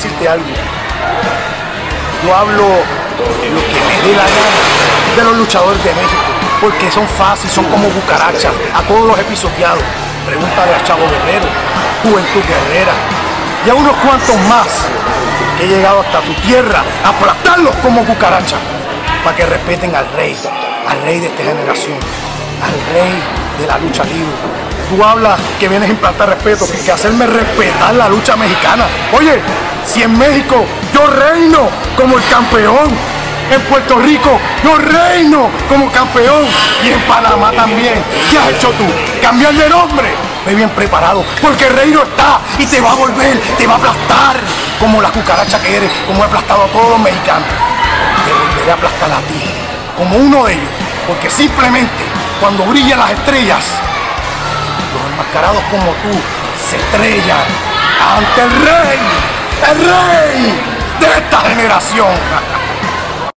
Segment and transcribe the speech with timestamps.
[0.00, 0.46] decirte algo.
[2.24, 4.60] Yo hablo de lo que me dé la gana
[5.14, 6.22] de los luchadores de México,
[6.58, 9.82] porque son fáciles, son como cucarachas a todos los episodiados.
[10.24, 11.44] Pregúntale a Chavo Guerrero,
[12.02, 12.92] Juventud Guerrera
[13.66, 14.68] y a unos cuantos más
[15.58, 18.60] que he llegado hasta tu tierra aplastarlos como cucarachas
[19.22, 20.34] para que respeten al rey,
[20.88, 21.98] al rey de esta generación,
[22.64, 23.12] al rey
[23.60, 24.32] de la lucha libre.
[24.88, 28.86] Tú hablas que vienes a implantar respeto, que hacerme respetar la lucha mexicana.
[29.12, 29.40] Oye,
[29.92, 32.88] si en México yo reino como el campeón,
[33.50, 36.44] en Puerto Rico yo reino como campeón
[36.84, 38.02] y en Panamá también.
[38.30, 38.84] ¿Qué has hecho tú?
[39.20, 40.14] Cambiar de nombre.
[40.46, 43.76] Ve bien preparado, porque el reino está y te va a volver, te va a
[43.76, 44.36] aplastar
[44.78, 47.48] como la cucaracha que eres, como he aplastado a todos los mexicanos.
[48.24, 49.42] Te volveré a aplastar a ti,
[49.98, 50.70] como uno de ellos,
[51.06, 52.04] porque simplemente
[52.40, 53.64] cuando brillan las estrellas,
[54.94, 56.18] los enmascarados como tú
[56.70, 57.44] se estrellan
[58.00, 58.98] ante el rey,
[59.68, 60.52] el rey
[61.00, 62.08] de esta generación.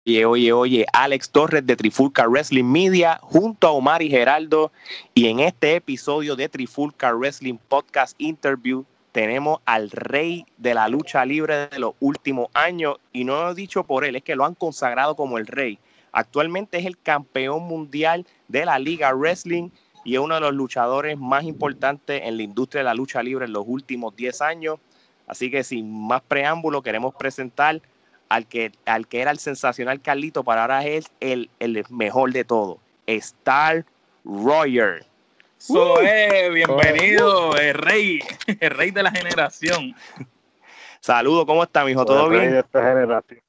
[0.06, 4.72] Oye, oye, oye, Alex Torres de Trifulca Wrestling Media junto a Omar y Geraldo.
[5.14, 11.26] Y en este episodio de Trifulca Wrestling Podcast Interview tenemos al rey de la lucha
[11.26, 12.98] libre de los últimos años.
[13.12, 15.80] Y no lo he dicho por él, es que lo han consagrado como el rey.
[16.12, 19.70] Actualmente es el campeón mundial de la Liga Wrestling
[20.04, 23.46] y es uno de los luchadores más importantes en la industria de la lucha libre
[23.46, 24.80] en los últimos 10 años.
[25.28, 27.82] Así que sin más preámbulo, queremos presentar
[28.30, 32.44] al que, al que era el sensacional Carlito, para ahora es el, el mejor de
[32.44, 33.86] todo, Star
[34.26, 35.06] Royer.
[35.58, 38.20] So, eh, bienvenido, el rey,
[38.60, 39.96] el rey de la generación.
[41.00, 42.04] Saludos, ¿cómo está, mijo?
[42.06, 42.44] ¿Todo el bien?
[42.44, 43.42] Rey de esta generación.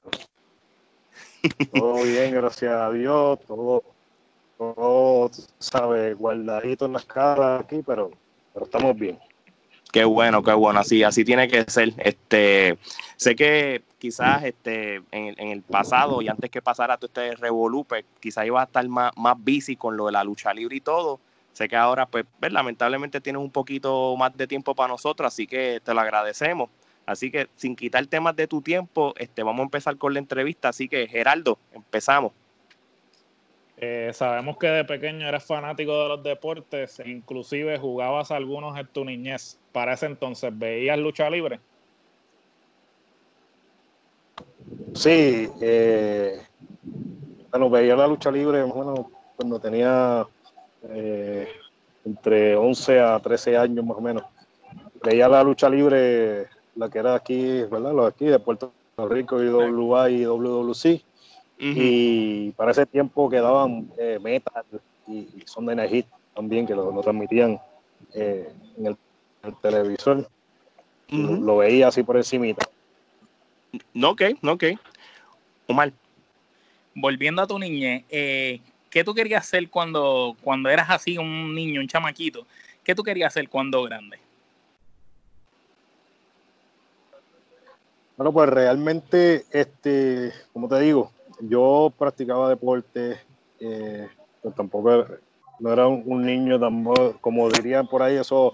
[1.72, 3.82] todo bien, gracias a Dios, todo,
[4.58, 8.10] todo, sabes, guardadito en las caras aquí, pero,
[8.52, 9.18] pero estamos bien.
[9.94, 11.92] Qué bueno, qué bueno, así, así tiene que ser.
[11.98, 12.76] Este,
[13.14, 18.04] sé que quizás este, en, el pasado y antes que pasara todo este revolú, pues,
[18.18, 21.20] quizás iba a estar más, más busy con lo de la lucha libre y todo.
[21.52, 25.46] Sé que ahora, pues, pues, lamentablemente tienes un poquito más de tiempo para nosotros, así
[25.46, 26.70] que te lo agradecemos.
[27.06, 30.70] Así que sin quitar temas de tu tiempo, este, vamos a empezar con la entrevista.
[30.70, 32.32] Así que, Geraldo, empezamos.
[33.76, 38.88] Eh, sabemos que de pequeño eres fanático de los deportes e inclusive jugabas algunos en
[38.88, 39.60] tu niñez.
[39.74, 41.58] Para ese entonces, ¿veías lucha libre?
[44.94, 46.40] Sí, eh,
[47.50, 50.24] bueno, veía la lucha libre bueno, cuando tenía
[50.90, 51.48] eh,
[52.04, 54.22] entre 11 a 13 años más o menos.
[55.02, 56.46] Veía la lucha libre,
[56.76, 57.92] la que era aquí, ¿verdad?
[57.94, 61.02] Lo de aquí de Puerto Rico, IWA y WWC.
[61.58, 64.64] Y para ese tiempo quedaban eh, Metal
[65.08, 67.58] y, y Sunday Night Heat también, que lo, lo transmitían
[68.14, 68.48] eh,
[68.78, 68.96] en el,
[69.46, 70.28] el televisor.
[71.08, 72.66] lo, lo veía así por encimita.
[73.92, 74.64] No, ok, no, ok.
[75.68, 75.92] Omar.
[76.94, 78.60] Volviendo a tu niñez, eh,
[78.90, 82.46] ¿qué tú querías hacer cuando, cuando eras así, un niño, un chamaquito?
[82.84, 84.18] ¿Qué tú querías hacer cuando grande?
[88.16, 91.10] Bueno, pues realmente, este, como te digo,
[91.40, 93.18] yo practicaba deporte,
[93.58, 94.08] eh,
[94.40, 95.06] pues tampoco
[95.58, 96.84] no era un, un niño tan,
[97.20, 98.52] como dirían por ahí, eso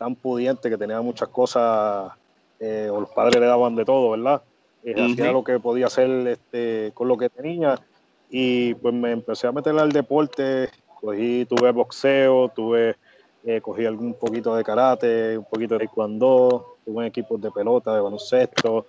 [0.00, 2.10] tan pudiente que tenía muchas cosas,
[2.58, 4.42] eh, o los padres le daban de todo, ¿verdad?
[4.82, 5.12] Eh, Ujú.
[5.12, 7.78] Hacía lo que podía hacer este, con lo que tenía
[8.26, 10.70] y pues me empecé a meter al deporte,
[11.02, 12.96] cogí, tuve boxeo, tuve,
[13.42, 18.00] eh, cogí algún poquito de karate, un poquito de taekwondo, tuve equipos de pelota, de
[18.00, 18.86] baloncesto,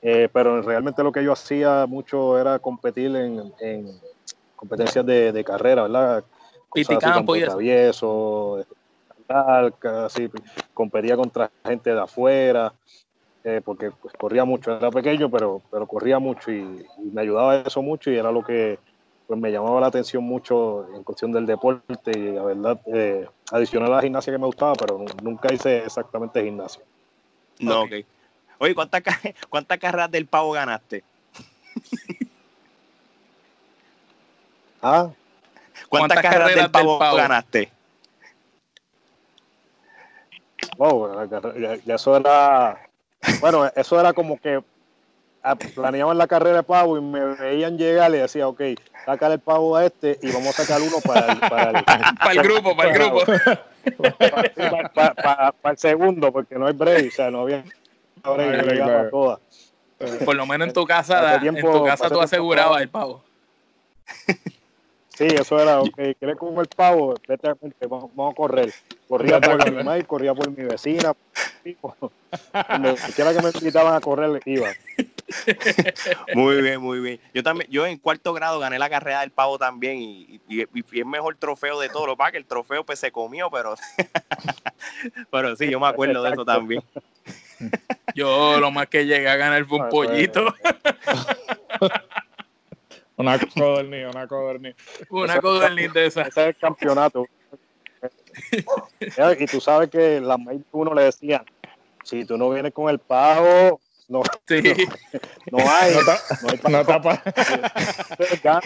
[0.00, 3.86] eh, pero realmente lo que yo hacía mucho era competir en, en
[4.56, 6.24] competencias de, de carrera, ¿verdad?
[6.70, 7.50] Cosas así Piticampo como y eso.
[7.50, 8.64] travieso,
[9.28, 10.28] larga, así,
[10.72, 12.74] competía contra gente de afuera,
[13.42, 16.60] eh, porque pues, corría mucho, era pequeño, pero, pero corría mucho y,
[16.98, 18.78] y me ayudaba eso mucho y era lo que
[19.26, 23.92] pues, me llamaba la atención mucho en cuestión del deporte y la verdad, eh, adicional
[23.92, 26.82] a la gimnasia que me gustaba, pero nu- nunca hice exactamente gimnasio.
[27.60, 27.92] No, Ok.
[28.58, 29.02] Oye, ¿cuántas
[29.50, 31.04] cuántas carreras del pavo ganaste?
[34.86, 35.10] Ah,
[35.88, 37.72] ¿Cuántas, carreras, del pavo, ganaste?
[40.76, 41.28] Wow,
[41.58, 42.78] ya, ya eso era,
[43.40, 44.62] bueno, eso era como que
[45.42, 48.60] ah, planeaban la carrera de pavo y me veían llegar y decía, ok,
[49.04, 51.76] sacar el pavo a este y vamos a sacar uno para el, para el,
[52.18, 53.24] Para el grupo, para el grupo.
[54.18, 57.64] para, para- para- para el segundo, porque no hay break, o sea, no había
[58.22, 59.40] break, hay break, todas.
[60.24, 63.22] Por lo menos en tu casa, en tu casa tú asegurabas el pavo.
[65.16, 67.14] Sí, eso era, ok, ¿quieres comer pavo?
[67.28, 67.54] Vete a,
[67.88, 68.72] vamos, vamos a correr.
[69.08, 71.12] Corría por mi madre, corría por mi vecina.
[72.68, 74.68] Donde quiera que me invitaban a correr, iba.
[76.34, 77.20] Muy bien, muy bien.
[77.32, 80.82] Yo también, yo en cuarto grado gané la carrera del pavo también y, y, y
[80.82, 82.06] fui el mejor trofeo de todo.
[82.06, 83.74] Lo que el trofeo pues se comió, pero,
[85.30, 86.82] pero sí, yo me acuerdo de eso también.
[88.14, 90.54] Yo lo más que llegué a ganar fue un Ah, pollito,
[93.16, 94.74] Una codorniz, una codorniz.
[95.08, 96.22] una codorniz de esa.
[96.22, 97.26] Ese es el campeonato.
[99.38, 101.44] y tú sabes que la maíz uno le decía,
[102.02, 104.62] si tú no vienes con el pavo, no, Sí,
[105.50, 108.60] no hay, No no hay no te apa- pavo.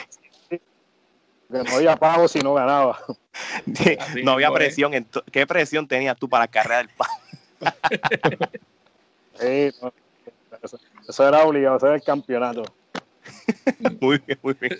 [1.50, 2.98] Que no había pavo si no ganaba.
[4.24, 4.92] No había presión.
[5.30, 7.12] ¿Qué presión tenías tú para la carrera del pavo?
[9.38, 9.92] Sí, no,
[10.62, 10.78] eso,
[11.08, 12.64] eso era obligado, ese era el campeonato.
[14.00, 14.78] Muy bien, muy bien.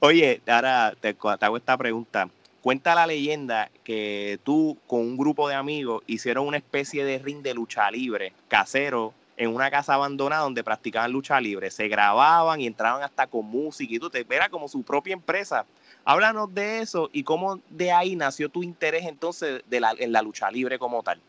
[0.00, 2.28] Oye, ahora te, hago esta pregunta.
[2.60, 7.42] Cuenta la leyenda que tú con un grupo de amigos hicieron una especie de ring
[7.42, 11.70] de lucha libre casero en una casa abandonada donde practicaban lucha libre.
[11.70, 15.66] Se grababan y entraban hasta con música y tú te era como su propia empresa.
[16.04, 20.78] Háblanos de eso y cómo de ahí nació tu interés entonces en la lucha libre
[20.78, 21.20] como tal.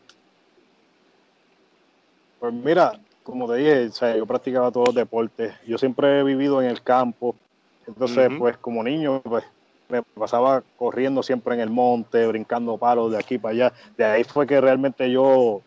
[2.38, 5.52] Pues mira, como te dije, o sea, yo practicaba todos los deportes.
[5.66, 7.34] Yo siempre he vivido en el campo.
[7.86, 9.44] Entonces, pues como niño, pues
[9.88, 13.72] me pasaba corriendo siempre en el monte, brincando palos de aquí para allá.
[13.96, 15.60] De ahí fue que realmente yo,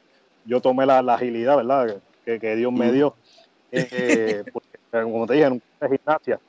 [0.45, 2.01] yo tomé la, la agilidad, ¿verdad?
[2.25, 3.13] Que, que Dios me dio.
[3.71, 6.39] Eh, porque, como te dije, en un de gimnasia,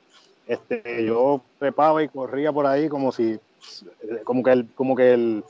[0.47, 3.39] este, yo trepaba y corría por ahí como si,
[4.23, 5.43] como que el, como que el,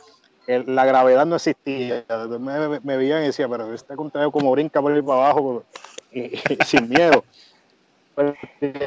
[0.48, 2.06] el- la gravedad no existía.
[2.40, 5.64] Me, me, me veían y decía, pero este contrario como brinca por ahí para abajo
[6.12, 7.24] y, y sin miedo.
[8.16, 8.34] Pues,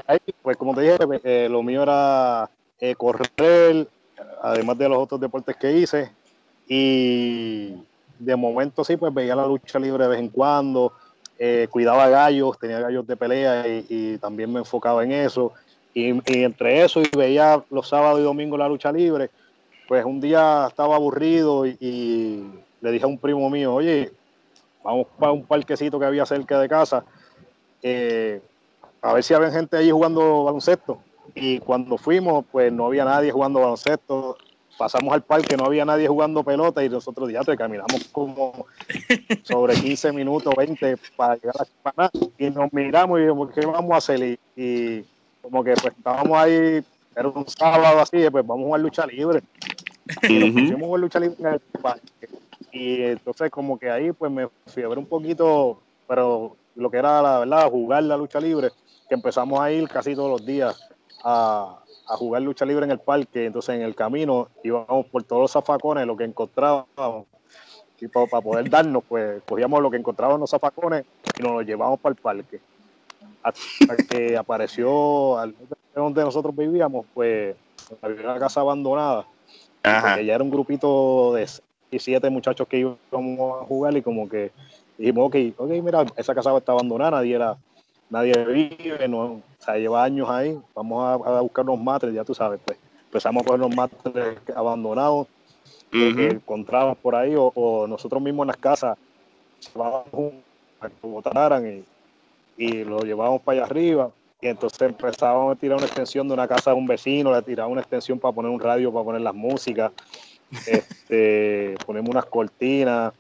[0.07, 3.89] ahí, pues como te dije, eh, lo mío era eh, correr,
[4.43, 6.13] además de los otros deportes que hice.
[6.67, 7.75] Y
[8.19, 10.93] de momento sí, pues veía la lucha libre de vez en cuando,
[11.39, 15.53] eh, cuidaba gallos, tenía gallos de pelea y, y también me enfocaba en eso.
[15.93, 19.31] Y, y entre eso y veía los sábados y domingos la lucha libre,
[19.89, 22.45] pues un día estaba aburrido y,
[22.81, 24.13] le dije a un primo mío, oye,
[24.83, 27.05] vamos para un parquecito que había cerca de casa,
[27.83, 28.43] eh,
[29.01, 30.99] a ver si había gente allí jugando baloncesto.
[31.35, 34.37] Y cuando fuimos, pues no había nadie jugando baloncesto.
[34.77, 38.67] Pasamos al parque, no había nadie jugando pelota y nosotros ya te caminamos como
[39.45, 43.65] sobre 15 minutos, 20 para llegar a la semana y nos miramos y dijimos, ¿qué
[43.65, 44.21] vamos a hacer?
[44.21, 45.05] Y, y
[45.41, 46.83] como que pues estábamos ahí,
[47.15, 49.43] era un sábado así, pues vamos a jugar lucha libre.
[50.23, 52.29] Y a lucha libre en el parque.
[52.73, 57.39] Y entonces como que ahí pues me fiebré un poquito, pero lo que era la
[57.41, 58.71] verdad, jugar la lucha libre,
[59.09, 60.89] que empezamos a ir casi todos los días
[61.23, 61.79] a,
[62.09, 63.47] a jugar lucha libre en el parque.
[63.47, 67.27] Entonces en el camino íbamos por todos los zafacones, lo que encontrábamos.
[68.01, 71.07] Y para, para poder darnos, pues cogíamos lo que encontrábamos en los zafacones
[71.39, 72.61] y nos lo llevábamos para el parque.
[73.43, 75.55] Hasta que apareció al
[75.95, 77.57] donde nosotros vivíamos, pues
[78.03, 79.27] había una casa abandonada
[79.85, 80.21] Ajá.
[80.21, 81.47] ya era un grupito de
[81.99, 84.51] siete muchachos que íbamos a jugar y como que
[84.97, 87.57] dijimos, ok, ok, mira, esa casa está abandonada, nadie era,
[88.09, 92.25] nadie vive, no, o sea, lleva años ahí, vamos a, a buscar unos matres, ya
[92.25, 95.29] tú sabes, pues empezamos a coger los matres abandonados
[95.93, 96.37] lo que Ujú.
[96.37, 98.99] encontrábamos por ahí o, o nosotros mismos en las casas
[99.73, 100.05] para
[100.91, 101.85] que botaran y,
[102.57, 104.11] y lo llevábamos para allá arriba
[104.45, 107.73] y entonces empezábamos a tirar una extensión de una casa de un vecino, le tirábamos
[107.73, 109.91] una extensión para poner un radio, para poner las músicas,
[110.67, 113.15] este, ponemos unas cortinas,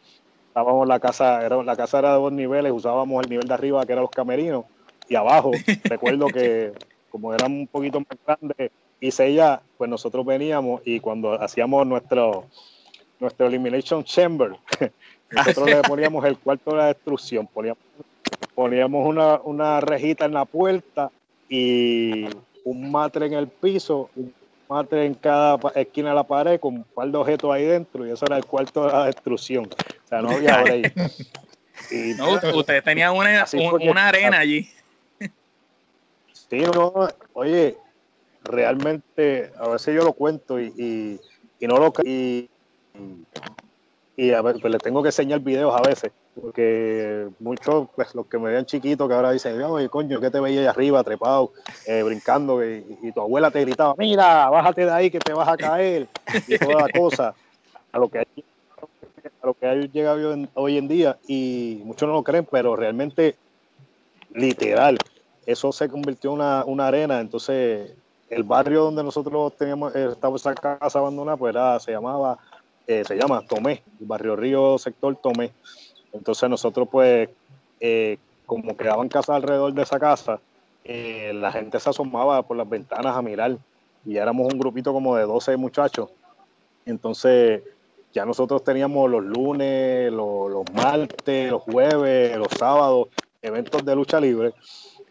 [0.49, 3.87] estábamos la casa, era, la casa era de dos niveles, usábamos el nivel de arriba
[3.87, 4.66] que eran los camerinos
[5.09, 5.52] y abajo,
[5.85, 6.73] recuerdo que
[7.11, 12.45] como eran un poquito más grandes y ya, pues nosotros veníamos y cuando hacíamos nuestro
[13.19, 14.50] nuestro Elimination Chamber,
[15.31, 17.78] nosotros le poníamos el cuarto de la destrucción, poníamos,
[18.54, 21.11] poníamos una, una rejita en la puerta
[21.49, 22.26] y
[22.64, 24.33] un matre en el piso, un
[24.69, 28.11] matre en cada esquina de la pared con un par de objetos ahí dentro y
[28.11, 29.66] eso era el cuarto de la destrucción.
[29.66, 30.93] O sea, no había break.
[31.90, 34.69] Y No, ustedes tenían una, Así un- fue que- una arena allí.
[36.33, 36.93] Sí, no,
[37.33, 37.76] oye,
[38.45, 41.21] realmente a veces yo lo cuento y, y,
[41.59, 42.49] y no lo y,
[44.16, 48.26] y a ver, pues les tengo que enseñar videos a veces, porque muchos, pues los
[48.26, 51.52] que me vean chiquito que ahora dicen, oye, coño, que te veía ahí arriba, trepado,
[51.86, 55.56] eh, brincando, y, tu abuela te gritaba, mira, bájate de ahí que te vas a
[55.56, 56.08] caer,
[56.46, 57.34] y toda la cosa,
[57.92, 58.44] a lo que hay,
[59.40, 62.46] a lo que hay llegado hoy en- hoy en día, y muchos no lo creen,
[62.50, 63.38] pero realmente,
[64.30, 64.98] literal,
[65.46, 67.96] eso se convirtió en una, una arena, entonces
[68.28, 72.38] el barrio donde nosotros teníamos, eh, estaba esa casa abandonada, pues era, se llamaba,
[72.86, 75.52] eh, se llama Tomé, el barrio Río Sector Tomé.
[76.14, 77.28] Entonces nosotros pues,
[77.80, 78.16] eh,
[78.47, 80.40] como quedaban casas alrededor de esa casa,
[80.87, 83.56] la gente se asomaba por las ventanas a mirar
[84.04, 86.11] y éramos un grupito como de 12 muchachos.
[86.87, 87.62] Entonces
[88.12, 93.09] ya nosotros teníamos los lunes, los, los martes, los jueves, los sábados,
[93.42, 94.52] eventos de lucha libre.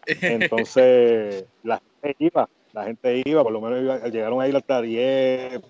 [0.06, 5.60] Entonces la gente iba, la gente iba, por lo menos llegaron a ir hasta 10,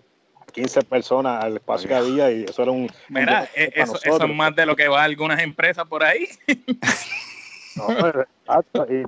[0.55, 2.89] 15 personas al espacio que había y eso era un...
[3.09, 6.29] Mira, eh, eso, eso, es más de lo que va a algunas empresas por ahí.
[7.77, 9.05] no, exacto, y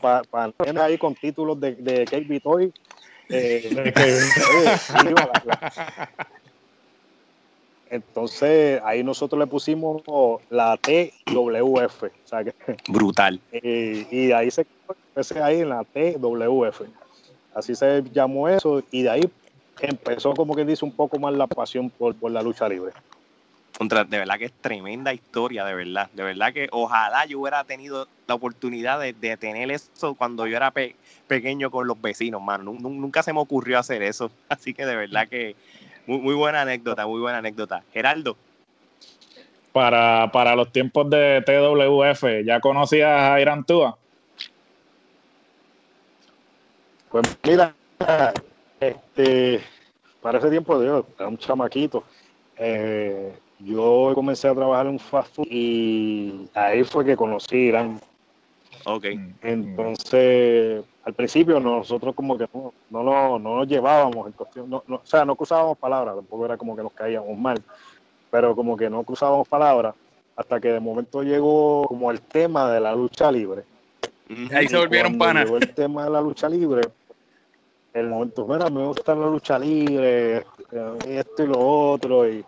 [0.00, 2.72] para pa, ahí con títulos de, de Kate Toy,
[3.28, 3.92] eh,
[7.90, 10.02] entonces ahí nosotros le pusimos
[10.50, 12.02] la TWF.
[12.02, 12.54] O sea que,
[12.88, 13.40] Brutal.
[13.52, 14.66] Eh, y ahí se
[15.08, 16.82] empecé ahí en la TWF.
[17.54, 19.30] Así se llamó eso y de ahí
[19.80, 22.92] empezó como que dice un poco más la pasión por, la lucha libre.
[23.76, 26.08] Contra, de verdad que es tremenda historia, de verdad.
[26.12, 30.72] De verdad que ojalá yo hubiera tenido la oportunidad de, tener eso cuando yo era
[31.26, 32.72] pequeño con los vecinos, mano.
[32.72, 34.30] Nunca se me ocurrió hacer eso.
[34.48, 35.56] Así que de verdad que
[36.06, 37.82] muy, muy buena anécdota, muy buena anécdota.
[37.92, 38.36] Geraldo.
[39.72, 43.98] Para, para los tiempos de TWF, ¿ya conocías a Irán Tua?
[47.10, 47.74] Pues mira,
[48.88, 49.60] este,
[50.20, 52.04] para ese tiempo yo era un chamaquito.
[52.56, 58.00] Eh, yo comencé a trabajar en un fast food y ahí fue que conocí Irán.
[58.84, 59.06] Ok.
[59.42, 65.24] Entonces, al principio nosotros como que no, no, nos llevábamos en cuestión, no, o sea,
[65.24, 67.62] no cruzábamos palabras, tampoco era como que nos caíamos mal,
[68.30, 69.94] pero como que no cruzábamos palabras
[70.36, 73.62] hasta que de momento llegó como el tema de la lucha libre.
[74.52, 75.44] Ahí se volvieron panas.
[75.44, 76.82] Llegó el tema de la lucha libre,
[77.94, 80.44] el momento, mira, me gusta la lucha libre, eh,
[81.06, 82.44] esto y lo otro, y,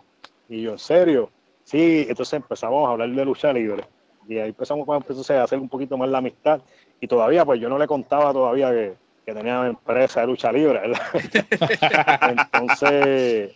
[0.49, 1.29] yo, ¿en serio?
[1.63, 3.85] Sí, entonces empezamos a hablar de lucha libre,
[4.27, 6.59] y ahí empezamos pues, a hacer un poquito más la amistad,
[6.99, 10.81] y todavía, pues yo no le contaba todavía que, que tenía empresa de lucha libre,
[12.29, 13.55] entonces,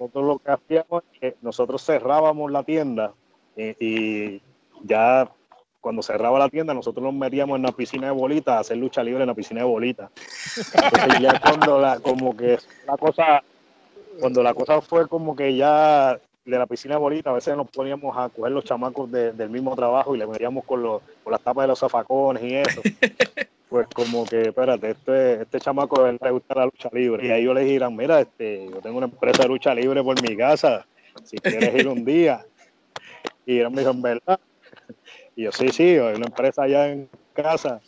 [0.00, 3.12] nosotros lo que hacíamos es que nosotros cerrábamos la tienda,
[3.56, 4.40] y
[4.82, 5.30] ya
[5.82, 9.02] cuando cerraba la tienda, nosotros nos metíamos en la piscina de bolitas a hacer lucha
[9.02, 10.10] libre en la piscina de bolitas.
[10.56, 13.42] Entonces ya cuando la, como que la cosa,
[14.20, 17.68] cuando la cosa fue como que ya de la piscina de bolitas, a veces nos
[17.68, 21.40] poníamos a coger los chamacos del mismo trabajo y le metíamos con, los, con las
[21.42, 22.80] tapas de los zafacones y eso.
[23.72, 27.26] Pues como que, espérate, este, este chamaco le gusta la lucha libre.
[27.26, 30.20] Y ahí yo le dije, mira, este, yo tengo una empresa de lucha libre por
[30.20, 30.84] mi casa,
[31.24, 32.44] si quieres ir un día.
[33.46, 34.38] Y él me dijo, en verdad,
[35.36, 37.80] y yo, sí, sí, una empresa allá en casa.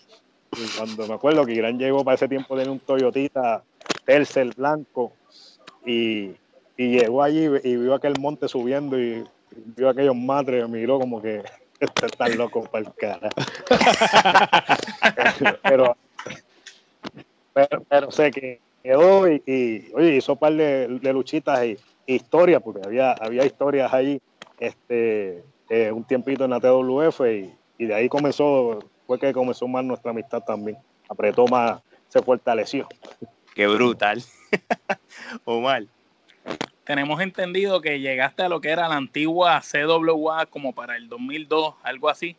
[0.56, 3.64] Y cuando me acuerdo que Irán llegó para ese tiempo de un Toyotita
[4.04, 5.12] Tercel blanco
[5.84, 6.32] y,
[6.76, 9.24] y, llegó allí y vio aquel monte subiendo y
[9.76, 11.42] vio aquellos matres y miró como que
[11.80, 13.28] este está loco para el cara.
[15.62, 15.96] pero,
[17.88, 21.76] pero, sé que quedó y, y, hizo un par de, luchitas y
[22.06, 24.20] historias, porque había, había historias ahí
[24.60, 25.42] este,
[25.74, 27.20] eh, un tiempito en la TWF
[27.78, 28.78] y, de ahí comenzó,
[29.08, 30.78] fue que comenzó más nuestra amistad también.
[31.08, 32.86] Apretó más, se fortaleció.
[33.56, 34.22] Qué brutal.
[35.44, 35.82] Omar.
[36.84, 41.74] Tenemos entendido que llegaste a lo que era la antigua CWA como para el 2002,
[41.82, 42.36] algo así.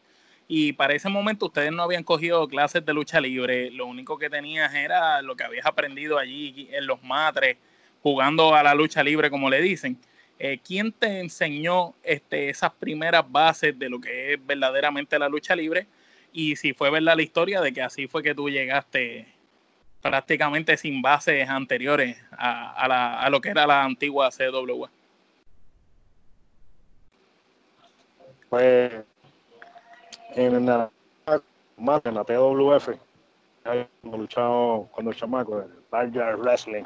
[0.48, 3.70] Y para ese momento ustedes no habían cogido clases de lucha libre.
[3.72, 7.58] Lo único que tenías era lo que habías aprendido allí en los matres,
[8.02, 10.00] jugando a la lucha libre, como le dicen.
[10.38, 15.56] Eh, ¿Quién te enseñó este, esas primeras bases de lo que es verdaderamente la lucha
[15.56, 15.88] libre?
[16.34, 19.28] Y si fue verdad la historia de que así fue que tú llegaste
[20.02, 24.90] prácticamente sin bases anteriores a, lo que era la antigua CWA.
[28.50, 28.92] Pues
[30.36, 30.92] en la,
[32.04, 32.90] en la TWF,
[33.64, 36.84] cuando luchado cuando chamaco, el Wrestling,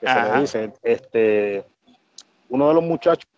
[0.00, 1.73] que se le dice, este
[2.54, 3.28] uno de los muchachos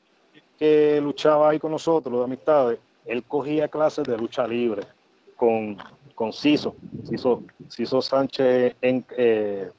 [0.59, 4.83] que luchaba ahí con nosotros, de amistades, él cogía clases de lucha libre
[5.37, 5.79] con,
[6.15, 6.77] con Ciso,
[7.71, 9.71] Ciso, Sánchez, en, eh,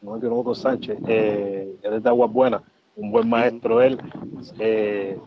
[0.00, 2.62] no es que Sánchez, eh, es de Aguas Buenas,
[2.96, 3.98] un buen maestro él.
[4.58, 5.18] Eh,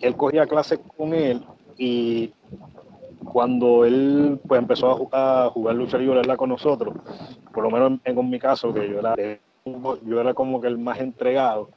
[0.00, 1.44] él cogía clases con él
[1.76, 2.32] y
[3.30, 6.94] cuando él pues empezó a jugar, jugar lucha libre con nosotros,
[7.52, 9.14] por lo menos en, en mi caso, que yo era,
[10.06, 11.68] yo era como que el más entregado,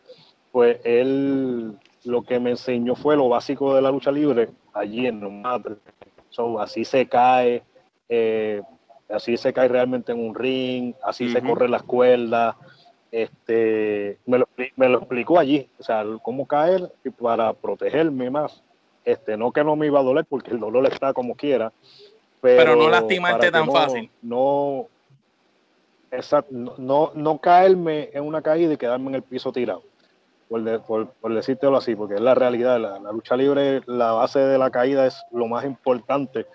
[0.53, 1.73] pues él
[2.05, 5.79] lo que me enseñó fue lo básico de la lucha libre allí en los matres.
[6.59, 7.63] así se cae,
[8.07, 8.61] eh,
[9.09, 12.55] así se cae realmente en un ring, así se corre las cuerdas.
[13.11, 18.61] Este, me lo, me lo explicó allí, o sea, cómo caer y para protegerme más.
[19.05, 21.73] Este, no que no me iba a doler porque el dolor está como quiera,
[22.41, 24.09] pero, Pero no lastimarte tan no- fácil.
[24.21, 24.87] No,
[26.11, 29.81] exacto, no, no, no caerme en una caída y quedarme en el piso tirado,
[30.53, 32.79] por, de- por, por decírtelo así, porque es la realidad.
[32.79, 36.45] La, la lucha libre, la base de la caída es lo más importante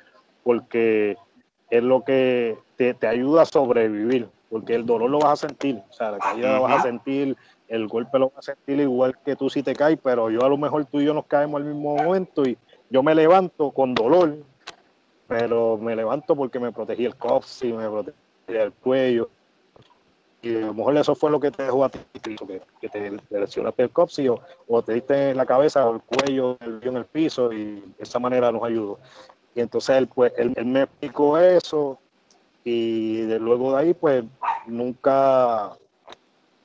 [0.45, 1.17] porque
[1.69, 5.83] es lo que te, te ayuda a sobrevivir, porque el dolor lo vas a sentir,
[5.89, 7.37] o sea, la caída la vas a sentir,
[7.67, 10.49] el golpe lo vas a sentir igual que tú si te caes, pero yo a
[10.49, 12.57] lo mejor tú y yo nos caemos al mismo momento y
[12.89, 14.37] yo me levanto con dolor,
[15.27, 19.29] pero me levanto porque me protegí el coxis, me protegí el cuello.
[20.41, 22.37] Y a lo mejor eso fue lo que te dejó a ti, que,
[22.81, 26.01] que te, te lesionaste el coxis o, o te diste en la cabeza o el
[26.03, 28.99] cuello el, en el piso y de esa manera nos ayudó.
[29.55, 31.99] Y entonces él, pues, él, él me explicó eso
[32.63, 34.25] y de, luego de ahí, pues,
[34.67, 35.77] nunca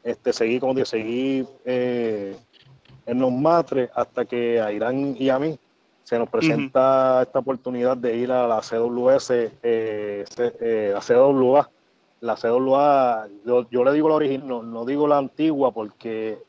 [0.03, 2.35] este, seguí, como digo, seguí eh,
[3.05, 5.57] en los matres hasta que a Irán y a mí
[6.03, 9.31] se nos presenta esta oportunidad de ir a la CWS,
[9.63, 11.69] eh, eh, la CWA.
[12.23, 16.39] La CWA, yo, yo le digo la original, no, no digo la antigua porque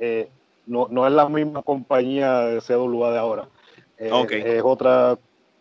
[0.00, 0.28] eh,
[0.66, 3.48] no, no es la misma compañía de CWA de ahora.
[3.96, 4.10] Eh.
[4.56, 5.16] Es otra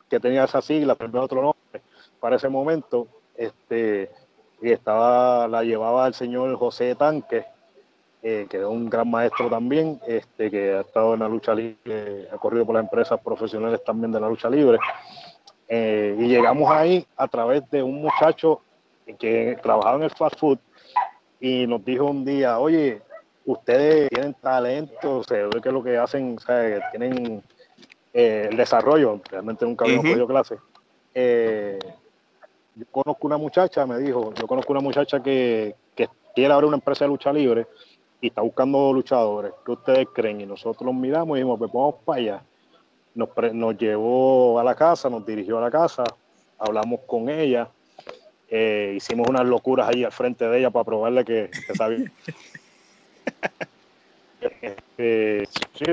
[0.09, 1.83] que tenía esa sigla, pero otro nombre
[2.19, 3.07] para ese momento.
[3.37, 4.09] Este,
[4.59, 7.45] y estaba, la llevaba el señor José Tanque,
[8.23, 12.27] eh, que es un gran maestro también, este, que ha estado en la lucha libre,
[12.33, 14.79] ha corrido por las empresas profesionales también de la lucha libre.
[15.69, 18.61] Y llegamos ahí a través de un muchacho
[19.17, 20.59] que trabajaba en el fast food
[21.39, 23.01] y nos dijo un día, oye,
[23.45, 27.41] ustedes tienen talento, se ve que lo que hacen, o sea, tienen
[28.13, 30.13] eh, el desarrollo, realmente nunca habíamos Ujú.
[30.13, 30.57] cogido clase.
[31.13, 31.79] Eh,
[32.75, 36.77] yo conozco una muchacha, me dijo, yo conozco una muchacha que, que quiere abrir una
[36.77, 37.67] empresa de lucha libre
[38.21, 39.53] y está buscando luchadores.
[39.65, 40.41] ¿Qué ustedes creen?
[40.41, 42.43] Y nosotros los miramos y dijimos, pues vamos para allá.
[43.15, 46.03] Nos, nos llevó a la casa, nos dirigió a la casa,
[46.57, 47.69] hablamos con ella,
[48.49, 52.11] eh, hicimos unas locuras ahí al frente de ella para probarle que, que sabía.
[54.61, 55.85] Este, sí,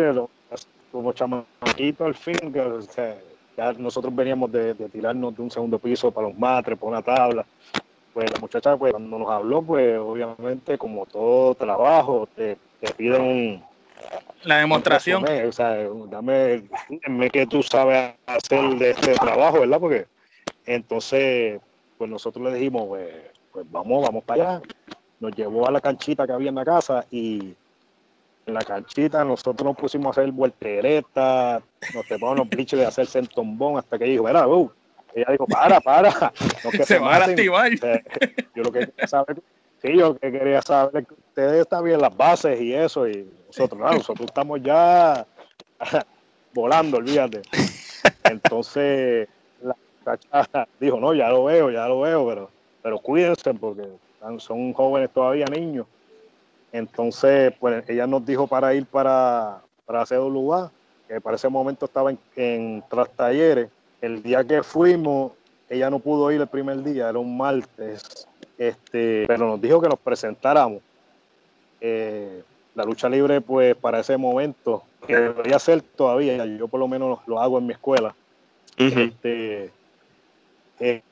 [0.92, 3.16] como chamaquito al fin, que, o sea,
[3.56, 7.02] ya nosotros veníamos de, de tirarnos de un segundo piso para los matres, por una
[7.02, 7.44] tabla.
[8.14, 13.20] Pues la muchacha, pues cuando nos habló, pues obviamente, como todo trabajo, te, te piden
[13.22, 13.64] un,
[14.44, 15.22] La demostración.
[15.22, 15.76] resumen, o sea,
[16.08, 19.80] dame, dime qué tú sabes hacer de este trabajo, ¿verdad?
[19.80, 20.06] Porque
[20.64, 21.60] entonces,
[21.98, 23.14] pues nosotros le dijimos, pues,
[23.52, 24.62] pues vamos, vamos para allá.
[25.20, 27.54] Nos llevó a la canchita que había en la casa y
[28.46, 31.62] en la canchita nosotros nos pusimos a hacer volteretas,
[31.94, 34.70] nos tepamos los bichos de hacer centombón hasta que dijo, mira, uh,
[35.14, 36.32] ella dijo, para, para,
[36.62, 37.36] no que Se va a maten".
[37.36, 37.72] lastimar.
[37.72, 38.02] O sea,
[38.54, 39.42] yo lo que quería saber,
[39.82, 43.80] sí, yo que quería saber que ustedes están bien las bases y eso, y nosotros,
[43.80, 45.26] no, nosotros estamos ya
[46.54, 47.42] volando, olvídate.
[48.24, 49.28] Entonces,
[50.06, 52.50] muchacha dijo, no, ya lo veo, ya lo veo, pero,
[52.82, 53.88] pero cuídense porque
[54.38, 55.86] son jóvenes todavía, niños.
[56.72, 60.70] Entonces, pues ella nos dijo para ir para, para CWA,
[61.08, 63.70] que para ese momento estaba en, en tras talleres.
[64.00, 65.32] El día que fuimos,
[65.70, 69.88] ella no pudo ir el primer día, era un martes, este, pero nos dijo que
[69.88, 70.80] nos presentáramos.
[71.80, 72.42] Eh,
[72.74, 77.20] la lucha libre, pues para ese momento, que debería ser todavía, yo por lo menos
[77.26, 78.14] lo hago en mi escuela,
[78.76, 79.70] este,
[80.80, 81.02] eh,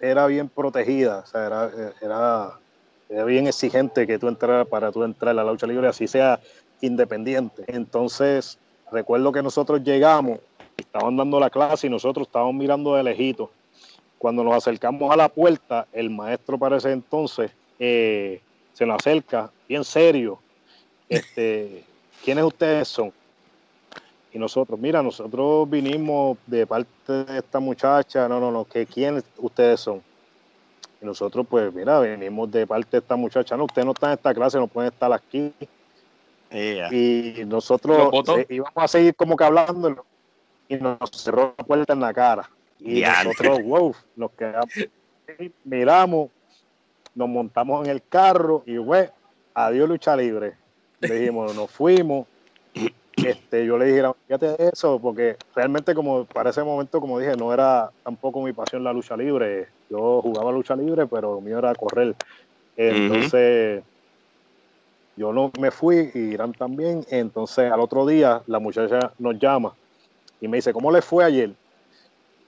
[0.00, 2.58] era bien protegida, o sea, era, era,
[3.08, 6.40] era bien exigente que tú entraras para tú entrar a la lucha libre, así sea
[6.80, 7.64] independiente.
[7.66, 8.58] Entonces,
[8.92, 10.38] recuerdo que nosotros llegamos,
[10.76, 13.50] estaban dando la clase y nosotros estábamos mirando de lejito.
[14.18, 18.40] Cuando nos acercamos a la puerta, el maestro para ese entonces eh,
[18.72, 20.38] se nos acerca, bien serio.
[21.06, 21.84] Este,
[22.24, 23.12] ¿Quiénes ustedes son?
[24.34, 29.22] Y nosotros, mira, nosotros vinimos de parte de esta muchacha, no, no, no, que quiénes
[29.38, 30.02] ustedes son.
[31.00, 34.14] Y nosotros, pues, mira, venimos de parte de esta muchacha, no, ustedes no están en
[34.14, 35.54] esta clase, no pueden estar aquí.
[36.50, 40.04] Y ¿Los nosotros eh, íbamos a seguir como que hablando
[40.68, 42.50] y nos cerró la puerta en la cara.
[42.80, 44.68] Y nosotros, wow, nos quedamos,
[45.62, 46.30] miramos,
[47.14, 49.08] nos montamos en el carro y, güey,
[49.54, 50.54] adiós lucha libre.
[50.98, 52.26] Le dijimos, nos fuimos.
[53.26, 57.36] Este, yo le dije, fíjate de eso, porque realmente como para ese momento, como dije,
[57.36, 59.68] no era tampoco mi pasión la lucha libre.
[59.88, 62.14] Yo jugaba lucha libre, pero lo mío era correr.
[62.76, 63.82] Entonces,
[65.16, 67.04] yo no me fui y Irán también.
[67.08, 69.74] Entonces, al otro día, la muchacha nos llama
[70.40, 71.54] y me dice, ¿cómo le fue ayer?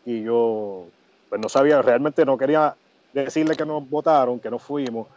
[0.05, 0.89] Y yo,
[1.29, 2.77] pues no sabía, realmente no quería
[3.13, 5.09] decirle que nos votaron, que no fuimos,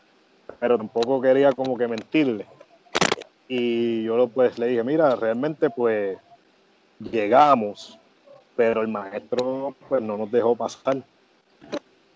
[0.59, 2.47] pero tampoco quería como que mentirle.
[3.51, 6.19] Y yo pues le dije, mira, realmente pues
[6.99, 7.97] llegamos,
[8.55, 10.97] pero el maestro pues no nos dejó pasar.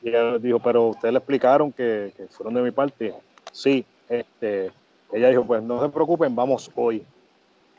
[0.03, 3.15] Y ella dijo, pero ustedes le explicaron que, que fueron de mi parte.
[3.51, 4.71] Sí, este,
[5.11, 7.03] ella dijo, pues no se preocupen, vamos hoy.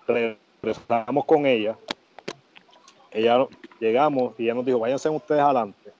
[0.09, 1.77] Regresamos con ella.
[3.13, 3.47] Ella
[3.79, 5.93] llegamos y ella nos dijo, váyanse ustedes adelante.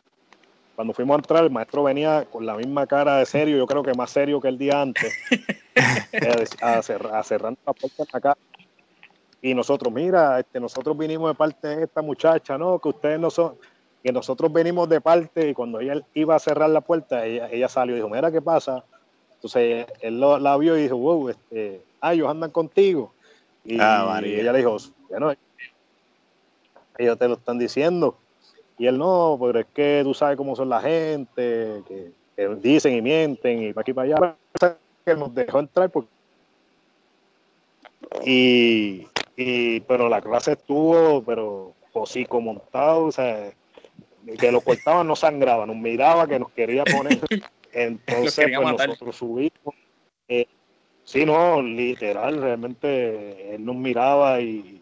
[0.75, 3.85] Cuando fuimos a entrar, el maestro venía con la misma cara de serio, yo creo
[3.85, 5.13] que más serio que el día antes,
[6.61, 8.39] a, cerrar, a cerrar la puerta cara.
[9.43, 12.79] Y nosotros, mira, este, nosotros vinimos de parte de esta muchacha, ¿no?
[12.79, 13.57] Que ustedes no son,
[14.03, 17.69] que nosotros venimos de parte, y cuando ella iba a cerrar la puerta, ella, ella
[17.69, 18.85] salió y dijo, mira, ¿qué pasa?
[19.35, 23.13] Entonces él lo, la vio y dijo, wow, este, ah, ellos andan contigo.
[23.65, 24.79] Y, Ah, y ella le dijo,
[25.11, 25.35] bueno,
[26.97, 28.17] ellos te lo están diciendo.
[28.79, 32.95] Y él no, pero es que tú sabes cómo son la gente, que, que dicen
[32.95, 34.37] y mienten y para aquí para allá.
[35.05, 36.11] Que nos dejó entrar porque...
[38.25, 43.53] Y, y, pero la clase estuvo, pero hocico montado, o sea,
[44.39, 47.19] que lo cortaban no sangraba, nos miraba que nos quería poner.
[47.73, 49.75] Entonces, quería pues nosotros subimos.
[50.29, 50.47] Eh,
[51.03, 54.81] sí, no, literal, realmente él nos miraba y,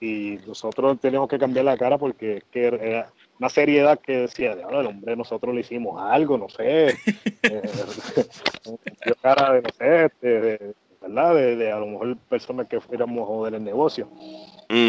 [0.00, 4.54] y nosotros teníamos que cambiar la cara porque es que era una seriedad que decía,
[4.54, 6.94] "Diablo, el hombre, nosotros le hicimos algo, no sé.
[7.44, 7.60] Eh,
[9.04, 11.34] dio cara de, no sé, de, de- ¿verdad?
[11.34, 14.08] De, de a lo mejor personas que fuéramos a joder el negocio.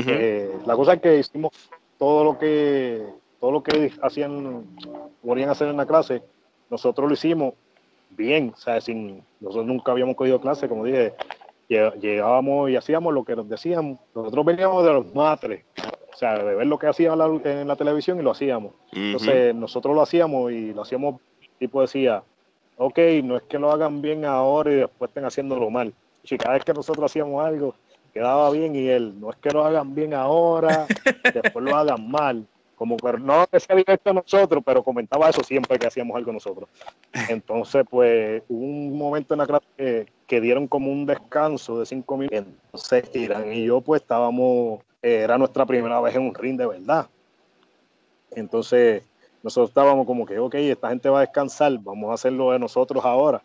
[0.08, 1.52] Eh, la cosa es que hicimos
[1.98, 3.04] todo lo que
[3.40, 4.68] todo lo que hacían
[5.24, 6.22] podían hacer en la clase
[6.70, 7.56] nosotros lo hicimos
[8.12, 11.14] bien o sea sin nosotros nunca habíamos cogido clase como dije
[12.00, 15.66] llegábamos y hacíamos lo que nos decían nosotros veníamos de los matres
[16.14, 18.74] o sea de ver lo que hacían la- en la televisión y lo hacíamos
[19.12, 21.22] entonces nosotros lo hacíamos y lo hacíamos
[21.60, 22.24] tipo decía
[22.78, 26.56] ok no es que lo hagan bien ahora y después estén haciéndolo mal y cada
[26.56, 27.76] vez que nosotros hacíamos algo
[28.14, 30.88] quedaba bien y él, no es que lo hagan bien ahora,
[31.34, 32.46] después lo hagan mal.
[32.76, 36.70] Como que no sea directo a nosotros, pero comentaba eso siempre que hacíamos algo nosotros.
[37.28, 41.86] Entonces, pues, hubo un momento en la clase que, que dieron como un descanso de
[41.86, 42.42] cinco minutos.
[42.42, 46.66] Entonces, Irán y yo, pues, estábamos, eh, era nuestra primera vez en un ring de
[46.66, 47.08] verdad.
[48.32, 49.04] Entonces,
[49.44, 53.06] nosotros estábamos como que, ok, esta gente va a descansar, vamos a hacerlo de nosotros
[53.06, 53.44] ahora.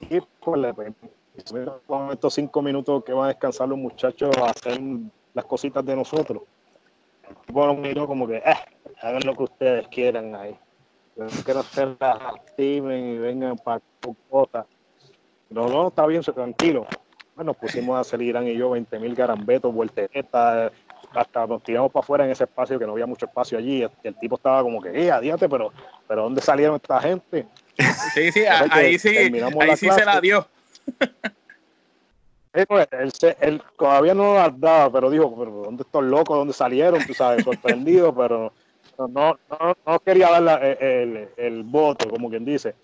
[0.00, 0.74] Y pues,
[1.86, 4.80] Con estos cinco minutos que van a descansar los muchachos a hacer
[5.34, 6.44] las cositas de nosotros.
[7.52, 8.54] Bueno, miró como que, eh,
[9.02, 10.56] hagan lo que ustedes quieran ahí.
[11.16, 13.82] Yo no quiero hacer las lastimen y vengan para
[14.30, 14.64] cosas.
[15.50, 16.86] No, no, está bien, tranquilo.
[17.34, 20.72] Bueno, pusimos a hacer Irán y yo 20 mil garambetos, vueltetas,
[21.14, 23.82] hasta nos tiramos para afuera en ese espacio que no había mucho espacio allí.
[23.82, 25.72] El, el tipo estaba como que, eh, adiante, pero,
[26.06, 27.46] pero ¿dónde salieron esta gente?
[28.14, 29.08] Sí, sí, a- ahí sí,
[29.62, 30.48] ahí sí se la dio.
[32.66, 32.88] Pues,
[33.40, 36.36] él, todavía no las daba, pero dijo, pero ¿dónde estos locos?
[36.38, 37.04] ¿Dónde salieron?
[37.04, 38.52] Tú sabes, sorprendido, pero
[38.98, 42.74] no, no, no, no quería dar la- el, el- el voto, como quien dice.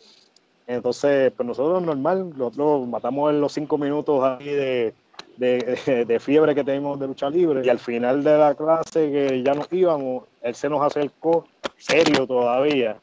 [0.66, 4.94] Entonces, pues nosotros normal, nosotros matamos en los cinco minutos ahí de,
[5.36, 9.42] de, de fiebre que tenemos de lucha libre y al final de la clase que
[9.42, 11.46] ya nos íbamos, él se nos acercó,
[11.76, 12.96] serio todavía,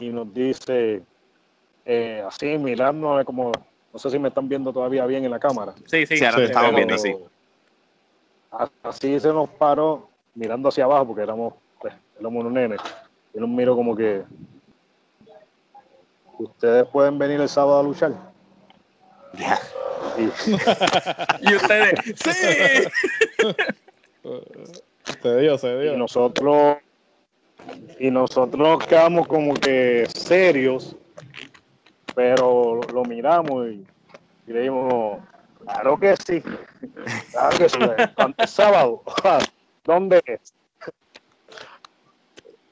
[0.00, 1.02] y nos dice,
[1.84, 3.52] eh, así mirándonos como,
[3.92, 5.74] no sé si me están viendo todavía bien en la cámara.
[5.84, 6.16] Sí, sí.
[6.16, 7.14] Sí, ahora te estamos viendo así.
[8.82, 12.80] Así se nos paró mirando hacia abajo porque éramos, pues, éramos unos nenes.
[13.34, 14.22] Y nos miró como que
[16.38, 18.12] ustedes pueden venir el sábado a luchar.
[19.34, 19.58] Ya.
[20.18, 20.22] Y,
[21.50, 22.30] Y ustedes, sí.
[25.22, 25.96] Se dio, se y dio.
[25.96, 26.78] nosotros
[27.98, 30.96] y nosotros nos quedamos como que serios,
[32.14, 33.86] pero lo, miramos y,
[34.46, 35.20] y le dijimos,
[35.64, 36.42] claro que sí,
[37.30, 37.78] claro que sí,
[38.14, 39.02] ¿cuándo es sábado?
[39.84, 40.52] ¿Dónde es?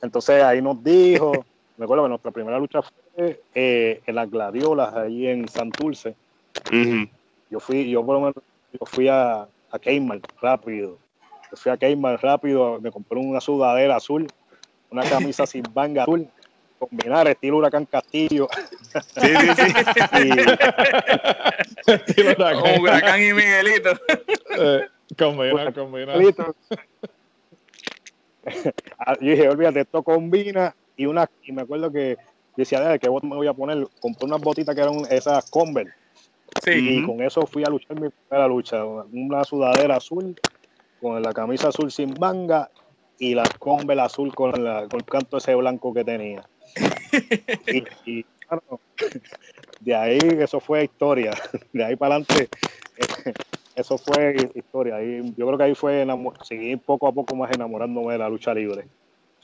[0.03, 1.33] Entonces ahí nos dijo,
[1.77, 6.15] me acuerdo que nuestra primera lucha fue eh, en las gladiolas, ahí en Santurce.
[6.69, 7.09] Ujú.
[7.51, 8.35] Yo fui, yo por lo menos,
[8.73, 10.99] yo fui a, a Kmart rápido.
[11.51, 14.27] Yo fui a Kmart rápido, me compré una sudadera azul,
[14.91, 16.29] una camisa sin manga azul,
[16.79, 18.49] combinar estilo huracán Castillo.
[19.17, 19.73] Sí, sí,
[20.13, 20.31] sí.
[21.87, 22.61] Estilo huracán.
[22.61, 23.91] Con Huracán y Miguelito.
[24.59, 26.19] Eh, combinar, combinar.
[28.99, 32.17] Ah, yo dije, olvídate, esto combina y una, y me acuerdo que
[32.57, 33.87] decía, "Dale, ¿qué me voy a poner?
[34.01, 35.93] Compré unas botitas que eran esas Converse.
[36.59, 36.73] Sí.
[36.75, 38.85] Y con eso fui a luchar mi primera lucha.
[38.85, 40.35] Una sudadera azul,
[41.01, 42.71] con la camisa azul sin manga
[43.19, 46.45] y la Converse azul con, la, con el canto ese blanco que tenía.
[48.05, 48.27] Y, y-
[49.81, 51.33] de ahí eso fue historia.
[51.73, 52.49] De ahí para adelante,
[53.75, 54.97] eso fue historia.
[55.03, 56.07] yo creo que ahí fue
[56.43, 58.89] seguir poco a poco más enamorándome de la lucha libre.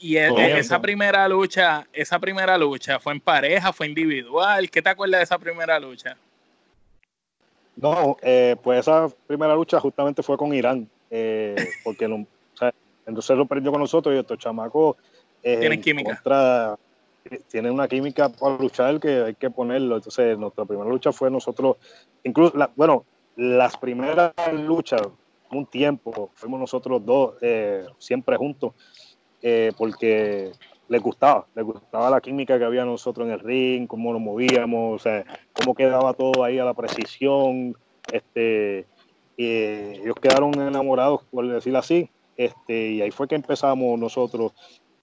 [0.01, 4.67] Y esa primera lucha, esa primera lucha, ¿fue en pareja, fue individual?
[4.67, 6.17] ¿Qué te acuerdas de esa primera lucha?
[7.75, 12.25] No, eh, pues esa primera lucha justamente fue con Irán, eh, porque
[13.05, 14.97] entonces lo perdió con nosotros y estos chamacos
[15.43, 16.77] eh, tienen química.
[17.47, 19.97] tienen una química para luchar que hay que ponerlo.
[19.97, 21.77] Entonces, nuestra primera lucha fue nosotros,
[22.23, 25.01] incluso, bueno, las primeras luchas,
[25.51, 27.35] un tiempo, fuimos nosotros dos
[27.99, 28.73] siempre juntos,
[29.77, 30.51] porque
[30.91, 34.95] les gustaba, les gustaba la química que había nosotros en el ring, cómo nos movíamos,
[34.95, 35.23] o sea,
[35.53, 37.77] cómo quedaba todo ahí a la precisión,
[38.11, 38.85] este,
[39.37, 44.51] y ellos quedaron enamorados, por decirlo así, este, y ahí fue que empezamos nosotros.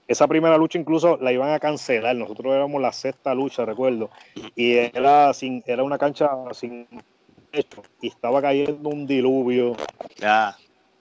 [0.07, 4.11] Esa primera lucha incluso la iban a cancelar, nosotros éramos la sexta lucha, recuerdo,
[4.55, 6.87] y era, sin, era una cancha sin
[7.51, 9.75] techo, y estaba cayendo un diluvio.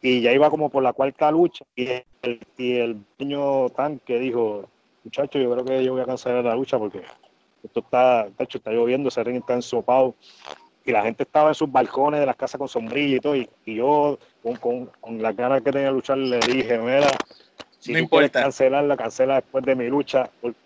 [0.01, 1.87] Y ya iba como por la cuarta lucha, y
[2.21, 4.69] el, y el dueño tanque dijo,
[5.03, 7.01] muchachos, yo creo que yo voy a cancelar la lucha porque
[7.63, 10.15] esto está, hecho, está lloviendo, ese ring está ensopado.
[10.85, 13.35] Y la gente estaba en sus balcones de las casas con sombrilla y todo.
[13.35, 17.09] Y, yo, con, con, con la ganas que tenía de luchar, le dije, mira,
[17.79, 20.57] si no tú cancelarla, cancela después de mi lucha, porque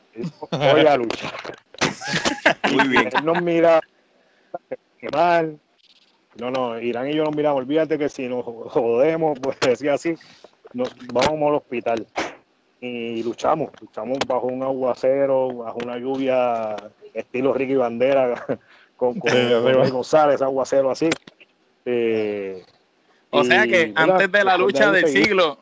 [0.52, 1.32] voy a luchar.
[2.72, 3.10] Muy bien.
[3.12, 3.80] Él nos mira,
[5.00, 5.60] qué mal.
[6.38, 10.16] No, no, Irán y yo nos miramos, olvídate que si nos jodemos, pues decía así,
[10.74, 12.08] nos vamos al hospital
[12.80, 16.76] y luchamos, luchamos bajo un aguacero, bajo una lluvia
[17.14, 18.44] estilo Ricky Bandera
[18.98, 21.10] con, con González, aguacero así.
[21.86, 22.64] Eh,
[23.30, 25.60] o sea que antes de la lucha del siglo,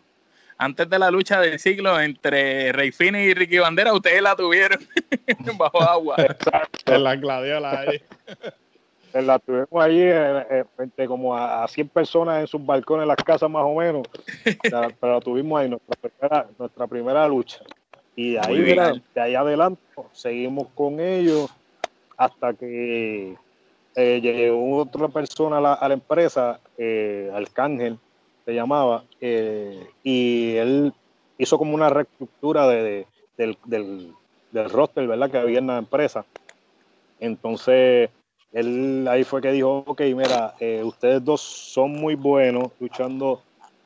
[0.57, 4.79] antes de la lucha del siglo entre Rey Fini y Ricky Bandera, ustedes la tuvieron
[5.57, 6.15] bajo agua.
[6.85, 8.01] En la gladiola ahí.
[9.13, 13.17] La tuvimos allí eh, eh, frente como a, 100 personas en sus balcones, en las
[13.17, 14.07] casas más o menos.
[14.61, 17.59] pero la tuvimos ahí, nuestra primera, nuestra primera lucha.
[18.15, 18.61] Y de ahí,
[19.15, 21.49] de ahí adelante, seguimos con ellos
[22.17, 23.35] hasta que
[23.95, 27.97] eh, llegó otra persona a la, a la empresa, eh, Arcángel
[28.45, 30.93] se llamaba, y él
[31.37, 33.05] hizo como una reestructura de,
[33.37, 34.13] del, del,
[34.51, 35.29] del roster, ¿verdad?
[35.31, 36.25] Que había en la empresa.
[37.19, 38.09] Entonces,
[38.51, 43.41] él ahí fue que dijo, ok, mira, eh, ustedes dos son muy buenos luchando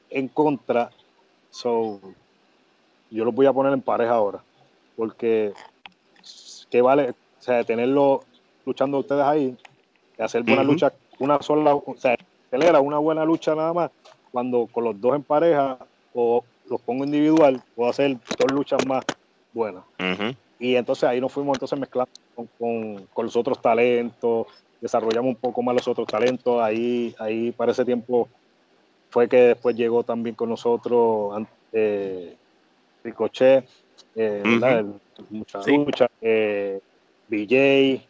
[0.10, 0.89] en contra,
[1.49, 1.99] so
[3.10, 4.43] yo los voy a poner en pareja ahora,
[4.95, 5.54] porque
[6.69, 8.23] qué vale, o sea, tenerlo
[8.65, 9.58] luchando ustedes ahí,
[10.17, 12.15] hacer buena lucha, una sola, o sea,
[12.47, 13.91] acelera una buena lucha nada más,
[14.32, 15.78] cuando con los dos en pareja
[16.13, 19.04] o los pongo individual, puedo hacer dos luchas más
[19.52, 19.84] buenas.
[20.63, 22.10] Y entonces ahí nos fuimos entonces mezclando
[22.58, 24.47] con, los otros talentos,
[24.80, 26.63] desarrollamos un poco más los otros talentos.
[26.63, 28.30] Ahí, ahí para ese tiempo
[29.10, 32.38] fue que después llegó también con nosotros eh,
[33.04, 33.67] Ricochet,
[34.15, 34.41] eh,
[35.30, 36.80] mucha lucha, eh,
[37.28, 38.02] BJ,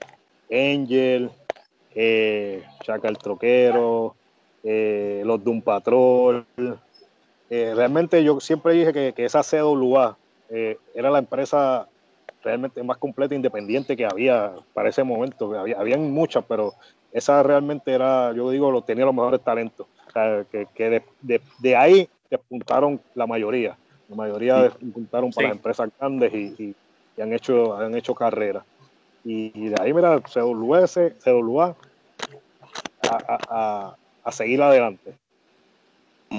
[0.52, 1.32] Angel,
[1.96, 4.16] eh, Chaca el Troquero,
[4.64, 6.46] eh, los Doom Patrol.
[7.50, 10.16] realmente yo siempre dije que, que esa CWA
[10.94, 11.88] era la empresa
[12.44, 15.58] realmente más completa e independiente que había para ese momento.
[15.58, 16.74] Había, habían muchas, pero
[17.12, 19.88] esa realmente era, yo digo, lo tenía los mejores talentos.
[20.52, 23.78] que, que de, de, ahí despuntaron la mayoría.
[24.10, 26.76] La mayoría despuntaron para las empresas grandes y,
[27.18, 28.66] y, han hecho han hecho carrera.
[29.24, 31.76] Y, de ahí, mira, CWS, CWA,
[33.10, 35.16] a, a, a, a seguir adelante.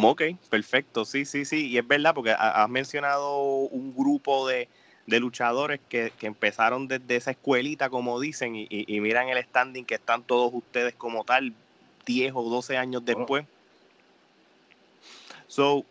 [0.03, 1.69] Ok, perfecto, sí, sí, sí.
[1.69, 4.69] Y es verdad, porque has mencionado un grupo de,
[5.07, 10.23] de luchadores que, empezaron desde esa escuelita, como dicen, y, miran el standing que están
[10.23, 11.53] todos ustedes como tal,
[12.07, 13.45] 10 o 12 años después.
[15.47, 15.85] So,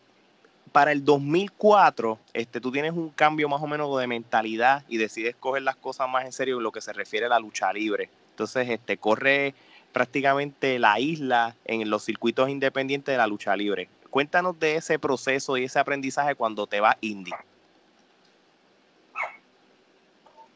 [0.71, 5.35] para el 2004, este, tú tienes un cambio más o menos de mentalidad y decides
[5.35, 8.09] coger las cosas más en serio en lo que se refiere a la lucha libre.
[8.31, 9.53] Entonces, este, corre
[9.91, 13.87] prácticamente la isla en los circuitos independientes de la lucha libre.
[14.09, 17.35] Cuéntanos de ese proceso y ese aprendizaje cuando te va indie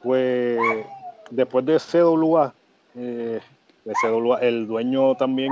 [0.08, 0.58] pues
[1.30, 2.54] después de CWA,
[2.96, 3.42] eh,
[3.84, 5.52] de CWA el dueño también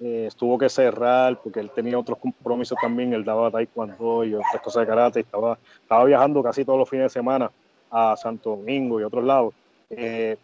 [0.00, 4.60] eh, tuvo que cerrar porque él tenía otros compromisos también, él daba taekwondo y otras
[4.62, 7.52] cosas de karate, estaba, estaba viajando casi todos los fines de semana
[7.88, 9.54] a Santo Domingo y otros lados.
[9.90, 10.36] Eh,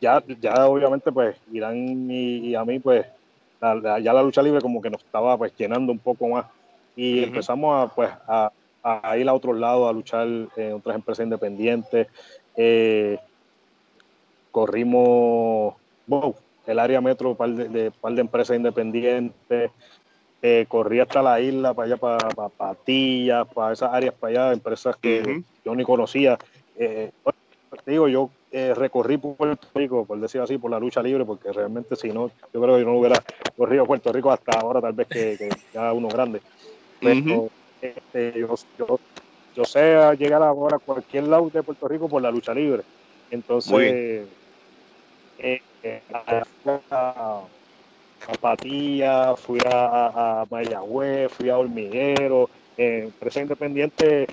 [0.00, 3.04] ya, ya obviamente pues Irán y, a mí pues
[3.60, 3.74] ya
[4.14, 6.46] la lucha libre como que nos estaba pues llenando un poco más.
[6.96, 8.50] Y empezamos a pues a,
[8.82, 12.08] a, ir a otros lados a luchar en otras empresas independientes
[12.56, 13.18] eh,
[14.50, 15.74] corrimos
[16.66, 19.70] el área metro, par de, de, par de empresas independientes,
[20.42, 24.96] eh, corrí hasta la isla, para allá, para, Patillas, para esas áreas, para allá, empresas
[24.96, 26.38] que yo ni conocía.
[26.76, 27.10] Eh,
[27.84, 31.94] digo, yo eh, recorrí Puerto Rico, por decir así, por la lucha libre, porque realmente
[31.94, 33.22] si no, yo creo que yo no hubiera
[33.54, 36.40] corrido Puerto Rico hasta ahora, tal vez que, ya uno grande.
[37.00, 37.50] Pero
[37.82, 39.00] este, yo, yo,
[39.60, 42.82] yo, sé llegar ahora a cualquier lado de Puerto Rico por la lucha libre.
[43.30, 44.26] Entonces,
[45.38, 46.44] eh, eh, a,
[49.36, 54.26] fui a, a, Mayagüez, fui a Hormiguero, eh, empresa independiente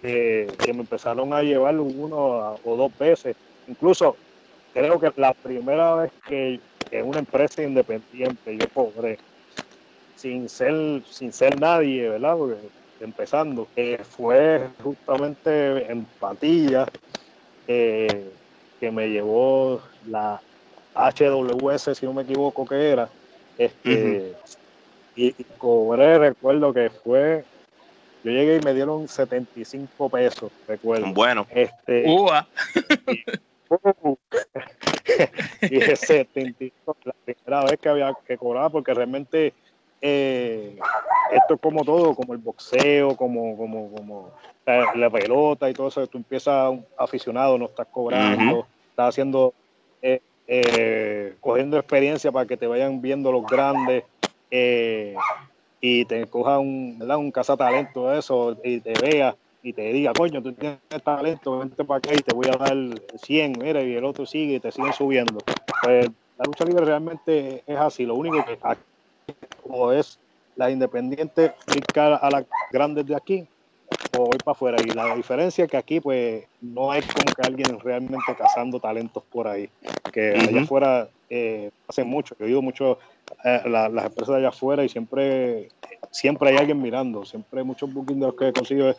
[0.00, 3.34] que me empezaron a llevar uno o dos veces.
[3.66, 4.16] Incluso
[4.72, 6.60] creo que la primera vez que
[6.90, 9.18] en una empresa independiente yo cobré
[10.14, 12.36] sin ser, sin ser nadie, ¿verdad?
[13.00, 16.86] Empezando, que fue justamente en Patilla,
[17.66, 18.32] que
[18.80, 20.40] me llevó la
[20.94, 23.08] HWS, si no me equivoco que era,
[23.58, 24.34] este,
[25.16, 27.44] y, cobré, recuerdo que fue,
[28.22, 31.12] yo llegué y me dieron 75 pesos, recuerdo.
[31.12, 31.46] Bueno.
[31.50, 32.16] Este, y,
[35.60, 39.52] ese 75, la primera vez que había que cobrar, porque realmente
[40.00, 40.78] eh,
[41.32, 44.32] esto es como todo, como el boxeo, como, como, como
[44.66, 49.54] la, pelota y todo eso, tú empiezas aficionado, no estás cobrando, estás haciendo,
[50.02, 54.04] eh, eh, cogiendo experiencia para que te vayan viendo los grandes
[55.80, 57.18] y te coja un, ¿verdad?
[57.18, 61.84] un cazatalento de eso y te vea y te diga, coño, tú tienes talento, vente
[61.84, 62.76] para acá y te voy a dar
[63.22, 65.38] 100, mira, y el otro sigue y te siguen subiendo.
[65.82, 68.56] Pues la lucha libre realmente es así, lo único que
[69.68, 70.18] o es
[70.56, 71.54] la independiente
[71.94, 73.48] a las grandes de aquí
[74.12, 74.78] o voy para afuera.
[74.80, 79.22] Y la diferencia es que aquí pues no hay como que alguien realmente cazando talentos
[79.30, 79.68] por ahí.
[80.12, 82.34] Que allá afuera eh, hacen mucho.
[82.38, 82.98] Yo digo mucho
[83.44, 85.68] eh, las empresas de allá afuera y siempre,
[86.10, 87.24] siempre hay alguien mirando.
[87.24, 88.94] Siempre hay muchos bookings de los que he conseguido.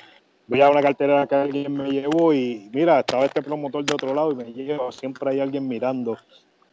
[0.47, 4.13] Voy a una cartera que alguien me llevó y mira, estaba este promotor de otro
[4.13, 4.91] lado y me lleva.
[4.91, 6.17] Siempre hay alguien mirando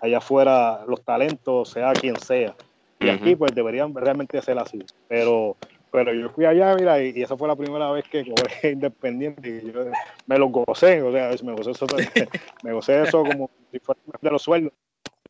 [0.00, 2.54] allá afuera los talentos, sea quien sea.
[3.00, 4.78] Y aquí pues deberían realmente ser así.
[5.08, 5.56] Pero,
[5.90, 9.72] pero yo fui allá, mira, y, esa fue la primera vez que cobré independiente y
[9.72, 9.84] yo
[10.26, 11.86] me lo gocé, o sea, me gocé eso,
[12.62, 14.72] me gocé eso como si fuera de los sueldos.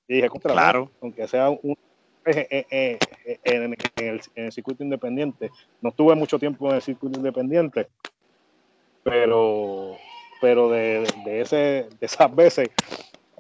[0.09, 0.91] Y dije, contra, claro.
[1.01, 1.77] aunque sea un,
[2.25, 2.67] eh, eh,
[3.25, 5.51] eh, en, el, en, el, circuito independiente.
[5.81, 7.89] No tuve mucho tiempo en el circuito independiente,
[9.03, 9.97] pero,
[10.41, 12.69] pero de, de, ese, de esas veces,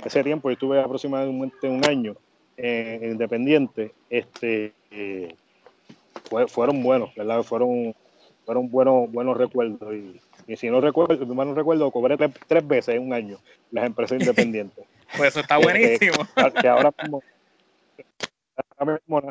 [0.05, 2.17] ese tiempo, yo estuve aproximadamente un año
[2.57, 5.35] eh, independiente, este, eh,
[6.49, 7.43] fueron buenos, ¿verdad?
[7.43, 7.95] Fueron,
[8.45, 9.95] fueron buenos, buenos recuerdos.
[9.95, 13.39] Y, y si no recuerdo, si no recuerdo, cobré tres, veces en un año
[13.71, 14.85] las empresas independientes.
[15.17, 16.27] pues eso está buenísimo.
[16.61, 17.23] que, ahora mismo,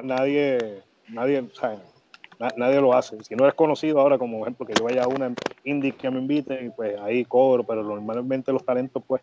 [0.03, 1.43] nadie, nadie,
[2.57, 3.23] nadie lo hace.
[3.23, 5.33] Si no eres conocido ahora, como ejemplo, que yo vaya a una
[5.63, 9.21] indie que me invite, y pues ahí cobro, pero normalmente los talentos, pues.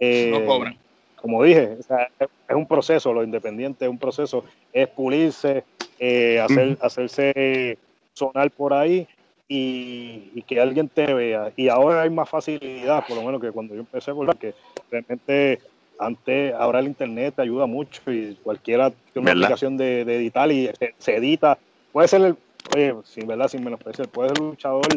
[0.00, 0.83] Eh, no cobran
[1.24, 5.64] como dije, es un proceso, lo independiente es un proceso, es pulirse,
[5.98, 7.78] eh, hacer, hacerse
[8.12, 9.08] sonar por ahí
[9.48, 11.50] y, que alguien te vea.
[11.56, 14.54] Y ahora hay más facilidad, por lo menos que cuando yo empecé, porque
[14.90, 15.60] realmente
[15.98, 20.68] antes, ahora el internet te ayuda mucho y cualquiera tiene una aplicación de, editar y
[20.98, 21.56] se, edita.
[21.90, 22.36] Puede ser el,
[22.74, 24.88] oye, sin verdad, sin menospreciar, puede ser el luchador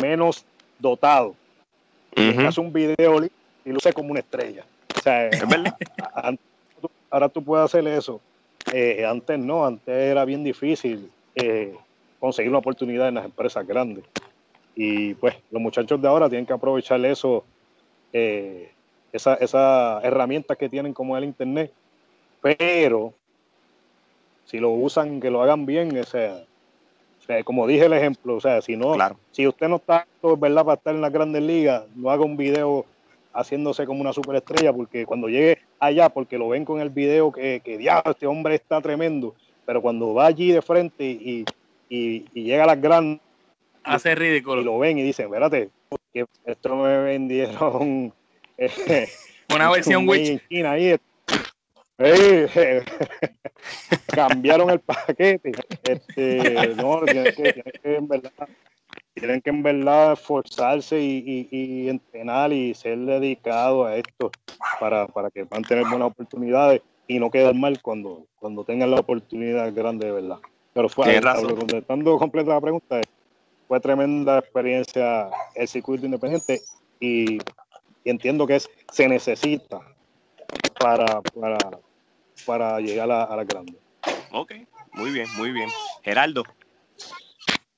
[0.00, 0.44] menos
[0.78, 1.34] dotado.
[2.14, 3.24] Hace un video
[3.64, 4.64] y luce como una estrella.
[4.96, 5.30] O sea,
[7.10, 8.20] ahora tú puedes hacer eso.
[8.72, 11.76] Eh, antes no, antes era bien difícil eh,
[12.20, 14.04] conseguir una oportunidad en las empresas grandes.
[14.74, 17.44] Y pues los muchachos de ahora tienen que aprovechar eso,
[18.12, 18.70] eh,
[19.12, 21.72] esa, esa herramientas que tienen como el Internet.
[22.40, 23.12] Pero
[24.44, 26.44] si lo usan, que lo hagan bien, o sea,
[27.44, 28.94] como dije el ejemplo, o sea, si no,
[29.30, 30.06] si usted no está,
[30.38, 30.64] ¿verdad?
[30.64, 32.84] Para estar en las grandes ligas, no haga un video
[33.34, 37.60] haciéndose como una superestrella, porque cuando llegue allá, porque lo ven con el video que,
[37.64, 39.34] que diablo, este hombre está tremendo,
[39.66, 41.44] pero cuando va allí de frente y,
[41.88, 43.20] y, llega a las grandes,
[43.84, 44.60] hace ridículo.
[44.60, 45.70] Y lo ven y dicen, espérate,
[46.12, 48.12] que esto me vendieron
[48.58, 49.08] eh,
[49.54, 50.42] una versión Witch.
[50.64, 50.96] Ahí,
[51.98, 52.84] eh,
[54.06, 55.52] cambiaron el paquete.
[55.84, 58.32] Este, no, tiene que, tiene que en verdad
[59.14, 64.30] tienen que en verdad esforzarse y, entrenar y ser dedicados a esto
[64.80, 69.72] para, que puedan tener buenas oportunidades y no quedar mal cuando, cuando tengan la oportunidad
[69.74, 70.38] grande de verdad.
[70.72, 73.00] Pero fue, contestando completa la pregunta,
[73.68, 76.62] fue tremenda experiencia el circuito independiente
[76.98, 77.38] y,
[78.04, 79.80] entiendo que es, se necesita
[80.78, 81.58] para, para,
[82.46, 83.74] para llegar a, a la grande.
[84.30, 84.52] Ok,
[84.94, 85.68] muy bien, muy bien.
[86.02, 86.44] Geraldo.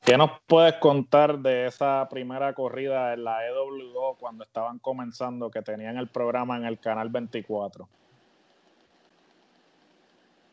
[0.05, 5.63] ¿Qué nos puedes contar de esa primera corrida en la EWO cuando estaban comenzando, que
[5.63, 7.89] tenían el programa en el canal 24?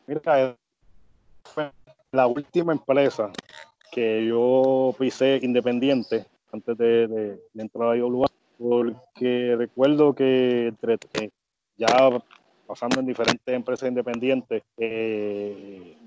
[0.06, 0.56] Mira,
[2.12, 3.30] la última empresa
[3.90, 8.28] que yo pisé independiente antes de, entrar a IWA,
[8.58, 11.30] porque recuerdo que eh,
[11.76, 12.22] ya
[12.66, 15.98] pasando en diferentes empresas independientes, eh,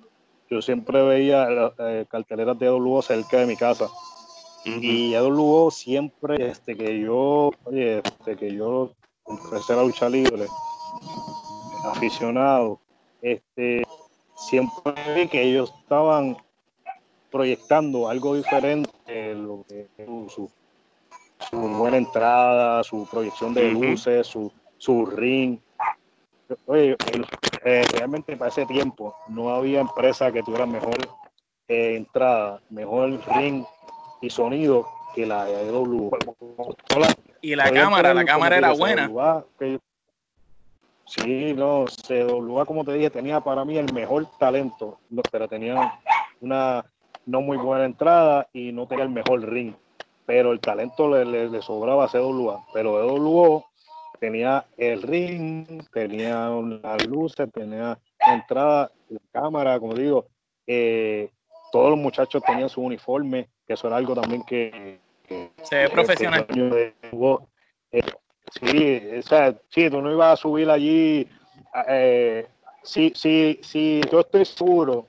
[0.49, 1.47] yo siempre veía
[1.79, 3.85] eh, carteleras de EWO cerca de mi casa.
[3.85, 4.79] Uh -huh.
[4.81, 8.91] Y EWO siempre, este, que yo, oye, este, que yo
[9.27, 10.45] empecé a lucha libre,
[11.85, 12.79] aficionado,
[13.21, 13.83] este,
[14.35, 16.37] siempre vi que ellos estaban
[17.31, 18.91] proyectando algo diferente,
[19.35, 19.87] lo que
[20.29, 20.49] su,
[21.49, 25.59] su buena entrada, su proyección de luces, su, su ring.
[26.67, 26.95] Oye,
[27.63, 30.97] eh, realmente para ese tiempo no había empresa que tuviera mejor
[31.67, 33.63] eh, entrada, mejor ring
[34.21, 36.11] y sonido que la de EW.
[37.41, 39.09] Y la cámara, la cámara era buena.
[39.57, 39.79] Que,
[41.05, 44.99] sí, no, CWA, como te dije, tenía para mí el mejor talento,
[45.31, 45.99] pero tenía
[46.41, 46.85] una
[47.25, 49.73] no muy buena entrada y no tenía el mejor ring.
[50.27, 52.65] Pero el talento le, le, le sobraba a CWA.
[52.73, 53.65] Pero EWO
[54.25, 56.49] tenía el ring, tenía
[56.81, 60.25] las luces, tenía entrada, la cámara, como digo,
[60.65, 61.29] eh,
[61.71, 64.99] todos los muchachos tenían su uniforme, que eso era algo también que...
[65.27, 66.47] que Se ve profesional.
[66.47, 66.93] De,
[67.91, 68.01] eh,
[68.51, 71.27] sí, o sea, sí, tú no ibas a subir allí.
[71.87, 72.47] Eh,
[72.81, 75.05] sí, sí, sí, yo estoy seguro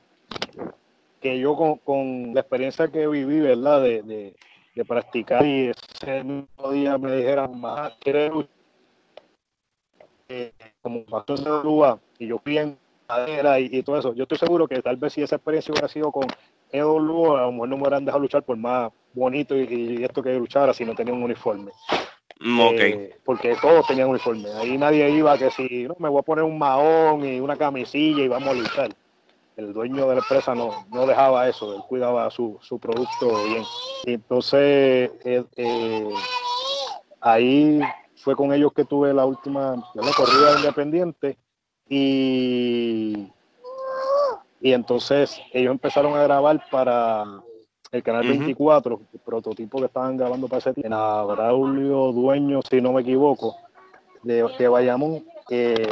[1.23, 3.81] que yo con, con la experiencia que viví, ¿verdad?
[3.81, 4.37] De, de,
[4.75, 8.56] de practicar y ese mismo día me dijeran, más, ¿quieres luchar?
[10.29, 10.53] Eh,
[10.83, 12.77] como pasó en Uruguay y yo fui en
[13.09, 15.89] madera y, y, todo eso, yo estoy seguro que tal vez si esa experiencia hubiera
[15.89, 16.27] sido con
[16.73, 20.23] EW, a lo mejor no me hubieran dejado luchar por más bonito y, y esto
[20.23, 21.71] que luchara si no tenía un uniforme.
[22.41, 22.93] Mm, okay.
[22.93, 24.51] Eh, porque todos tenían uniforme.
[24.53, 28.23] Ahí nadie iba que si no me voy a poner un mahón y una camisilla
[28.23, 28.91] y vamos a luchar.
[29.57, 33.63] El dueño de la empresa no, no dejaba eso, él cuidaba su, su producto bien.
[34.05, 36.11] Entonces, eh, eh,
[37.23, 37.81] ahí
[38.27, 41.39] fue con ellos que tuve la última la corrida independiente
[41.89, 43.29] y,
[44.61, 47.23] y entonces ellos empezaron a grabar para
[47.93, 48.39] el canal uh -huh.
[48.39, 53.03] 24, el prototipo que estaban grabando para ese tiempo, en Braulio Dueño, si no me
[53.03, 53.59] equivoco,
[54.25, 55.87] de, de Bayamón, eh,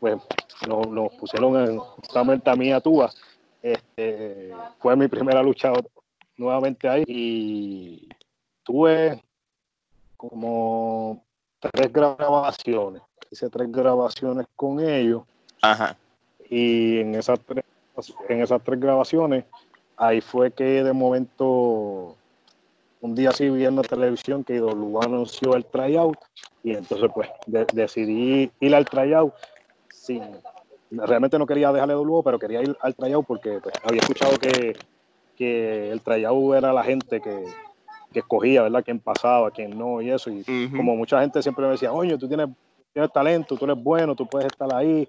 [0.00, 0.16] pues
[0.66, 3.10] nos, nos, pusieron en, justamente a mí a Tuba.
[3.60, 5.74] Este, fue mi primera lucha
[6.38, 8.08] nuevamente ahí y
[8.64, 9.22] tuve
[10.16, 11.27] como
[11.60, 13.02] tres grabaciones.
[13.30, 15.22] Hice tres grabaciones con ellos.
[15.62, 15.96] Ajá.
[16.48, 17.64] Y en esas tres,
[18.28, 19.44] en esas tres grabaciones,
[19.96, 22.16] ahí fue que de momento,
[23.00, 26.16] un día así viendo televisión, que IWA anunció el tryout.
[26.62, 29.34] Y entonces, pues, de, decidí ir al tryout
[29.90, 30.22] sin.
[30.90, 34.74] Realmente no quería dejarle W, pero quería ir al tryout porque pues, había escuchado que,
[35.36, 37.44] que el tryout era la gente que,
[38.12, 38.82] que escogía, ¿verdad?
[38.84, 40.30] Quién pasaba, quién no y eso.
[40.30, 40.76] Y uh -huh.
[40.76, 42.48] como mucha gente siempre me decía, oye, tú tienes,
[42.92, 45.06] tienes talento, tú eres bueno, tú puedes estar ahí.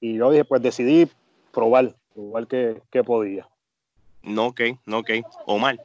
[0.00, 1.08] Y yo dije, pues decidí
[1.52, 3.46] probar, probar que, que podía.
[4.22, 5.10] No, ok, no, ok.
[5.46, 5.78] Omar.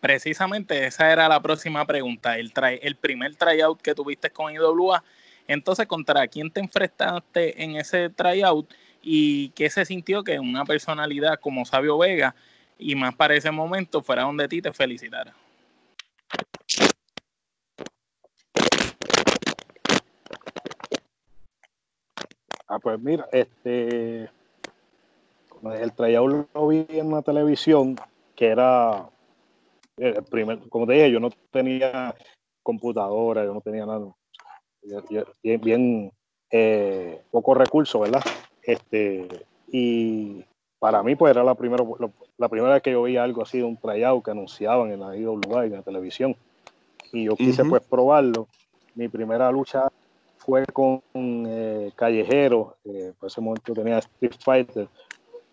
[0.00, 2.38] Precisamente esa era la próxima pregunta.
[2.38, 5.02] El, try, el primer tryout que tuviste con IWA,
[5.46, 8.72] entonces, ¿contra quién te enfrentaste en ese tryout?
[9.02, 12.34] ¿Y qué se sintió que una personalidad como Sabio Vega
[12.78, 15.34] y más para ese momento fuera donde ti te felicitara?
[22.66, 24.30] Ah, pues mira, este
[25.72, 27.96] el tryout lo vi en una televisión
[28.34, 29.08] que era
[29.96, 32.14] el primer, como te dije, yo no tenía
[32.62, 34.12] computadora, yo no tenía nada,
[35.42, 36.12] bien, bien
[36.50, 38.22] eh, pocos recursos, ¿verdad?
[38.62, 39.28] Este,
[39.68, 40.44] y
[40.78, 41.84] para mí, pues era la primera,
[42.36, 45.16] la primera vez que yo veía algo así de un tryout que anunciaban en la
[45.16, 46.36] IWA, en la televisión.
[47.12, 47.70] Y yo quise, uh -huh.
[47.70, 48.48] pues, probarlo.
[48.94, 49.88] Mi primera lucha
[50.36, 54.88] fue con eh, Callejero, eh, por ese momento tenía Street Fighter.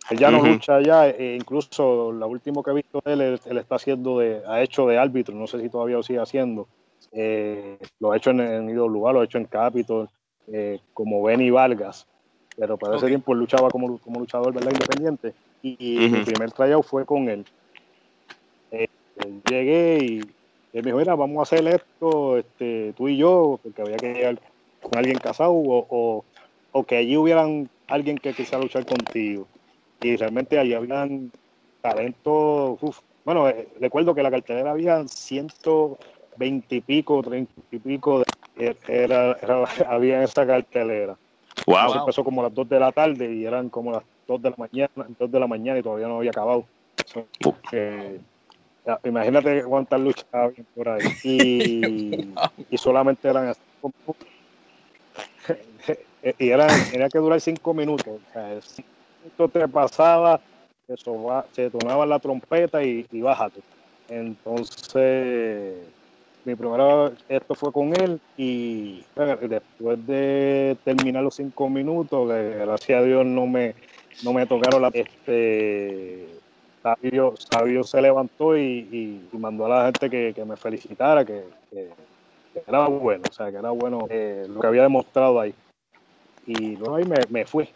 [0.09, 0.43] Él ya uh -huh.
[0.43, 3.75] no lucha ya, e incluso la última que he visto de él, él, él, está
[3.75, 6.67] haciendo de, ha hecho de árbitro, no sé si todavía lo sigue haciendo.
[7.11, 10.09] Eh, lo ha hecho en, en IWA, lo ha hecho en Capitol,
[10.47, 12.07] eh, como Benny Vargas,
[12.57, 12.99] pero para okay.
[12.99, 14.71] ese tiempo él luchaba como, como luchador ¿verdad?
[14.71, 16.11] independiente y, y uh -huh.
[16.11, 17.45] mi primer tryout fue con él.
[18.71, 18.87] Eh,
[19.49, 23.81] llegué y él me dijo, mira, vamos a hacer esto, este, tú y yo, porque
[23.81, 24.39] había que llegar
[24.81, 26.25] con alguien casado o, o,
[26.71, 29.47] o que allí hubieran alguien que quisiera luchar contigo.
[30.01, 31.31] Y realmente allí habían
[31.81, 32.79] talentos,
[33.25, 38.23] bueno, eh, recuerdo que la cartelera había 120 y pico, 30 y pico,
[38.55, 39.31] de, era,
[39.87, 41.17] había en esa cartelera.
[41.65, 41.99] Wow.
[41.99, 44.55] empezó como a las 2 de la tarde y eran como las 2 de la
[44.57, 46.65] mañana, 2 de la mañana y todavía no había acabado.
[47.71, 48.19] Eh,
[49.03, 51.01] imagínate cuántas luchas había por ahí.
[51.23, 52.33] Y,
[52.69, 53.61] y solamente eran así
[56.39, 58.07] y era, tenía que durar cinco minutos.
[58.07, 60.39] O sea, cinco te pasaba,
[60.87, 63.61] eso se sonaba la trompeta y, y bájate.
[64.09, 65.77] Entonces,
[66.45, 69.03] mi primera, esto fue con él y
[69.47, 73.75] después de terminar los cinco minutos, gracias a Dios no me,
[74.23, 74.89] no me tocaron la...
[74.93, 76.27] Este,
[76.81, 81.43] Sabio, Sabio se levantó y, y, mandó a la gente que, que me felicitara, que,
[81.69, 81.89] que,
[82.67, 85.53] era bueno, o sea, que era bueno eh, lo que había demostrado ahí.
[86.47, 87.69] Y luego ahí me, me fui.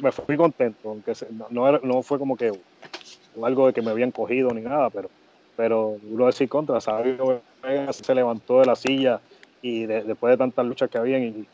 [0.00, 1.14] me fui contento, aunque
[1.50, 2.52] no, no fue como que
[3.42, 5.10] algo de que me habían cogido ni nada, pero
[5.58, 7.42] pero uno decir contra, Sabio
[7.90, 9.20] se levantó de la silla
[9.62, 11.46] y después de tantas luchas que habían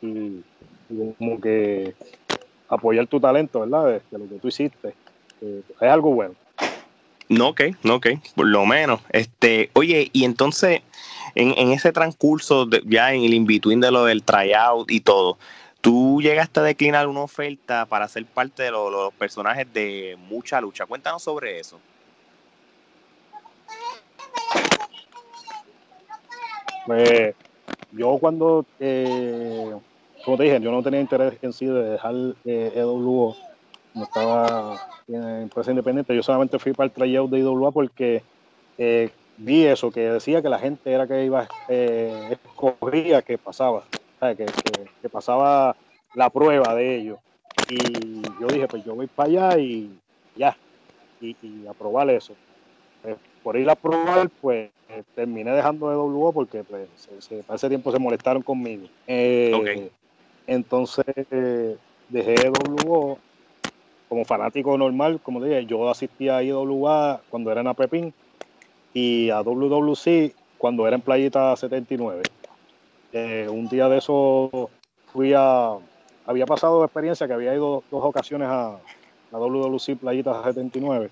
[0.00, 0.42] y,
[1.18, 1.94] como que
[2.68, 4.02] apoyar tu talento, ¿verdad?
[4.10, 4.94] De, lo que tú hiciste,
[5.40, 6.34] es algo bueno.
[7.28, 9.00] No, ok, no, ok, por lo menos.
[9.10, 10.82] Este, oye, y entonces,
[11.34, 15.38] en, en ese transcurso, de, ya en el in-between de lo del tryout y todo,
[15.80, 20.86] tú llegaste a declinar una oferta para ser parte de los personajes de mucha lucha.
[20.86, 21.80] Cuéntanos sobre eso.
[26.86, 27.34] Pues
[27.90, 29.74] yo cuando, eh,
[30.24, 32.14] como te dije, yo no tenía interés en sí de dejar
[32.44, 33.36] eh, EWO,
[33.94, 38.22] no estaba en empresa independiente, yo solamente fui para el tryout de IWA porque
[38.78, 43.84] eh, vi eso, que decía que la gente era que iba, eh, escogía que pasaba,
[44.20, 45.76] que, que, pasaba
[46.14, 47.18] la prueba de ellos.
[47.68, 49.98] Y yo dije, pues yo voy para allá y
[50.36, 50.56] ya,
[51.20, 52.34] y, y aprobar eso.
[53.06, 56.88] Pues, por ir a probar, pues eh, terminé dejando de WO porque pues,
[57.20, 58.88] se, ese tiempo se molestaron conmigo.
[59.06, 59.92] Eh,
[60.48, 61.76] entonces eh,
[62.08, 63.18] dejé WO
[64.08, 68.12] como fanático normal, como dije, yo asistía a IWA cuando era en Apepín
[68.92, 72.24] y a WWC cuando era en Playita 79.
[73.50, 74.68] un día de eso
[75.12, 75.76] fui a.
[76.26, 78.70] Había pasado experiencia que había ido dos ocasiones a,
[79.30, 81.08] a WWC Playita 79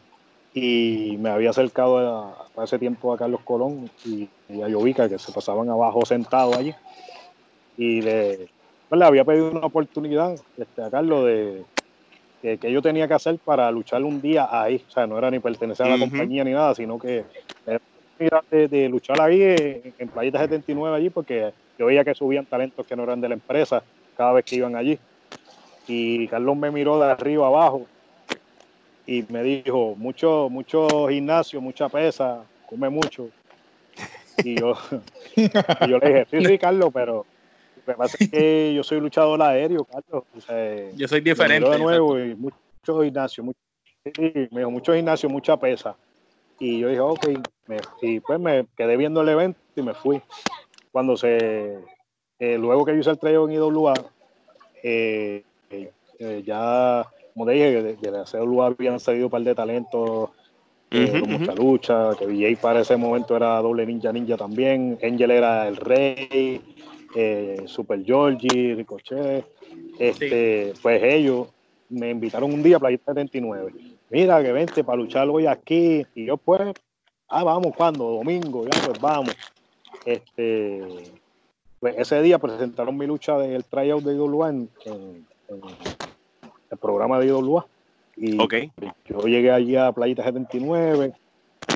[0.55, 4.29] y me había acercado a, ese tiempo a Carlos Colón y,
[4.63, 6.73] a Yovica, que se pasaban abajo sentados allí.
[7.77, 8.49] Y le,
[8.89, 11.65] pues, le había pedido una oportunidad este, a Carlos de
[12.41, 14.81] que, yo tenía que hacer para luchar un día ahí.
[14.87, 17.25] O sea, no era ni pertenecer a la compañía ni nada, sino que
[18.17, 22.87] era de, luchar ahí en, en Playita 79 allí, porque yo veía que subían talentos
[22.87, 23.83] que no eran de la empresa
[24.17, 25.01] cada vez que iban allí.
[25.89, 27.87] Y Carlos me miró de arriba abajo
[29.07, 33.29] y me dijo, mucho, mucho gimnasio, mucha pesa, come mucho.
[34.39, 34.75] Y yo,
[35.89, 37.27] yo le dije, sí, sí, Carlos, pero
[37.87, 40.25] me pasa que yo soy luchador aéreo, Carlos.
[40.97, 41.69] yo soy diferente.
[41.69, 43.59] de nuevo y mucho gimnasio, mucho,
[44.05, 45.97] me dijo, mucho gimnasio, mucha pesa.
[46.59, 47.27] Y yo dije, ok,
[48.03, 50.23] y pues me quedé viendo el evento y me fui.
[50.93, 51.79] Cuando se,
[52.39, 53.95] eh, luego que yo hice el trailer en IWA,
[54.83, 60.31] eh, eh, ya como te dije, de, la CWA habían salido un par de talentos
[60.91, 65.67] eh, mucha lucha, que VJ para ese momento era doble ninja ninja también, Angel era
[65.67, 66.63] el rey,
[67.17, 69.45] eh, Super Georgie, Ricochet,
[69.99, 71.49] este, pues ellos
[71.89, 73.73] me invitaron un día a Playa 79.
[74.11, 76.07] Mira que vente para luchar hoy aquí.
[76.15, 76.61] Y yo pues,
[77.29, 79.35] ah, vamos, cuando, domingo, ya pues vamos.
[80.05, 80.83] Este,
[81.81, 85.27] pues ese día presentaron mi lucha del tryout de IWA en, en,
[86.75, 87.67] el programa de IWA.
[88.17, 91.13] Y yo llegué allí a Playita 79,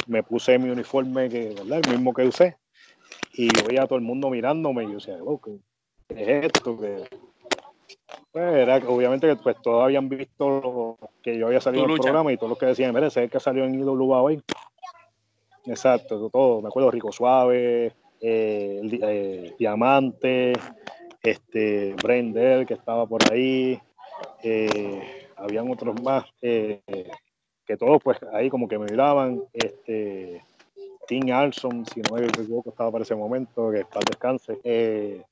[0.06, 1.80] me puse mi uniforme, que, ¿verdad?
[1.84, 2.56] el mismo que usé,
[3.32, 5.58] y veía a todo el mundo mirándome, y yo decía, oh, ¿qué,
[6.10, 6.78] es esto?
[6.78, 7.04] Que,
[8.30, 12.32] pues, era, obviamente que pues, todos habían visto que yo había salido en el programa
[12.32, 14.42] y todos los que decían, mire, ese es el que salió en IWA hoy.
[15.66, 20.52] Exacto, todo, me acuerdo, Rico Suave, eh, eh, Diamante,
[21.22, 23.80] este, Brender, que estaba por ahí,
[24.42, 26.80] eh, habían otros más eh,
[27.66, 30.42] que todos pues ahí como que me miraban, este,
[31.06, 34.58] Tim Alson, si no me equivoco, estaba para ese momento, que para descanse.
[34.64, 35.22] Eh,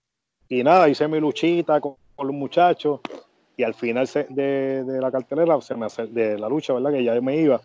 [0.49, 3.01] y nada, hice mi luchita con, los muchachos
[3.57, 6.93] y al final de, la cartelera, se me de la lucha, ¿verdad?
[6.93, 7.61] Que ya me iba,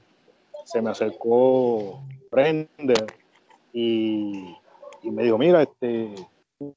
[0.66, 3.06] se me acercó Brender
[3.72, 4.56] y,
[5.04, 6.14] y me dijo, mira, este,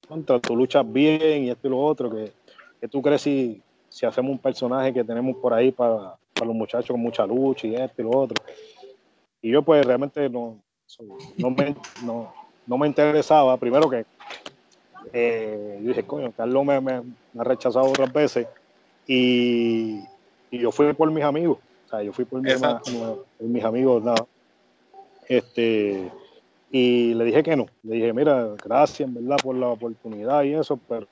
[0.06, 2.32] contra tu luchas bien y esto y lo otro, que
[2.80, 3.62] ¿qué tú crees si,
[3.94, 7.68] si hacemos un personaje que tenemos por ahí para, para los muchachos con mucha lucha
[7.68, 8.44] y esto y lo otro?
[9.40, 10.58] Y yo pues realmente no,
[11.38, 12.34] no, me, no,
[12.66, 14.04] no me interesaba, primero que
[15.12, 17.02] eh, yo dije, coño, Carlos me, me,
[17.38, 18.48] ha rechazado otras veces
[19.06, 20.00] y,
[20.50, 22.60] y, yo fui por mis amigos, o sea, yo fui por mis,
[23.38, 24.26] mis amigos, nada.
[25.28, 26.10] Este,
[26.72, 30.54] y le dije que no, le dije, mira, gracias, en verdad, por la oportunidad y
[30.54, 31.06] eso, pero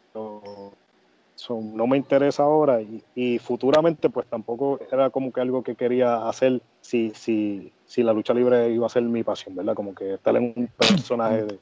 [1.50, 2.80] no me interesa ahora
[3.14, 8.12] y, futuramente pues tampoco era como que algo que quería hacer si, si, si la
[8.12, 9.74] lucha libre iba a ser mi pasión, ¿verdad?
[9.74, 11.58] Como que estar en un personaje de,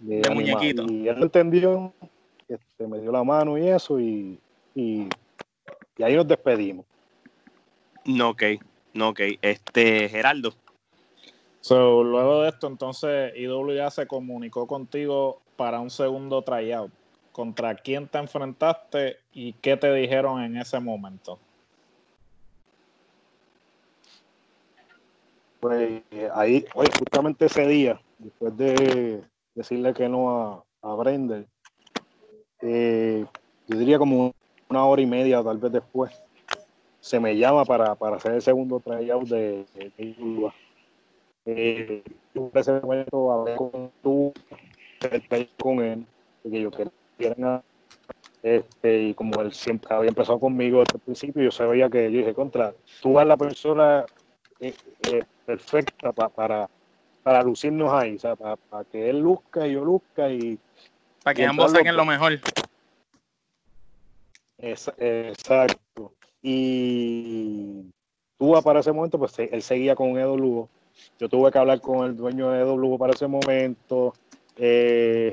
[0.00, 0.84] de, muñequito.
[0.90, 1.92] Y él entendió,
[2.48, 4.38] este, me dio la mano y eso, y,
[4.74, 5.08] y,
[6.02, 6.86] ahí nos despedimos.
[8.04, 8.42] No, ok,
[8.94, 9.20] no, ok.
[9.42, 10.54] Este, Geraldo.
[11.60, 16.90] So, luego de esto, entonces, IWA se comunicó contigo para un segundo tryout.
[17.32, 21.38] ¿Contra quién te enfrentaste y qué te dijeron en ese momento?
[25.60, 26.02] Pues
[26.34, 29.22] ahí, justamente ese día, después de,
[29.54, 31.46] decirle que no a, a Brender.
[32.62, 33.24] Eh,
[33.68, 34.32] yo diría como
[34.68, 36.12] una hora y media, tal vez después,
[37.00, 40.50] se me llama para, para hacer el segundo tryout de, de, de
[41.46, 42.02] eh,
[42.34, 44.32] yo en ese momento hablé con tú,
[45.58, 46.06] con él,
[46.42, 46.92] porque yo quería
[48.42, 52.18] este, y como él siempre había empezado conmigo desde el principio, yo sabía que yo
[52.18, 54.04] dije, contra, tú eres la persona
[54.60, 54.74] eh,
[55.10, 56.68] eh, perfecta para
[57.22, 58.56] para lucirnos ahí, o sea, para,
[58.90, 60.58] que él luzca y yo luzca y...
[61.22, 62.40] Para que ambos saquen lo mejor.
[64.58, 66.12] exacto.
[66.42, 67.84] Y
[68.38, 70.68] tú para ese momento, pues él seguía con Edo Lugo.
[71.18, 74.14] Yo tuve que hablar con el dueño de Edo Lugo para ese momento.
[74.56, 75.30] Eh,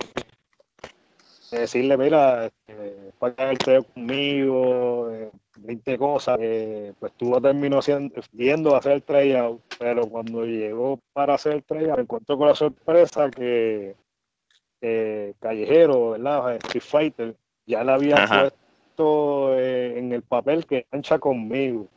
[1.52, 5.10] decirle, mira, este, paga el conmigo,
[5.58, 11.00] 20 eh, cosas, eh, pues tú terminó haciendo, viendo hacer el tryout, pero cuando llegó
[11.14, 13.96] para hacer el tryout, me encontró con la sorpresa que
[15.40, 16.56] Callejero, ¿verdad?
[16.58, 17.36] Street Fighter,
[17.66, 21.88] ya le había puesto eh, en el papel que ancha conmigo.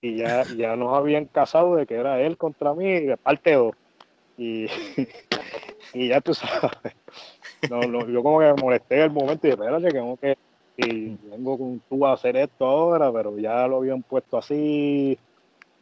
[0.00, 3.74] Y ya, ya nos habían casado de que era él contra mí, parte dos.
[4.38, 4.66] Y,
[5.94, 6.94] y ya tú sabes
[7.70, 10.16] no, no, yo como que me molesté en el momento y dije, espérate, que, como
[10.16, 10.36] que
[10.76, 15.18] y vengo con tú a hacer esto ahora, pero ya lo habían puesto así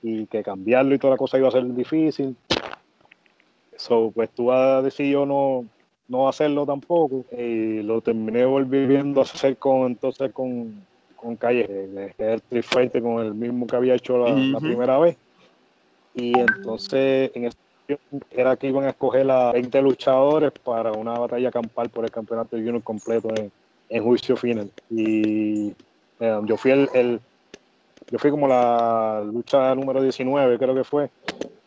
[0.02, 2.34] y que cambiarlo y toda la cosa iba a ser difícil.
[3.76, 4.50] So, pues tú
[4.82, 5.66] decidido no,
[6.08, 10.82] no hacerlo tampoco y lo terminé volviendo a hacer con entonces con,
[11.14, 15.18] con Calle, el Street con el mismo que había hecho la, primera vez.
[16.14, 17.58] Y entonces en ese
[18.30, 22.56] era que iban a escoger a 20 luchadores para una batalla campal por el campeonato
[22.56, 23.28] junior completo
[23.88, 24.70] en, juicio final.
[24.90, 25.68] Y
[26.20, 27.20] eh, yo fui el,
[28.10, 31.10] yo fui como la lucha número 19, creo que fue.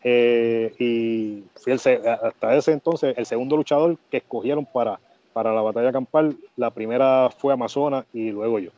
[0.03, 4.99] Eh, y fui hasta ese entonces el segundo luchador que escogieron para,
[5.33, 6.35] para la batalla campal.
[6.55, 8.71] La primera fue Amazonas y luego yo.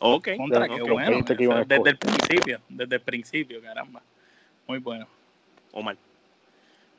[0.00, 1.18] Ok, Contra, qué bueno.
[1.66, 4.02] desde el principio, desde el principio, caramba.
[4.66, 5.06] Muy bueno.
[5.72, 5.96] Omar.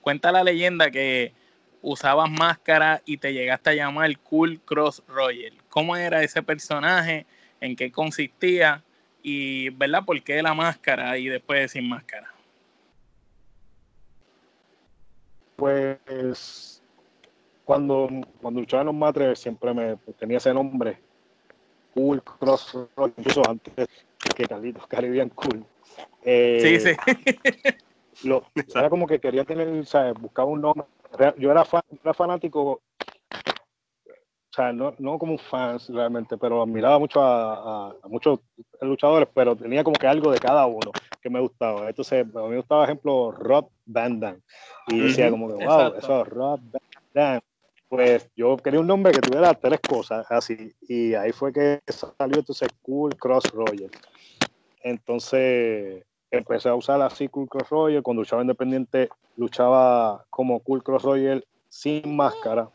[0.08, 1.34] Cuenta la leyenda que
[1.82, 5.52] usabas máscara y te llegaste a llamar Cool Cross Royal.
[5.68, 7.26] ¿Cómo era ese personaje?
[7.60, 8.86] ¿En qué consistía?
[9.22, 10.06] Y, ¿verdad?
[10.06, 12.34] ¿Por qué la máscara y después sin máscara?
[15.58, 16.82] Pues
[17.66, 18.08] cuando,
[18.42, 21.00] cuando luchaba en los matres siempre me tenía ese nombre,
[21.94, 23.90] Cool Cross Royal, incluso antes
[24.34, 25.66] que Carlitos Caribbean Cool.
[26.24, 27.74] Eh, sí, sí.
[28.24, 28.44] lo,
[28.76, 30.14] era como que quería tener, ¿sabes?
[30.20, 30.86] buscaba un nombre.
[31.38, 31.66] Yo era,
[32.04, 32.82] era fanático,
[34.50, 38.40] o sea, no, no como un fan realmente, pero admiraba mucho a, muchos
[38.82, 40.92] luchadores, pero tenía como que algo de cada uno
[41.22, 41.88] que me gustaba.
[41.88, 44.40] Entonces, a mí me gustaba, por ejemplo, Rob Van Damme.
[44.88, 46.82] Y decía como que, wow, eso es Rob Van
[47.14, 47.42] Damme.
[47.88, 50.74] Pues yo quería un nombre que tuviera tres cosas así.
[50.82, 53.92] Y ahí fue que salió entonces Cool Cross Roger.
[54.82, 58.04] Entonces, empecé a usar así Cool Cross Royal.
[58.04, 62.70] Cuando luchaba independiente, luchaba como Cool Cross Royal sin máscara.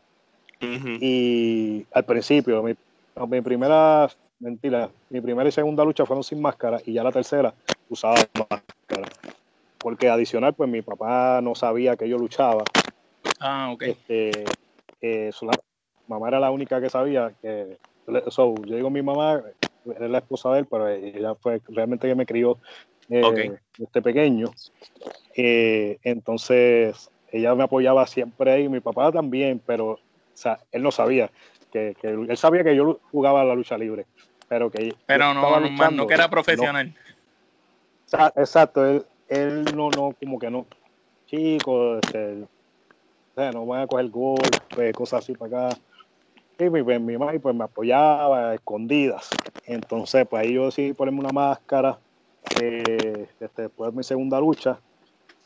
[0.61, 2.73] Y al principio, mi,
[3.27, 7.53] mi, primera, mentira, mi primera y segunda lucha fueron sin máscara y ya la tercera
[7.89, 9.09] usaba máscara.
[9.77, 12.63] Porque adicional, pues mi papá no sabía que yo luchaba.
[13.41, 13.83] Ah, ok.
[13.83, 14.45] Este,
[15.01, 15.31] eh,
[16.07, 17.77] mamá era la única que sabía que.
[18.07, 19.43] yo digo mi mamá,
[19.85, 22.57] era la esposa de él, pero ella fue realmente que me crió
[23.09, 24.51] eh, este pequeño.
[25.35, 29.99] Eh, entonces, ella me apoyaba siempre ahí, mi papá también, pero o
[30.33, 31.31] sea, él no sabía,
[31.71, 34.05] que, él sabía que yo jugaba la lucha libre,
[34.47, 36.93] pero que pero no, no, no que era profesional.
[38.35, 40.65] exacto, él, él no, no, como que no.
[41.27, 42.45] Chico, este,
[43.35, 45.77] no voy a coger golpes, cosas así para acá.
[46.59, 49.29] Y mi, pues, mi madre pues me apoyaba a escondidas.
[49.65, 51.97] Entonces, pues ahí yo decidí ponerme una máscara
[52.61, 54.79] eh, este, después de mi segunda lucha.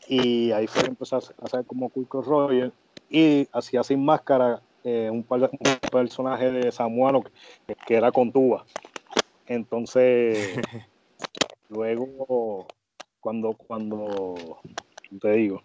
[0.06, 2.72] Y ahí fue que empecé a hacer como Culco Roger.
[3.10, 5.24] Y hacía sin máscara eh, un,
[5.90, 8.64] personaje de Samuano que, que era con tuba.
[9.46, 10.60] Entonces,
[11.68, 12.66] luego,
[13.20, 14.34] cuando, cuando,
[15.20, 15.62] te digo,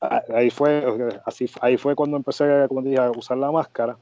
[0.00, 0.84] ahí fue,
[1.24, 3.96] así, ahí fue cuando empecé, como dije, a usar la máscara.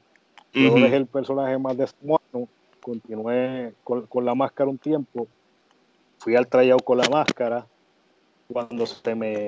[0.53, 2.47] Luego dejé el personaje más de Samuano,
[2.83, 5.27] continué con, la máscara un tiempo,
[6.19, 7.65] fui al tryout con la máscara,
[8.51, 9.47] cuando se me,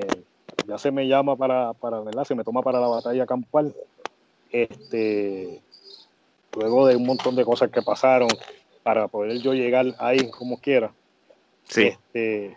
[0.66, 2.24] ya se me llama para, para ¿verdad?
[2.24, 3.74] Se me toma para la batalla campal,
[4.50, 5.60] este,
[6.56, 8.28] luego de un montón de cosas que pasaron
[8.82, 10.92] para poder yo llegar ahí como quiera.
[11.68, 11.88] Sí.
[11.88, 12.56] Este,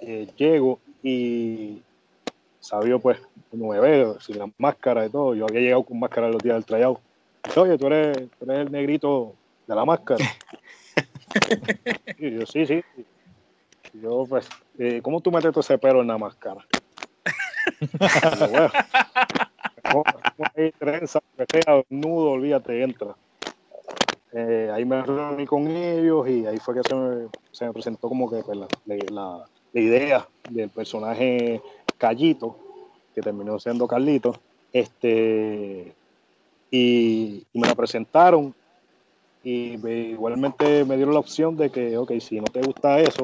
[0.00, 1.82] eh, llego y
[2.60, 3.18] sabio pues
[3.52, 5.34] veo, sin la máscara y todo.
[5.34, 6.98] Yo había llegado con máscara los días del tryout.
[7.56, 9.34] Oye, tú eres, eres el negrito
[9.68, 10.24] de la máscara.
[12.18, 12.82] y yo, sí, sí.
[13.92, 14.48] yo, pues,
[14.78, 16.66] eh, ¿cómo tú metes todo ese pelo en la máscara?
[19.92, 20.04] bueno,
[20.56, 23.14] hay trenza, sea, nudo, olvídate, entra.
[24.32, 28.08] Eh, ahí me reuní con ellos y ahí fue que se me, se me presentó
[28.08, 28.96] como que pues, la, la,
[29.72, 31.62] la, idea del personaje
[31.98, 32.58] Callito,
[33.14, 34.34] que terminó siendo Carlito,
[34.72, 35.94] este,
[36.70, 38.54] y, me la presentaron
[39.48, 39.78] y
[40.10, 43.22] igualmente me dieron la opción de que, ok, si no te gusta eso,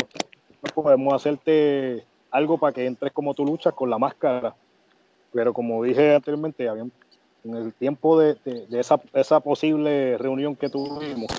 [0.59, 4.55] pues podemos hacerte algo para que entres como tú luchas con la máscara.
[5.35, 6.91] Pero como dije anteriormente, habían,
[7.45, 8.39] en el tiempo de,
[8.70, 11.31] esa, esa, posible reunión que tuvimos,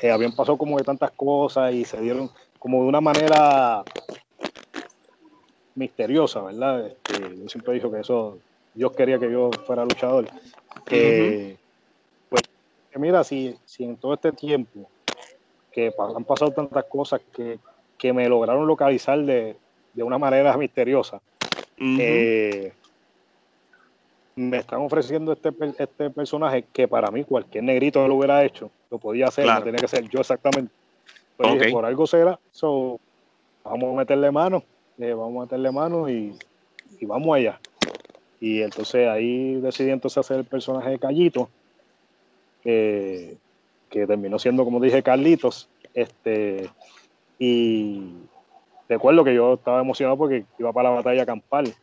[0.00, 2.28] eh, habían pasado como de tantas cosas y se dieron
[2.58, 3.84] como de una manera
[5.76, 6.88] misteriosa, ¿verdad?
[6.88, 8.38] Este, yo siempre digo que eso,
[8.74, 10.26] Dios quería que yo fuera luchador.
[12.92, 14.88] Pues, mira, si, si en todo este tiempo
[15.70, 17.58] que han pasado tantas cosas que,
[17.96, 19.56] que me lograron localizar de,
[19.94, 21.20] de una manera misteriosa,
[21.78, 22.72] eh,
[24.36, 28.98] me están ofreciendo este, este personaje que para mí cualquier negrito lo hubiera hecho, lo
[28.98, 30.72] podía hacer, no tenía que ser yo exactamente.
[31.36, 33.00] Pues por algo será, so,
[33.64, 34.62] vamos a meterle mano
[34.98, 36.36] eh, vamos a meterle mano y,
[37.02, 37.58] vamos allá.
[38.40, 41.48] Y entonces ahí decidí entonces hacer el personaje de Callito,
[42.62, 43.38] que
[43.90, 45.68] terminó siendo, como dije, Carlitos.
[45.94, 46.68] Este,
[47.38, 48.14] y
[48.88, 51.74] recuerdo que yo estaba emocionado porque iba para la batalla campal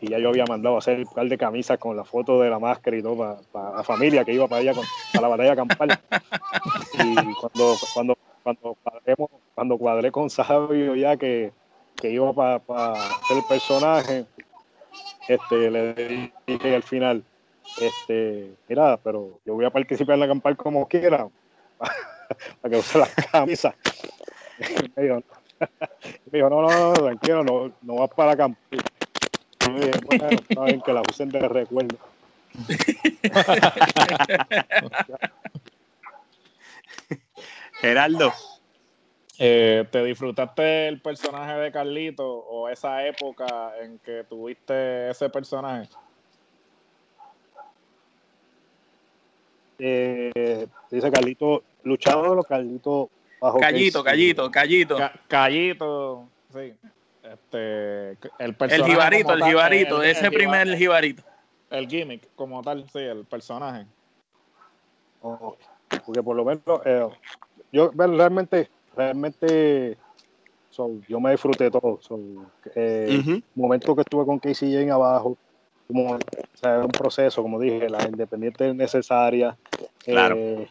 [0.00, 2.48] y ya yo había mandado a hacer un par de camisas con la foto de
[2.48, 5.56] la máscara y todo para, la familia que iba para allá con, para la batalla
[5.56, 6.00] campal.
[6.94, 8.76] Y cuando, cuando, cuando,
[9.54, 11.52] cuando cuadré con Sabio ya que,
[11.96, 12.94] que iba para
[13.28, 14.24] ser el personaje,
[15.28, 17.22] este, le dije al final,
[17.78, 21.28] este, mira, pero yo voy a participar en la campal como quiera,
[22.60, 23.74] para que use las camisas.
[24.96, 28.80] me dijo, me dijo, no, no, no, tranquilo, no, no vas para la campal.
[29.72, 31.98] Me dije, bueno, está bien que la usen de recuerdo.
[37.80, 38.32] Geraldo.
[39.38, 45.88] Eh, ¿Te disfrutaste el personaje de Carlito o esa época en que tuviste ese personaje?
[49.80, 53.08] Eh, dice Carlito, luchador o Carlito
[53.40, 54.98] bajo Callito, Callito, Callito.
[55.26, 56.74] Callito, sí.
[57.22, 61.22] Este, el, el jibarito, el jibarito, ese primer jibarito.
[61.70, 63.86] El gimmick, como tal, sí, el personaje.
[65.22, 65.56] Oh,
[66.04, 67.06] porque por lo menos, eh,
[67.72, 69.96] yo realmente realmente
[71.08, 72.00] yo me disfruté todo.
[72.74, 75.36] Eh, Momento que estuve con Casey Jane abajo,
[75.92, 79.56] como un proceso, como dije, la independiente necesaria.
[80.06, 80.68] Eh,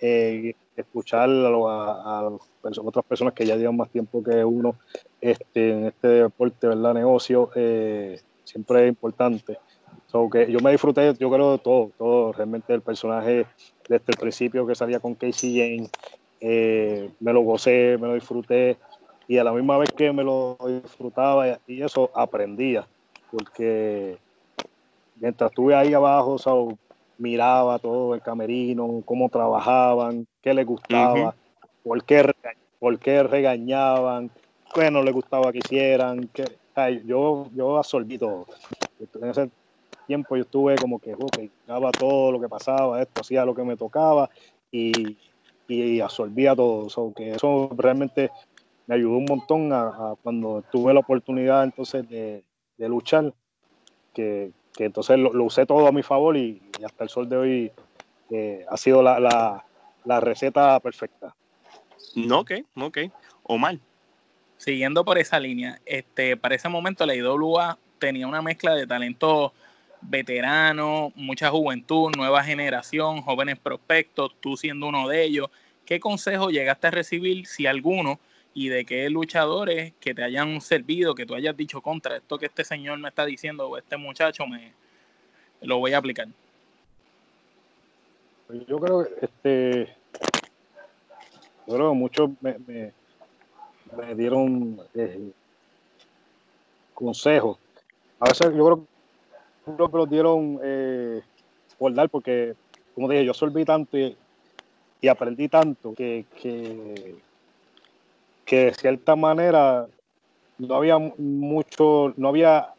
[0.00, 2.30] eh, escuchar a,
[2.62, 4.76] otras personas que ya llevan más tiempo que uno
[5.20, 6.94] este, en este deporte, ¿verdad?
[6.94, 7.50] Negocio,
[8.44, 9.58] siempre es importante.
[10.32, 13.46] que yo me disfruté, yo creo, de todo, todo, realmente el personaje
[13.88, 15.90] desde el principio que salía con Casey Jane,
[16.40, 18.78] eh, me lo gocé, me lo disfruté
[19.28, 22.86] y a la misma vez que me lo disfrutaba y eso aprendía,
[23.30, 24.18] porque
[25.20, 26.36] mientras estuve ahí abajo,
[27.18, 31.34] miraba todo el camerino, cómo trabajaban, qué les gustaba,
[31.84, 32.32] por, qué,
[32.78, 34.30] por qué regañaban,
[34.74, 36.44] qué no les gustaba que hicieran, que,
[37.04, 38.46] yo, yo absorbí todo.
[40.06, 41.14] tiempo yo estuve como que
[41.66, 44.30] daba todo lo que pasaba, esto hacía lo que me tocaba
[44.72, 45.16] y,
[45.68, 46.86] y absorbía todo.
[46.86, 48.30] eso que eso realmente
[48.86, 52.42] me ayudó un montón a, cuando tuve la oportunidad entonces de,
[52.78, 53.32] luchar,
[54.12, 57.72] que, entonces lo, usé todo a mi favor y, hasta el sol de hoy
[58.30, 59.64] eh, ha sido la, la,
[60.04, 61.34] la receta perfecta.
[62.14, 62.98] No, ok, ok.
[63.42, 63.78] Omar.
[64.56, 69.52] Siguiendo por esa línea, este, para ese momento la IWA tenía una mezcla de talentos
[70.02, 75.50] veteranos, mucha juventud, nueva generación, jóvenes prospectos, tú siendo uno de ellos.
[75.84, 78.20] ¿Qué consejo llegaste a recibir, si alguno,
[78.52, 82.46] y de qué luchadores que te hayan servido, que tú hayas dicho contra esto que
[82.46, 84.72] este señor me está diciendo o este muchacho me
[85.62, 86.28] lo voy a aplicar?
[88.46, 90.00] Pues yo creo que este
[91.70, 95.30] yo creo muchos me, me, dieron eh,
[96.94, 97.58] consejos.
[98.18, 98.86] A veces yo
[99.64, 101.22] creo, que los dieron eh,
[101.78, 102.54] por dar, porque,
[102.92, 104.16] como dije, yo solví tanto y,
[105.08, 107.14] aprendí tanto que, que,
[108.56, 109.86] de cierta manera
[110.58, 112.74] no había mucho, no había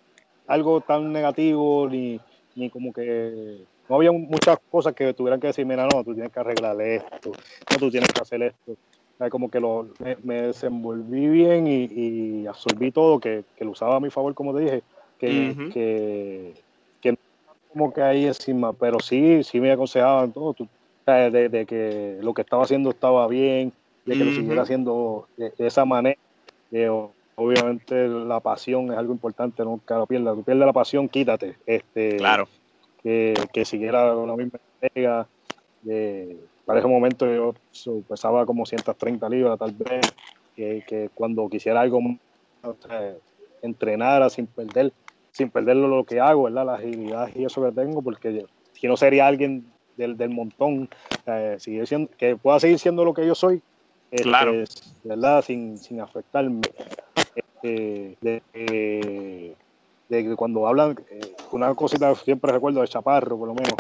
[0.47, 2.19] algo tan negativo ni,
[2.55, 6.31] ni como que no había muchas cosas que tuvieran que decir, mira, no, tú tienes
[6.31, 7.31] que arreglar esto,
[7.69, 8.77] no, tú tienes que hacer esto.
[9.29, 9.89] como que lo,
[10.23, 14.83] me, desenvolví bien y, absorbí todo, que, lo usaba a mi favor, como te dije,
[15.19, 16.53] que,
[17.01, 17.17] que,
[17.73, 20.55] como que ahí encima, pero sí, sí me aconsejaban todo,
[21.05, 23.73] de, que lo que estaba haciendo estaba bien,
[24.05, 26.17] de que lo siguiera haciendo de, esa manera.
[27.35, 30.35] obviamente la pasión es algo importante, nunca lo pierdas.
[30.35, 31.57] Tú pierdes la pasión, quítate.
[31.65, 32.47] Este, claro
[33.01, 35.27] que, que siguiera con la misma entrega.
[36.65, 37.53] para ese momento yo
[38.07, 40.13] pesaba como 130 libras tal vez,
[40.55, 41.99] que, que cuando quisiera algo,
[42.63, 42.75] o
[43.61, 44.91] entrenara sin perder,
[45.31, 46.65] sin perder lo que hago, ¿verdad?
[46.65, 49.65] la agilidad y eso que tengo, porque si no sería alguien
[49.97, 50.89] del, del montón,
[51.57, 53.61] siendo, que pueda seguir siendo lo que yo soy,
[54.11, 54.53] este, claro.
[55.03, 55.41] ¿verdad?
[55.43, 56.61] Sin, sin afectarme.
[57.35, 59.55] Este, de,
[60.09, 63.75] de cuando hablan, eh, una cosita siempre recuerdo de Chaparro, por lo menos,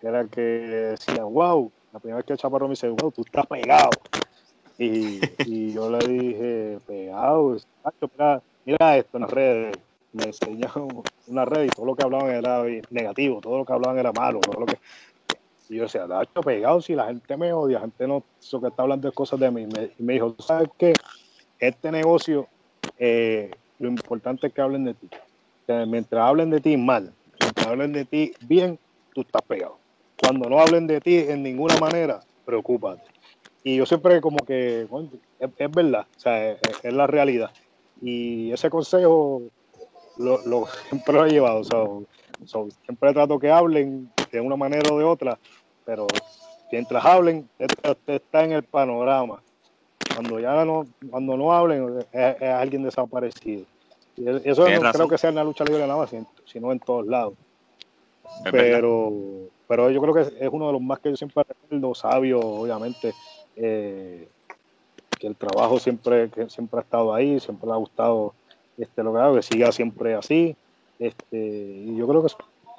[0.00, 3.46] que era que decían, wow, la primera vez que Chaparro me dice, wow, tú estás
[3.46, 3.90] pegado.
[4.78, 7.56] Y, y yo le dije, pegado,
[8.12, 9.76] mira, mira esto en las redes.
[10.12, 10.88] Me enseñaron
[11.26, 14.40] una red y todo lo que hablaban era negativo, todo lo que hablaban era malo,
[14.40, 14.78] todo lo que...
[15.72, 18.68] Y yo decía, hecho pegado, si la gente me odia, la gente no, eso que
[18.68, 19.66] está hablando de cosas de mí.
[19.98, 20.94] y me dijo, ¿sabes qué?
[21.58, 22.46] Este negocio,
[22.98, 25.08] eh, lo importante es que hablen de ti
[25.86, 28.78] mientras hablen de ti mal, mientras hablen de ti bien,
[29.14, 29.78] tú estás pegado.
[30.20, 33.02] Cuando no hablen de ti en ninguna manera, preocúpate.
[33.64, 34.86] Y yo siempre como que,
[35.38, 37.50] es, verdad, o sea, es, la realidad.
[38.00, 39.42] Y ese consejo
[40.18, 41.60] lo, siempre lo he llevado.
[41.60, 45.38] O sea, siempre trato que hablen de una manera o de otra,
[45.84, 46.06] pero
[46.70, 47.48] mientras hablen,
[48.06, 49.42] está en el panorama.
[50.14, 53.64] Cuando ya no, cuando no hablen, es alguien desaparecido.
[54.16, 56.10] Eso no creo que sea en la lucha libre nada más,
[56.44, 57.34] sino en todos lados.
[58.50, 59.12] pero,
[59.66, 63.14] pero yo creo que es uno de los más que yo siempre recuerdo, sabio, obviamente,
[63.56, 64.28] eh,
[65.18, 68.34] que el trabajo siempre, que siempre ha estado ahí, siempre le ha gustado
[68.76, 70.56] este, lo que hago, que siga siempre así.
[70.98, 72.32] Este, y yo creo que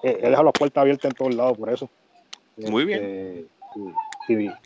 [0.04, 1.90] él deja las puertas abiertas en todos lados por eso.
[2.58, 3.04] Muy bien.
[3.04, 4.58] Este,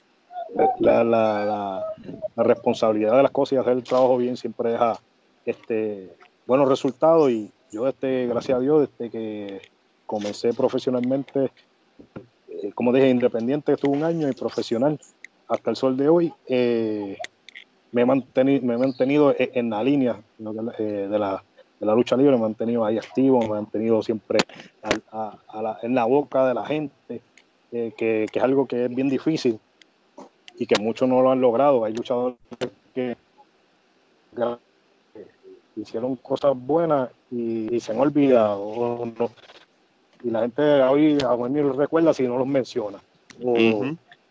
[0.80, 1.84] la, la,
[2.38, 5.00] responsabilidad de las cosas y hacer el trabajo bien siempre deja
[5.46, 6.10] este,
[6.46, 7.30] buenos resultados.
[7.32, 9.62] Y yo, este, gracias a Dios, desde que
[10.06, 11.52] comencé profesionalmente,
[12.50, 15.00] eh, como dije, independiente, estuve un año y profesional
[15.48, 17.18] hasta el sol de hoy, eh,
[17.92, 20.20] me, he mantenido, me he mantenido en la línea
[20.78, 21.44] eh, de, la,
[21.80, 24.40] de, la, lucha libre, me he mantenido ahí activo, me he mantenido siempre
[25.84, 27.22] en la boca de la gente,
[27.72, 29.60] que, que, es algo que es bien difícil
[30.58, 31.84] y que muchos no lo han logrado.
[31.86, 32.38] Hay luchadores
[32.94, 33.16] que
[35.76, 39.12] hicieron cosas buenas y, se han olvidado.
[40.24, 43.00] y la gente hoy a mí lo recuerda si no los menciona.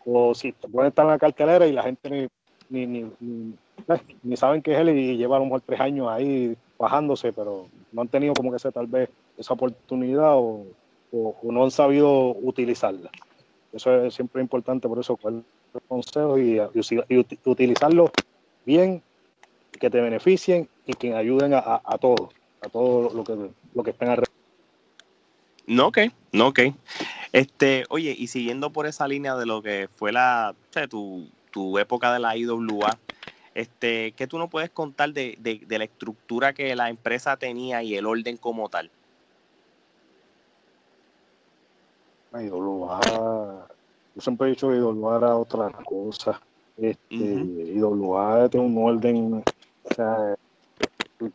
[0.05, 2.29] O, si pueden estar en la cartelera y la gente
[2.69, 3.11] ni, ni,
[4.23, 7.67] ni, saben que es él y lleva a lo mejor tres años ahí bajándose, pero
[7.91, 10.65] no han tenido como que sea tal vez esa oportunidad o,
[11.43, 13.09] no han sabido utilizarla.
[13.73, 15.43] Eso es siempre importante, por eso el
[15.87, 16.59] consejo y,
[17.09, 18.11] y utilizarlo
[18.65, 19.01] bien
[19.79, 22.29] que te beneficien y que ayuden a, a, todos,
[22.61, 24.27] a todo lo que, lo que estén alrededor.
[25.67, 25.99] No, ok,
[26.31, 26.59] no, ok.
[27.33, 30.55] Este, oye, y siguiendo por esa línea de lo que fue la,
[30.89, 32.97] tu, tu época de la IWA,
[33.53, 37.95] este, ¿qué tú no puedes contar de, de, la estructura que la empresa tenía y
[37.95, 38.91] el orden como tal?
[42.43, 43.67] IWA,
[44.15, 46.41] yo siempre he dicho que IWA era otra cosa.
[46.77, 49.43] Este, IWA tiene un orden,
[49.83, 50.35] o sea,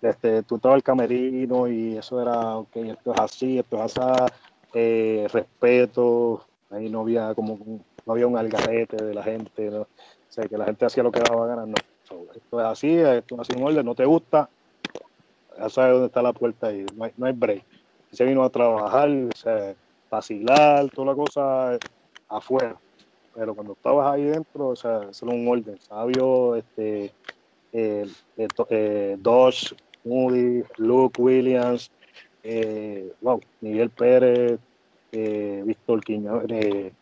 [0.00, 4.34] este, tú estabas el camerino y eso era, ok, esto es así, esto es así,
[4.74, 7.58] eh, respeto, ahí no había como,
[8.06, 9.80] no había un algarete de la gente, ¿no?
[9.80, 9.86] o
[10.28, 11.74] sea, que la gente hacía lo que daba ganas, no.
[12.34, 14.48] esto es así, esto es así un orden, no te gusta,
[15.58, 17.64] ya sabes dónde está la puerta y no hay, no hay break.
[18.12, 19.74] Se vino a trabajar, o sea,
[20.12, 21.78] vacilar, toda la cosa
[22.28, 22.76] afuera.
[23.34, 27.10] Pero cuando estabas ahí dentro, o sea, eso era un orden sabio, este,
[27.72, 28.06] eh,
[28.36, 31.90] eh, Dodge, Moody, Luke Williams,
[32.42, 34.60] eh, wow, Miguel Pérez,
[35.12, 36.92] eh, Víctor Quiñones, eh,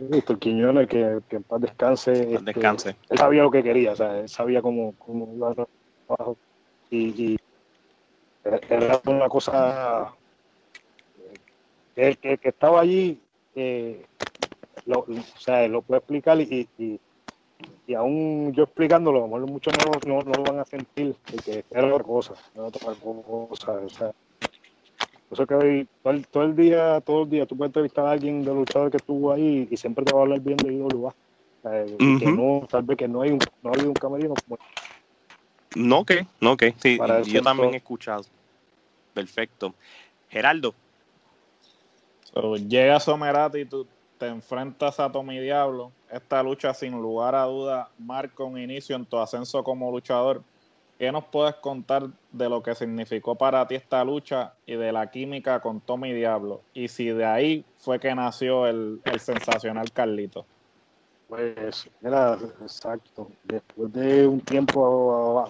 [0.00, 2.34] Víctor Quiñones, que, que en paz descanse.
[2.34, 2.96] Este, descanse.
[3.08, 6.36] Él sabía lo que quería, o sea, él sabía cómo, cómo iba a trabajo.
[6.90, 7.38] Y, y
[8.68, 10.12] era una cosa
[11.96, 13.18] el que, que, estaba allí
[13.54, 14.04] eh,
[14.84, 17.00] lo, o sea, lo puede explicar y, y,
[17.86, 21.16] y, aún yo explicándolo, a lo mejor muchos no, no, no, lo van a sentir,
[21.30, 24.12] porque era otra cosa, era otra cosa, o sea,
[25.30, 28.12] eso que hoy, todo el, todo el día, todo el día, tú puedes entrevistar a
[28.12, 31.14] alguien de luchador que estuvo ahí y siempre te va a hablar bien de IWA.
[31.62, 32.18] Sea, uh -huh.
[32.20, 34.58] que no, tal vez que no hay un, no ha habido un camerino como
[35.74, 38.24] no, que, no, que, sí, yo también he escuchado.
[39.12, 39.74] Perfecto.
[40.30, 40.74] Geraldo.
[42.36, 43.86] So, llega Somerati y tú
[44.18, 45.90] te enfrentas a Tommy Diablo.
[46.10, 50.42] Esta lucha, sin lugar a duda, marca un inicio en tu ascenso como luchador.
[50.98, 55.10] ¿Qué nos puedes contar de lo que significó para ti esta lucha y de la
[55.10, 56.60] química con Tommy Diablo?
[56.74, 60.44] Y si de ahí fue que nació el, el sensacional Carlito.
[61.28, 63.30] Pues, era exacto.
[63.44, 65.48] Después de un tiempo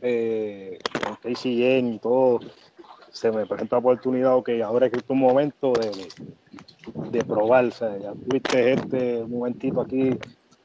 [0.00, 0.76] eh,
[1.22, 2.40] con Yen y todo,
[3.16, 5.90] se me presenta la oportunidad, ok, ahora es que es momento de,
[7.10, 10.10] de probar, o sea, ya tuviste este momentito aquí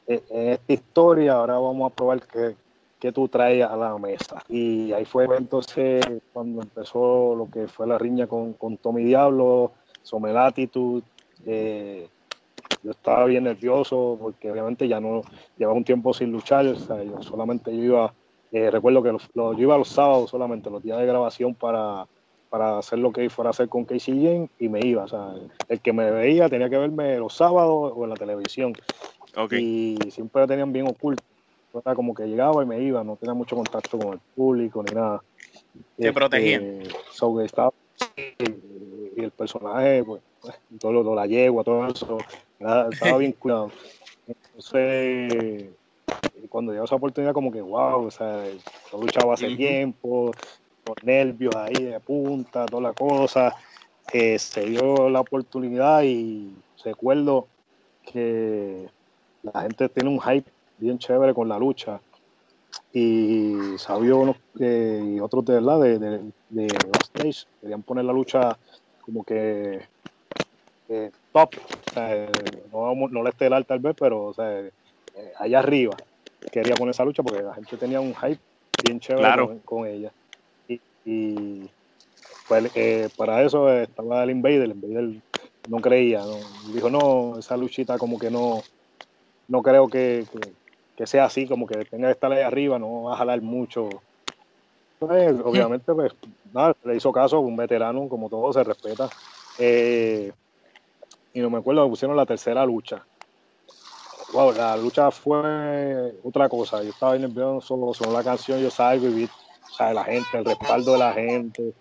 [0.06, 2.58] eh, en esta historia, ahora vamos a probar qué,
[2.99, 4.43] qué tú traes a la mesa.
[4.49, 9.72] Y ahí fue entonces cuando empezó lo que fue la riña con, con Tommy Diablo,
[10.02, 11.06] Some Latitude,
[11.45, 12.10] eh,
[12.84, 15.22] yo estaba bien nervioso porque obviamente ya no
[15.58, 18.14] llevaba un tiempo sin luchar, o sea, yo solamente yo iba,
[18.52, 22.08] eh, recuerdo que lo, lo, yo iba los sábados solamente, los días de grabación para,
[22.52, 25.34] para hacer lo que fuera a hacer con Casey Jane y me iba, o sea,
[25.70, 28.74] el que me veía tenía que verme los sábados o en la televisión
[29.38, 29.97] okay.
[30.04, 31.24] y siempre lo tenían bien oculto,
[31.74, 34.93] era como que llegaba y me iba, no tenía mucho contacto con el público ni
[34.93, 35.24] nada.
[35.95, 36.84] Te este, protegían.
[37.14, 37.72] So, estaba,
[39.16, 40.22] y el personaje, pues,
[40.78, 42.18] todo lo, la yegua, todo eso,
[42.60, 43.72] estaba bien cuidado.
[44.28, 45.70] Entonces,
[46.49, 48.43] cuando llegó esa oportunidad, como que, wow, o sea,
[48.91, 49.58] yo luchaba hace uh -huh.
[49.58, 50.32] tiempo,
[50.84, 53.55] con nervios ahí de punta, toda la cosa.
[54.13, 56.53] Eh, se dio la oportunidad y
[56.84, 57.47] recuerdo
[58.03, 58.89] que
[59.43, 62.01] la gente tiene un hype bien chévere con la lucha.
[62.93, 66.67] Y Sabio eh, y otros de verdad de, de, de
[67.01, 68.57] stage querían poner la lucha
[69.01, 69.82] como que
[70.89, 72.27] eh, top, o sea,
[72.71, 74.71] no, no la estelar tal vez, pero o sea, eh,
[75.39, 75.95] allá arriba
[76.51, 78.39] quería poner esa lucha porque la gente tenía un hype
[78.84, 79.47] bien chévere claro.
[79.47, 80.11] con, con, ella.
[81.06, 81.70] Y,
[82.47, 85.22] pues eh, para eso estaba el Invader, el Invader
[85.68, 86.38] no creía, ¿no?
[86.74, 88.62] dijo no, esa luchita como que no,
[89.47, 90.54] no creo que, que,
[90.95, 93.89] que, sea así, como que tenga que estar ahí arriba, no va a jalar mucho.
[94.99, 96.14] Pues, obviamente, pues
[96.54, 99.10] nada, le hizo caso, un veterano, como todo, se respeta.
[99.58, 100.32] Eh,
[101.34, 103.06] y no me acuerdo, pusieron la tercera lucha.
[104.34, 106.82] Wow, la lucha fue otra cosa.
[106.84, 109.30] Yo estaba bien nervioso, sonó la canción, yo salgo y vi
[109.72, 111.74] o sea, la gente, el respaldo de la gente.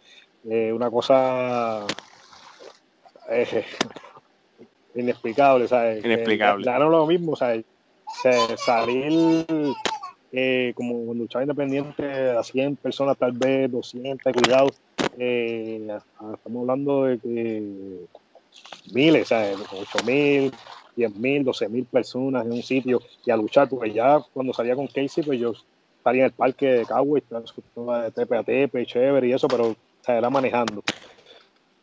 [0.49, 1.87] Eh, una cosa
[3.29, 3.65] eh,
[4.95, 6.05] inexplicable, ¿sabes?
[6.05, 6.71] Inexplicable.
[6.71, 7.65] Eh, lo mismo, ¿sabes?
[8.57, 9.47] salir
[10.33, 14.69] eh, como cuando luchaba independiente a 100 personas, tal vez 200, cuidado.
[15.19, 15.89] Eh,
[16.35, 17.63] estamos hablando de que
[18.93, 19.57] miles, ¿sabes?
[19.73, 20.53] 8 mil,
[20.97, 24.77] 10 mil, 12 mil personas en un sitio y a luchar, porque ya cuando salía
[24.77, 25.53] con Casey, pues yo
[26.03, 29.77] salía en el parque de Cowboy, de tepe a tepe, chévere y eso, pero o
[30.03, 30.83] sea, era manejando,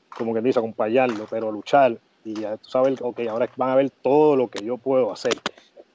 [0.09, 3.89] como que dice, acompañarlo, pero luchar y ya tú sabes, ok, ahora van a ver
[4.01, 5.33] todo lo que yo puedo hacer.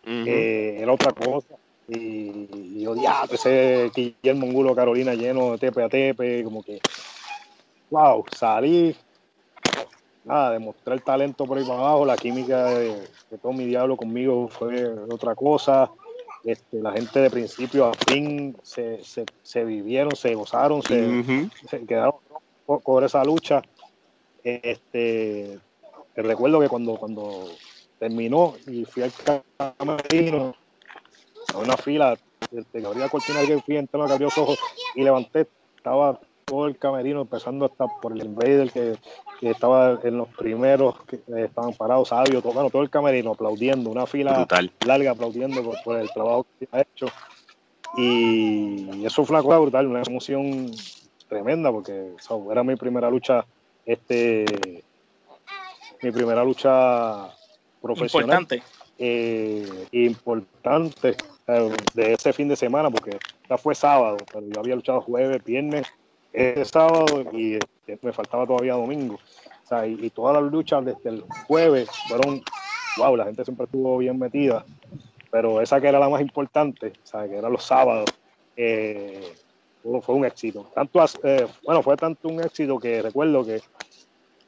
[0.04, 0.28] Uh -huh.
[0.28, 1.54] eh, era otra cosa.
[1.88, 6.80] Y, y odiar ese Guillermo Angulo Carolina lleno de tepe a tepe, como que,
[7.90, 8.96] wow, salí,
[10.24, 14.48] nada, demostrar el talento por ahí para abajo, la química de, de Tommy Diablo conmigo
[14.48, 15.90] fue otra cosa.
[16.44, 21.22] Este, la gente de principio a fin se, se, se vivieron, se gozaron, se, uh
[21.22, 21.50] -huh.
[21.68, 22.14] se quedaron
[22.66, 23.62] por, por, esa lucha.
[24.42, 25.58] Este,
[26.16, 27.48] recuerdo que cuando, cuando
[27.98, 29.12] terminó y fui al
[29.78, 30.56] camerino,
[31.54, 32.18] a una fila,
[32.50, 34.58] de abrí la cortina que fui, entré, abrí los ojos
[34.96, 38.96] y levanté, estaba todo el camerino, empezando hasta por el invader que,
[39.40, 43.90] que estaba en los primeros que eh, estaban parados, sabios, tocando todo el camerino, aplaudiendo,
[43.90, 44.46] una fila
[44.84, 47.06] larga aplaudiendo por, el trabajo que ha hecho.
[47.96, 50.70] Y eso fue una cosa brutal, una emoción
[51.28, 52.12] tremenda, porque
[52.50, 53.44] era mi primera lucha,
[53.84, 54.44] este
[56.02, 57.28] mi primera lucha
[57.80, 58.42] profesional.
[58.42, 58.62] Importante.
[58.98, 61.16] Eh, importante
[61.48, 63.18] eh, de ese fin de semana, porque
[63.48, 65.88] ya fue sábado, pero yo había luchado jueves, viernes,
[66.32, 69.14] ese sábado y este, me faltaba todavía domingo.
[69.14, 72.42] O sea, y, todas las luchas desde el jueves fueron,
[72.96, 74.64] wow, la gente siempre estuvo bien metida,
[75.30, 78.10] pero esa que era la más importante, o sea, que era los sábados,
[78.56, 79.32] eh,
[79.82, 80.66] fue un éxito.
[80.74, 83.60] Tanto, eh, bueno, fue tanto un éxito que recuerdo que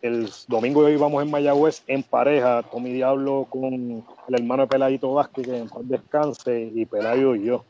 [0.02, 5.46] el domingo íbamos en Mayagüez en pareja, Tommy Diablo con el hermano de Peladito Vázquez,
[5.46, 7.64] que en paz descanse, y Pelayo y yo.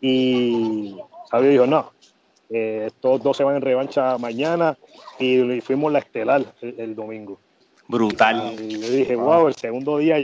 [0.00, 0.96] Y
[1.30, 1.92] Sabio dijo, no,
[2.50, 4.76] eh, estos dos se van en revancha mañana
[5.18, 7.38] y fuimos la estelar el, domingo.
[7.86, 8.54] Brutal.
[8.60, 10.16] Y le dije, wow, el segundo día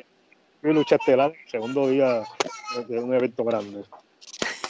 [0.61, 2.23] fui lucha estelar, el segundo día
[2.89, 3.85] de un evento grande.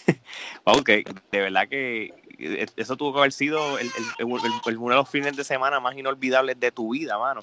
[0.65, 0.89] ok,
[1.33, 3.89] de verdad que eh, eso tuvo que haber sido el,
[4.25, 7.41] uno de los fines de semana más inolvidables de tu vida, mano.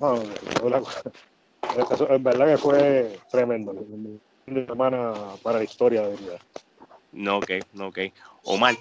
[0.00, 0.20] No,
[2.08, 3.70] en verdad que fue tremendo.
[3.70, 5.12] Un fin de semana
[5.44, 6.38] para la historia de vida.
[7.12, 7.98] No, ok, no, ok.
[8.44, 8.74] Omar.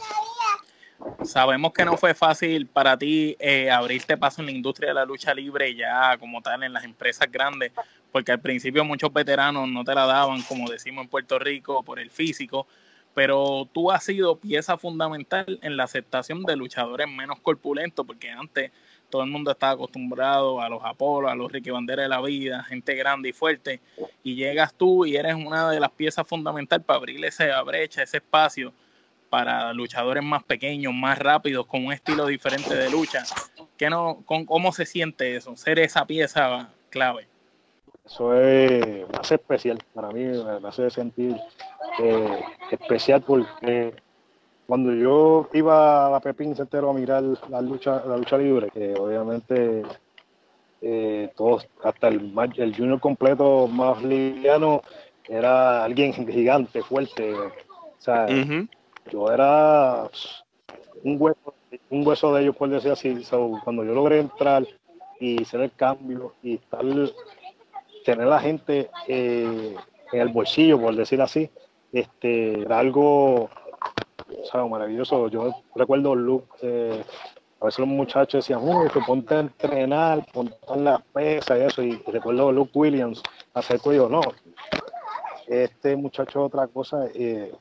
[1.24, 5.06] Sabemos que no fue fácil para ti eh, abrirte paso en la industria de la
[5.06, 7.72] lucha libre ya como tal en las empresas grandes,
[8.12, 12.00] porque al principio muchos veteranos no te la daban, como decimos en Puerto Rico, por
[12.00, 12.66] el físico,
[13.14, 18.72] pero tú has sido pieza fundamental en la aceptación de luchadores menos corpulentos, porque antes
[19.12, 22.64] todo el mundo estaba acostumbrado a los Apolo, a los Ricky Bandera de la vida,
[22.64, 23.80] gente grande y fuerte,
[24.24, 28.18] y llegas tú y eres una de las piezas fundamentales para abrir esa brecha, ese
[28.18, 28.74] espacio
[29.30, 33.24] para luchadores más pequeños, más rápidos, con un estilo diferente de lucha.
[33.78, 37.28] ¿Qué no, con, ¿Cómo se siente eso, ser esa pieza clave?
[38.06, 41.38] Eso es, me hace especial, para mí me hace sentir
[42.00, 43.94] eh, especial porque
[44.72, 48.94] cuando yo iba a la Pepín Centero a mirar la lucha, la lucha libre, que
[48.94, 49.84] obviamente
[50.82, 54.82] eh, todos, hasta el, el junior completo más liviano,
[55.28, 57.34] era alguien gigante, fuerte.
[57.34, 57.52] O
[57.98, 58.28] sea,
[59.12, 60.10] yo era
[61.04, 61.54] un hueso,
[61.90, 63.26] un hueso de ellos, por decir así.
[63.66, 64.66] cuando yo logré entrar
[65.20, 66.62] y hacer el cambio y
[68.06, 69.76] tener la gente eh,
[70.14, 71.50] en el bolsillo, por decir así,
[71.92, 73.50] este, era algo
[74.70, 75.28] maravilloso.
[75.28, 77.04] Yo recuerdo Luke, eh,
[77.60, 81.62] a veces los muchachos decían, uy, que ponte a entrenar, ponte en las pesas y
[81.62, 81.84] eso.
[81.84, 83.22] Y recuerdo Luke Williams
[83.54, 84.22] hacer y digo, no,
[85.48, 87.06] este muchacho otra cosa.
[87.14, 87.52] Eh,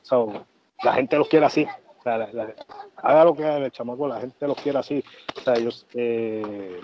[0.83, 1.67] la gente los quiere así.
[2.03, 5.03] haga lo que haga el chamaco, la gente los quiere así.
[5.37, 6.79] O sea, ellos, eh,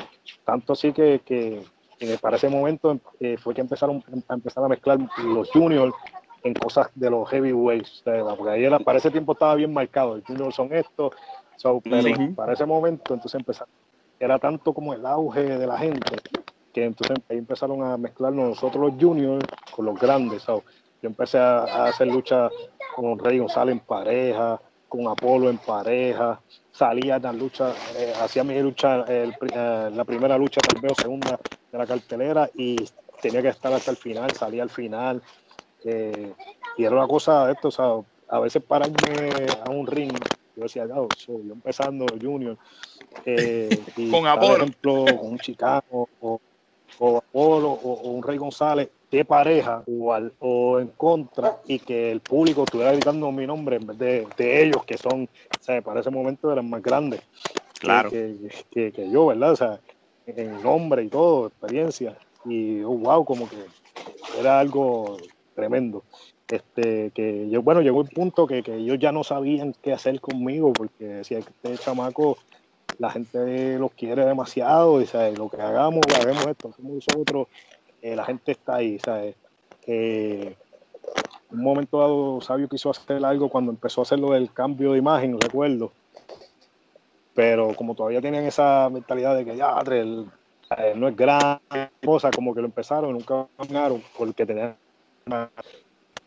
[0.45, 1.63] tanto así que, que,
[2.21, 5.95] para ese momento eh, fue que empezaron a empezar a mezclar los juniors
[6.43, 8.03] en cosas de los heavyweights,
[8.37, 11.13] porque ahí para ese tiempo estaba bien marcado, el junior son estos,
[11.61, 11.81] pero
[12.35, 13.73] para ese momento entonces empezaron,
[14.19, 16.17] era tanto como el auge de la gente,
[16.73, 21.85] que entonces ahí empezaron a mezclarnos nosotros los juniors con los grandes, yo empecé a,
[21.85, 22.49] hacer lucha
[22.95, 26.39] con Rey González en pareja, con Apolo en pareja,
[26.71, 29.31] salía en la lucha, eh, hacía mi lucha, eh,
[29.93, 31.39] la primera lucha, tal vez segunda
[31.71, 32.77] de la cartelera y
[33.21, 35.21] tenía que estar hasta el final, salía al final,
[35.87, 36.33] eh,
[36.77, 37.93] y era una cosa de esto, o sea,
[38.27, 40.11] a veces pararme a un ring,
[40.55, 41.07] yo decía, yo
[41.51, 42.57] empezando junior,
[43.25, 43.69] eh,
[44.11, 44.47] con Apolo.
[44.47, 46.41] Por ejemplo, con un Chicago o,
[46.99, 52.19] o Apolo o, un Rey González de pareja o, o en contra y que el
[52.19, 56.01] público estuviera gritando mi nombre en vez de, de ellos que son, o sea, para
[56.01, 57.21] ese momento eran más grandes
[57.79, 58.09] claro.
[58.09, 58.35] que,
[58.69, 59.51] que, que, yo, ¿verdad?
[59.53, 59.79] O sea,
[60.25, 62.17] en nombre y todo, experiencia.
[62.45, 63.57] Y oh, wow, como que
[64.39, 65.17] era algo
[65.57, 66.03] tremendo.
[66.47, 70.21] Este, que yo, bueno, llegó un punto que, que ellos ya no sabían qué hacer
[70.21, 72.37] conmigo, porque si este chamaco,
[72.99, 75.37] la gente los quiere demasiado, y ¿sabes?
[75.37, 77.47] lo que hagamos, hagamos esto, hacemos nosotros,
[78.01, 79.35] eh, la gente está ahí, ¿sabes?
[79.87, 80.55] Eh,
[81.49, 84.99] un momento dado, Sabio quiso hacer algo cuando empezó a hacer lo del cambio de
[84.99, 85.91] imagen, recuerdo.
[87.33, 91.59] Pero como todavía tenían esa mentalidad de que ya, eh, no es gran
[92.03, 94.75] cosa, como que lo empezaron, nunca ganaron, porque tenían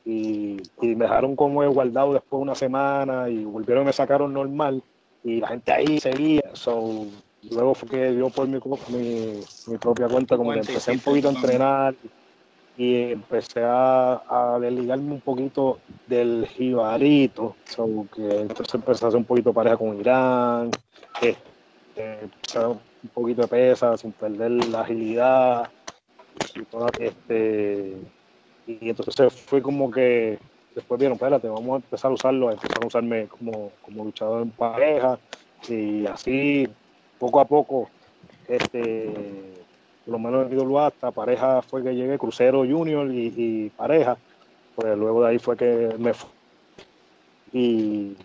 [0.05, 4.83] y, me dejaron como guardado después de una semana y volvieron y me sacaron normal
[5.23, 6.43] y la gente ahí seguía.
[6.55, 7.07] So,
[7.51, 8.59] luego fue que yo por mi,
[8.89, 11.95] mi, mi propia cuenta como que empecé un poquito a entrenar
[12.77, 17.55] y empecé a, a desligarme un poquito del jibarito,
[18.15, 20.71] que entonces empecé a hacer un poquito pareja con Irán,
[21.21, 22.31] este,
[22.67, 25.71] un poquito de pesa sin perder la agilidad
[26.55, 27.97] y toda, este
[28.67, 30.39] y entonces fue como que
[30.75, 34.51] después vieron, espérate, vamos a empezar a usarlo, empezar a usarme como, como luchador en
[34.51, 35.19] pareja
[35.69, 36.69] y así
[37.19, 37.91] poco a poco
[38.49, 39.11] este
[40.05, 44.17] por lo menos en IWA hasta pareja fue que llegué, crucero junior y, pareja,
[44.75, 46.31] pues luego de ahí fue que me fui
[47.53, 48.17] y,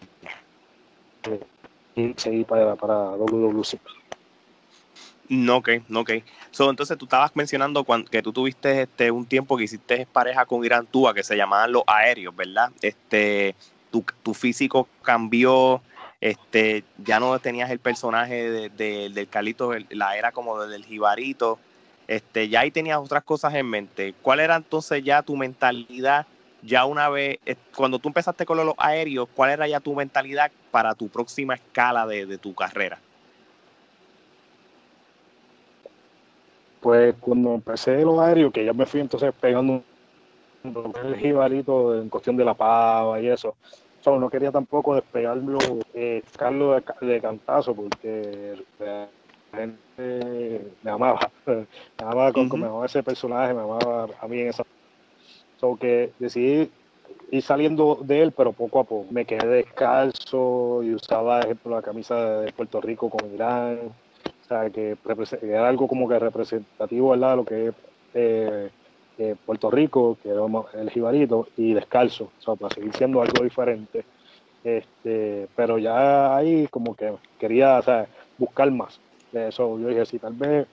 [1.95, 3.79] y seguí para, para WWC.
[5.27, 6.11] No, ok, no, ok.
[6.51, 10.45] So, entonces tú estabas mencionando cuando, que tú tuviste este un tiempo que hiciste pareja
[10.45, 12.71] con Irán Túa, que se llamaban los aéreos, ¿verdad?
[12.81, 13.55] Este,
[13.91, 15.81] tu, tu físico cambió,
[16.21, 21.59] este, ya no tenías el personaje de, del Calito, la era como del Jibarito,
[22.07, 24.13] este, ya ahí tenías otras cosas en mente.
[24.21, 26.27] ¿Cuál era entonces ya tu mentalidad?
[26.61, 27.39] Ya una vez,
[27.75, 32.05] cuando tú empezaste con los aéreos, ¿cuál era ya tu mentalidad para tu próxima escala
[32.07, 33.04] de, de tu carrera?
[36.85, 39.81] Pues cuando empecé los aéreos, que ya me fui entonces pegando
[40.63, 43.55] el jibarito en cuestión de la pava y eso.
[44.01, 45.57] Solo no quería tampoco despegarlo,
[45.95, 49.09] eh, Carlos de, cantazo, porque la
[49.51, 51.65] gente me amaba, me
[51.97, 54.63] amaba con, me amaba ese personaje, me amaba a mí en esa.
[55.57, 56.69] So que decidí
[57.31, 59.11] ir saliendo de él, pero poco a poco.
[59.11, 63.91] Me quedé descalzo y usaba, ejemplo, la camisa de Puerto Rico con Irán
[64.45, 64.95] o sea, que
[65.41, 67.31] era algo como que representativo, ¿verdad?
[67.31, 67.75] De lo que es
[68.13, 68.69] eh,
[69.17, 70.41] eh, Puerto Rico, que era
[70.73, 74.05] el jibarito, y descalzo, o sea, para seguir siendo algo diferente.
[74.63, 78.07] Este, pero ya ahí como que quería, o sea,
[78.37, 78.99] buscar más
[79.31, 79.79] de eso.
[79.79, 80.67] Yo dije, si tal vez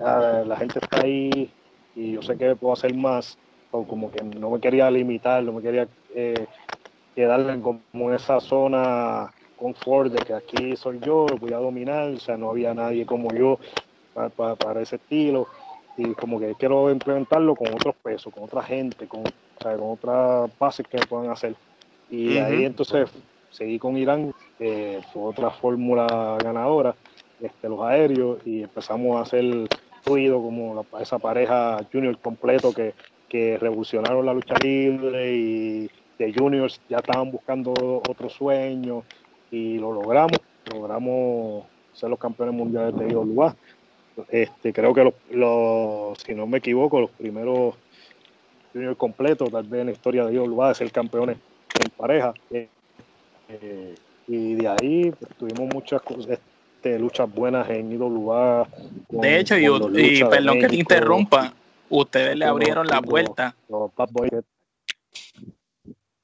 [0.00, 1.50] la gente está ahí
[1.94, 3.38] y yo sé que puedo hacer más,
[3.70, 6.46] o como que no me quería limitar, no me quería eh,
[7.14, 12.36] quedar como esa zona confort de que aquí soy yo, voy a dominar, o sea,
[12.36, 13.58] no había nadie como yo
[14.36, 15.48] para, ese estilo.
[15.96, 19.24] Y como que quiero implementarlo con otros pesos, con otra gente, con,
[19.60, 21.56] con otras bases que puedan hacer.
[22.08, 23.10] Y ahí entonces
[23.50, 26.94] seguí con Irán, fue otra fórmula ganadora,
[27.40, 29.68] este, los aéreos, y empezamos a hacer
[30.06, 32.94] ruido como esa pareja junior completo que,
[33.28, 39.04] que revolucionaron la lucha libre y de juniors ya estaban buscando otro sueño
[39.50, 40.38] y lo logramos,
[40.72, 43.56] logramos ser los campeones mundiales de IWA.
[44.28, 47.76] Este, creo que los, si no me equivoco, los primeros
[48.72, 51.38] junior completos, tal vez en la historia de IWA, de ser campeones
[51.80, 52.34] en pareja.
[52.50, 52.68] Eh,
[53.48, 53.94] eh,
[54.26, 58.68] y de ahí pues, tuvimos muchas este, luchas buenas en IWA.
[59.08, 61.52] de hecho, y, perdón que te interrumpa,
[61.88, 63.54] ustedes le abrieron la puerta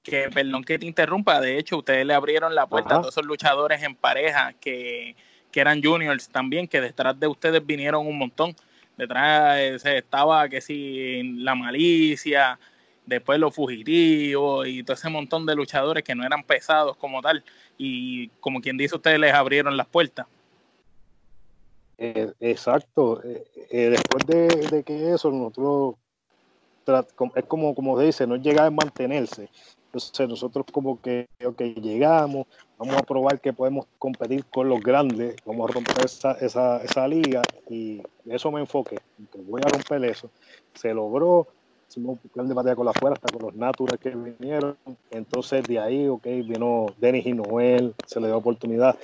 [0.04, 3.24] que, perdón que te interrumpa, de hecho, ustedes le abrieron la puerta a todos esos
[3.24, 5.16] luchadores en pareja que,
[5.52, 8.56] eran juniors también, que detrás de ustedes vinieron un montón.
[8.96, 12.58] Detrás eh, estaba que si la malicia,
[13.06, 17.44] después los fugitivos y todo ese montón de luchadores que no eran pesados como tal.
[17.78, 20.26] Y como quien dice, ustedes les abrieron las puertas.
[21.98, 23.22] Eh, exacto.
[23.22, 25.94] Eh, después de, de, que eso, nosotros
[27.36, 29.48] es como, como se dice, no llega a mantenerse.
[29.94, 31.28] Entonces nosotros como que
[31.80, 32.46] llegamos,
[32.76, 37.06] vamos a probar que podemos competir con los grandes, vamos a romper esa, esa, esa
[37.06, 38.98] liga y eso me enfoqué,
[39.30, 40.30] que voy a romper eso.
[40.74, 41.46] Se logró,
[41.88, 44.76] hicimos un plan de batalla con la fuera, hasta con los naturales que vinieron.
[45.12, 48.98] Entonces de ahí, ok, vino Denis y Noel, se le dio oportunidad,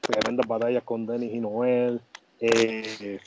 [0.00, 2.00] tremendas batallas con Denis y Noel.
[2.40, 3.20] Eh,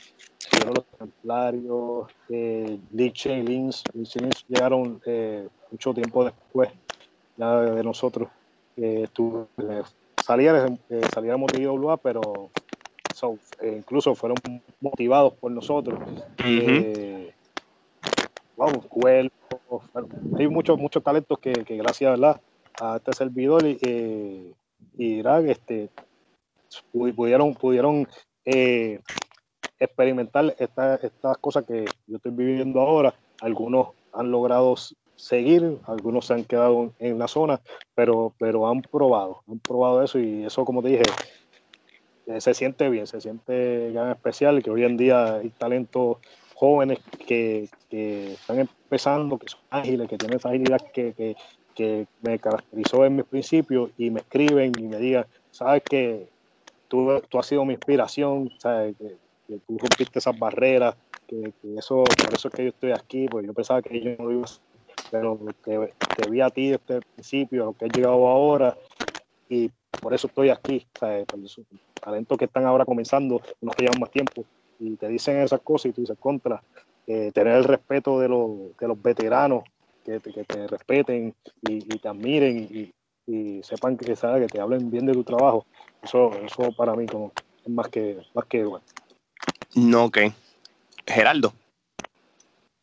[0.66, 3.84] los templarios, eh, Lich y Lins,
[4.48, 6.70] llegaron eh, mucho tiempo después
[7.36, 8.28] ya de nosotros.
[8.76, 9.82] Eh, eh,
[10.20, 12.50] saliéramos, eh, IWA, pero
[13.60, 14.38] eh, incluso fueron
[14.80, 15.98] motivados por nosotros.
[20.38, 22.40] hay muchos muchos talentos que, gracias ¿verdad?
[22.80, 24.54] a este servidor y,
[24.98, 25.90] y este,
[26.92, 28.08] pudieron, pudieron
[29.78, 33.14] experimentar estas cosas que yo estoy viviendo ahora.
[33.40, 34.74] Algunos han logrado
[35.16, 37.60] seguir, algunos se han quedado en la zona,
[37.94, 41.04] pero, pero han probado, han probado eso y eso, como te dije,
[42.26, 46.18] eh, se siente bien, se siente especial, que hoy en día hay talentos
[46.54, 51.36] jóvenes que, están empezando, que son ágiles, que tienen esa agilidad que,
[52.22, 56.28] me caracterizó en mis principios y me escriben y me digan, sabes que
[56.94, 58.94] tú, tú has sido mi inspiración, ¿sabes?
[58.96, 59.16] Que,
[59.48, 60.96] que tú rompiste esas barreras,
[61.26, 64.14] que, que, eso, por eso es que yo estoy aquí, porque yo pensaba que yo
[64.18, 64.74] no iba a
[65.10, 68.76] pero que te vi a ti desde el principio, lo que has llegado ahora,
[69.48, 71.26] y por eso estoy aquí, ¿sabes?
[71.26, 71.60] Por los
[72.00, 74.44] talentos que están ahora comenzando, unos que llevan más tiempo,
[74.78, 76.62] y te dicen esas cosas y tú dices contra,
[77.06, 79.64] eh, tener el respeto de los, de los veteranos,
[80.04, 82.92] que te, que te respeten y, y, te admiren y,
[83.26, 84.42] y sepan que, ¿sabes?
[84.42, 85.66] que te hablen bien de tu trabajo,
[86.02, 87.32] eso, eso para mí como,
[87.64, 88.84] es más que, más que bueno.
[89.74, 90.18] No, ok.
[91.06, 91.52] Geraldo.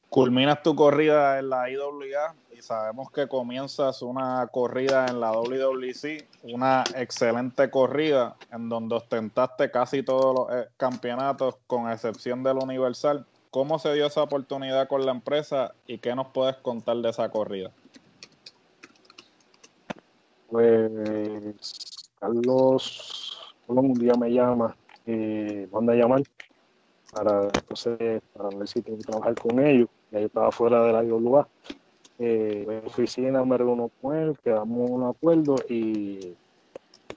[0.10, 6.28] Culminas tu corrida en la IWA y sabemos que comienzas una corrida en la WWC,
[6.54, 13.26] una excelente corrida en donde ostentaste casi todos los eh, campeonatos con excepción del Universal.
[13.52, 17.30] ¿Cómo se dio esa oportunidad con la empresa y qué nos puedes contar de esa
[17.30, 17.72] corrida?
[20.52, 20.92] Pues
[22.20, 24.76] Carlos, un día me llama,
[25.06, 26.24] eh, manda a llamar
[27.14, 29.88] para entonces para ver si tengo que trabajar con ellos.
[30.12, 31.48] Ya yo estaba fuera de la IWA.
[32.20, 36.36] Eh, en la oficina me reúno con él, quedamos un acuerdo y,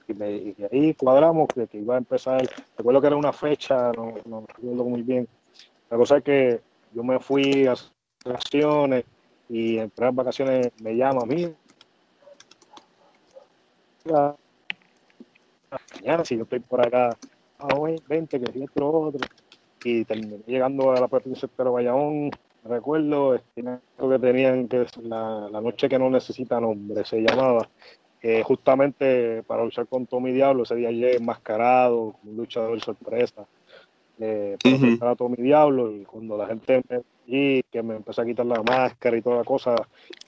[0.07, 2.41] y, y ahí cuadramos que, que, iba a empezar.
[2.77, 5.27] Recuerdo que era una fecha, no, no recuerdo muy bien.
[5.89, 6.61] La cosa es que
[6.93, 7.75] yo me fui a
[8.23, 9.03] vacaciones
[9.49, 11.53] y en las vacaciones me llama a mí.
[14.05, 14.35] Mañana,
[16.23, 17.17] si yo estoy por acá,
[17.59, 19.19] ah, hoy, 20, que si esto, otro
[19.83, 22.31] y terminé llegando a la provincia de Bayamón.
[22.63, 27.69] Recuerdo este, que tenían que la, la, noche que no necesita nombre, se llamaba,
[28.23, 30.63] eh, justamente para luchar con Tommy Diablo.
[30.63, 33.45] Ese día llegué enmascarado, un luchador sorpresa,
[34.19, 35.11] eh, para uh -huh.
[35.11, 35.91] a Tommy Diablo.
[35.91, 39.37] Y cuando la gente me y que me empezó a quitar la máscara y toda
[39.37, 39.75] la cosa,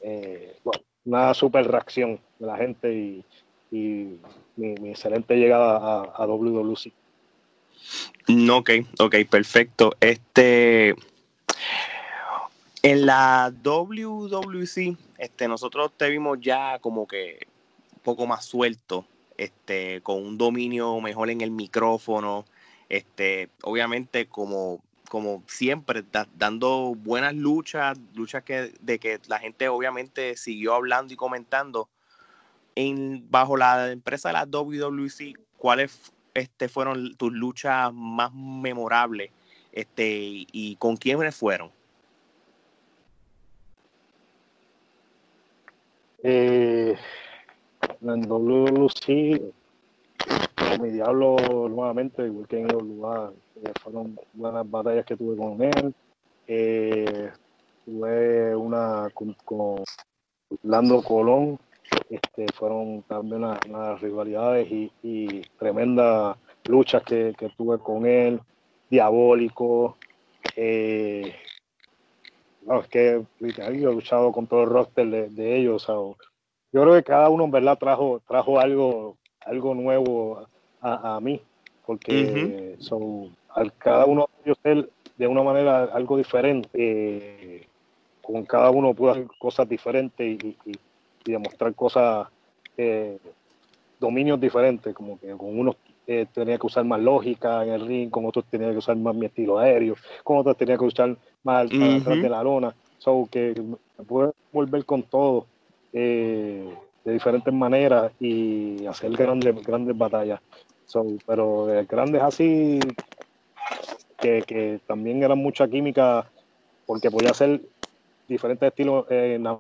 [0.02, 3.26] eh, bueno, una super reacción de la gente y,
[3.72, 4.20] y
[4.56, 6.92] mi, excelente llegada a, a WWC.
[8.52, 8.70] Ok,
[9.00, 9.96] ok, perfecto.
[10.00, 10.96] Este.
[12.84, 17.48] En la WWC, este, nosotros te vimos ya como que
[17.94, 19.06] un poco más suelto,
[19.38, 22.46] este, con un dominio mejor en el micrófono,
[22.88, 29.68] este, obviamente como, como siempre, da, dando buenas luchas, luchas que, de que la gente
[29.70, 31.90] obviamente siguió hablando y comentando.
[33.30, 39.32] Bajo la empresa de la WWC, ¿cuáles este, fueron tus luchas más memorables
[39.72, 41.72] este, y, con quiénes fueron?
[46.22, 46.96] Eh,
[48.02, 49.42] en WLC,
[50.80, 51.38] mi diablo
[51.70, 53.34] nuevamente, igual que en el lugar,
[53.64, 55.96] eh, fueron buenas batallas que tuve con él.
[56.48, 57.32] Eh,
[57.86, 59.84] tuve una con, con
[60.64, 61.60] Lando Colón,
[62.10, 68.40] este, fueron también unas, unas rivalidades y, y, tremendas luchas que, que, tuve con él,
[68.90, 69.98] diabólico.
[70.56, 71.34] Eh,
[72.66, 75.84] no, es que literal, yo he luchado con todo el roster de, de ellos.
[75.84, 75.96] O sea,
[76.74, 80.48] yo creo que cada uno en verdad trajo, trajo algo, algo nuevo
[80.82, 81.42] a, a mí,
[81.86, 82.82] porque uh -huh.
[82.82, 86.70] son, al, cada uno de ellos él, de una manera algo diferente.
[86.74, 87.68] Eh,
[88.22, 90.74] con cada uno pudo hacer cosas diferentes y, y,
[91.28, 92.28] y demostrar cosas,
[92.78, 93.18] eh,
[94.00, 95.76] dominios diferentes, como que con unos
[96.10, 99.14] eh, tenía que usar más lógica en el ring, con otros tenía que usar más
[99.14, 102.02] mi estilo aéreo, con otros tenía que usar más uh -huh.
[102.02, 103.54] atrás de la lona, so que
[103.98, 105.46] me pude volver con todo
[105.92, 106.74] eh,
[107.04, 110.40] de diferentes maneras y hacer grandes, grandes batallas.
[110.86, 112.80] So, pero eh, grandes así,
[114.18, 116.30] que, que también eran mucha química,
[116.86, 117.62] porque podía hacer
[118.30, 119.60] diferentes estilos en la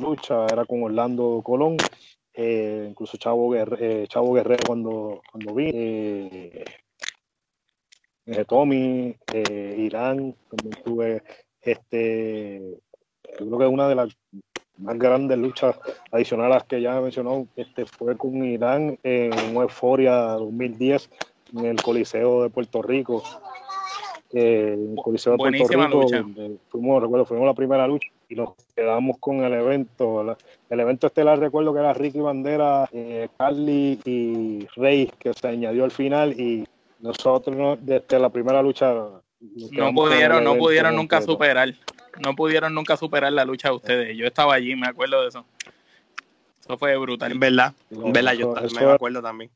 [0.00, 1.76] lucha, era con Orlando Colón,
[2.34, 6.64] eh, incluso Chavo Guerrero, eh, Chavo Guerrero cuando, cuando vi, eh,
[8.46, 9.16] Tommy,
[9.76, 11.22] Irán, también tuve,
[11.60, 12.78] este,
[13.38, 14.16] yo creo que una de las
[14.78, 15.78] más grandes luchas
[16.10, 21.10] adicionales que ya mencionó este, fue con Irán en Euforia 2010
[21.54, 23.22] en el Coliseo de Puerto Rico.
[24.32, 26.60] Eh, en el Coliseo de Buenísima Puerto Rico, lucha.
[26.68, 30.36] Fuimos, recuerdo, fuimos la primera lucha y nos quedamos con el evento.
[30.70, 35.84] El evento estelar recuerdo que era Ricky Bandera, eh, Carly y Rey, que se añadió
[35.84, 36.64] al final y
[37.00, 38.94] nosotros desde la primera lucha
[39.40, 41.74] no pudieron, no pudieron nunca superar,
[42.22, 44.16] no pudieron nunca superar la lucha de ustedes.
[44.16, 45.44] Yo estaba allí, me acuerdo de eso.
[46.60, 47.32] Eso fue brutal.
[47.32, 49.50] En verdad, en verdad, yo eso, me acuerdo también.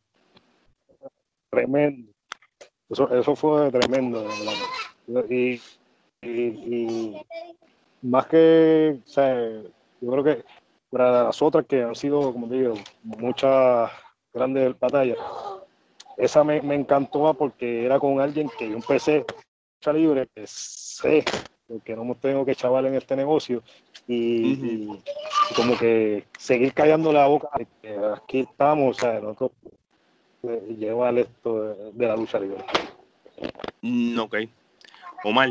[1.49, 2.11] Tremendo.
[2.91, 4.27] Eso, eso fue tremendo,
[5.31, 5.61] y,
[6.23, 7.17] y, y,
[8.05, 9.35] más que, o sea,
[10.01, 10.45] yo creo que
[10.91, 13.91] para las otras que han sido, como te digo, muchas
[14.33, 15.19] grandes batallas,
[16.17, 19.25] esa me, encantó porque era con alguien que yo empecé
[19.81, 21.25] lucha libre, que sé,
[21.67, 23.63] porque no me tengo que chaval en este negocio,
[24.07, 24.87] y,
[25.57, 27.49] como que seguir callando la boca,
[27.81, 29.53] que aquí estamos, o sea, nosotros
[30.43, 32.63] eh, llevar esto de, la lucha libre.
[33.81, 34.37] Mm, ok.
[35.25, 35.51] Omar.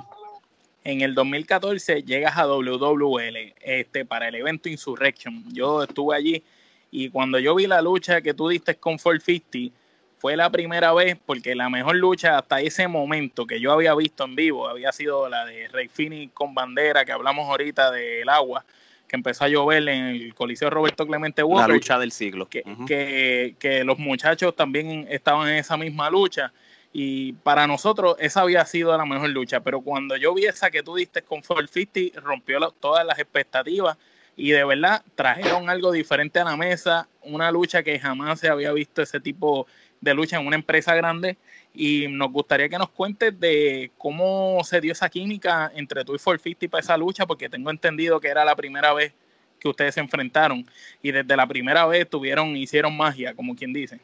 [0.83, 5.43] En el 2014 llegas a WWL este, para el evento Insurrection.
[5.53, 6.43] Yo estuve allí
[6.91, 9.75] y cuando yo vi la lucha que tú diste con 450,
[10.19, 14.23] fue la primera vez porque la mejor lucha hasta ese momento que yo había visto
[14.23, 18.63] en vivo había sido la de Rey Fini con bandera, que hablamos ahorita del agua,
[19.07, 21.67] que empezó a llover en el Coliseo Roberto Clemente Walker.
[21.67, 22.47] La lucha del siglo.
[22.47, 26.53] Que, que, que los muchachos también estaban en esa misma lucha.
[26.93, 30.83] Y para nosotros esa había sido la mejor lucha, pero cuando yo vi esa que
[30.83, 33.97] tú diste con 450, rompió todas las expectativas
[34.35, 38.71] y de verdad trajeron algo diferente a la mesa, una lucha que jamás se había
[38.71, 39.65] visto ese tipo
[40.01, 41.37] de lucha en una empresa grande
[41.73, 46.19] y nos gustaría que nos cuentes de cómo se dio esa química entre tú y
[46.19, 49.13] 450 para esa lucha, porque tengo entendido que era la primera vez
[49.59, 50.65] que ustedes se enfrentaron
[51.01, 53.99] y desde la primera vez tuvieron, hicieron magia, como quien dice.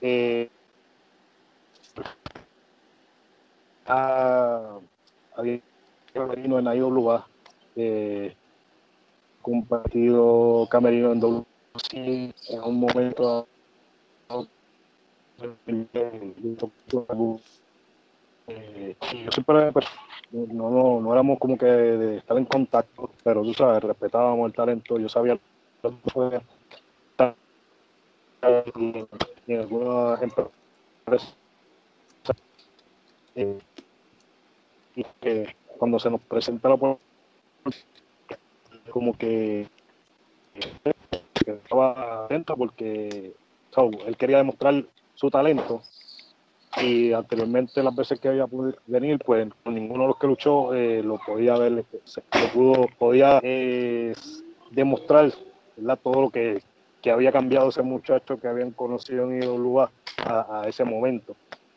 [0.00, 0.48] Eh,
[3.86, 4.78] ah,
[5.36, 5.60] había
[6.12, 7.26] camerino en IWA,
[7.76, 8.34] eh,
[9.40, 13.46] compartido camerino en WC en un momento
[18.48, 19.86] eh, yo siempre pues,
[20.30, 24.52] no, no, no, éramos como que de estar en contacto, pero tú sabes, respetábamos el
[24.52, 25.38] talento, yo sabía
[25.82, 26.42] lo que
[27.10, 27.34] estar
[29.46, 31.36] en algunas empresas
[33.34, 33.58] eh,
[35.20, 36.96] que cuando se nos presenta la
[38.90, 39.66] como que,
[41.46, 43.32] estaba atento porque
[44.06, 45.82] él quería demostrar su talento
[46.80, 51.02] y anteriormente las veces que había podido venir pues ninguno de los que luchó eh,
[51.02, 51.84] lo podía ver lo
[52.52, 54.14] pudo podía eh,
[54.70, 55.32] demostrar
[56.02, 56.62] todo lo que,
[57.00, 59.90] que, había cambiado ese muchacho que habían conocido en IWA
[60.24, 61.34] a, a ese momento.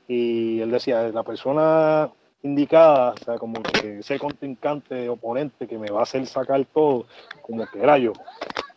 [0.08, 2.12] Y él decía la persona
[2.45, 7.05] indicada, o sea, como que ese contrincante, oponente que me va a hacer sacar todo,
[7.41, 8.13] como que era yo.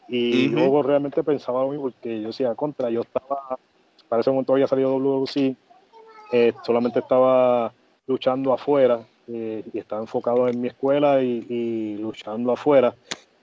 [0.09, 3.59] Y luego realmente pensaba lo mismo, porque yo decía, contra, yo estaba
[4.09, 5.57] para ese momento había salido WWC,
[6.33, 7.73] eh, solamente estaba
[8.07, 12.95] luchando afuera eh, y estaba enfocado en mi escuela y, luchando afuera.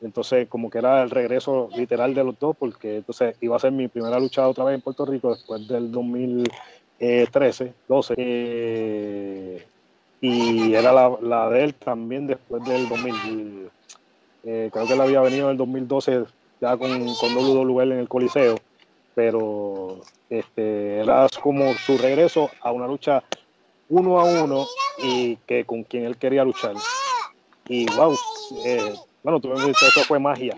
[0.01, 3.71] Entonces, como que era el regreso literal de los dos, porque entonces iba a ser
[3.71, 8.13] mi primera lucha otra vez en Puerto Rico después del 2013, 12.
[8.17, 9.65] Eh,
[10.21, 13.69] y era la, de él también después del 2000.
[14.43, 16.25] creo que él había venido en el 2012
[16.61, 18.55] ya con, con WWL en el Coliseo
[19.15, 23.23] pero este, era como su regreso a una lucha
[23.87, 24.65] uno a uno
[25.01, 26.75] y que con quien él quería luchar.
[27.67, 28.15] Y wow,
[28.65, 28.93] eh,
[29.23, 30.57] bueno, tú eso fue magia.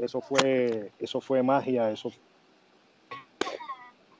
[0.00, 2.12] Eso fue, eso fue magia, eso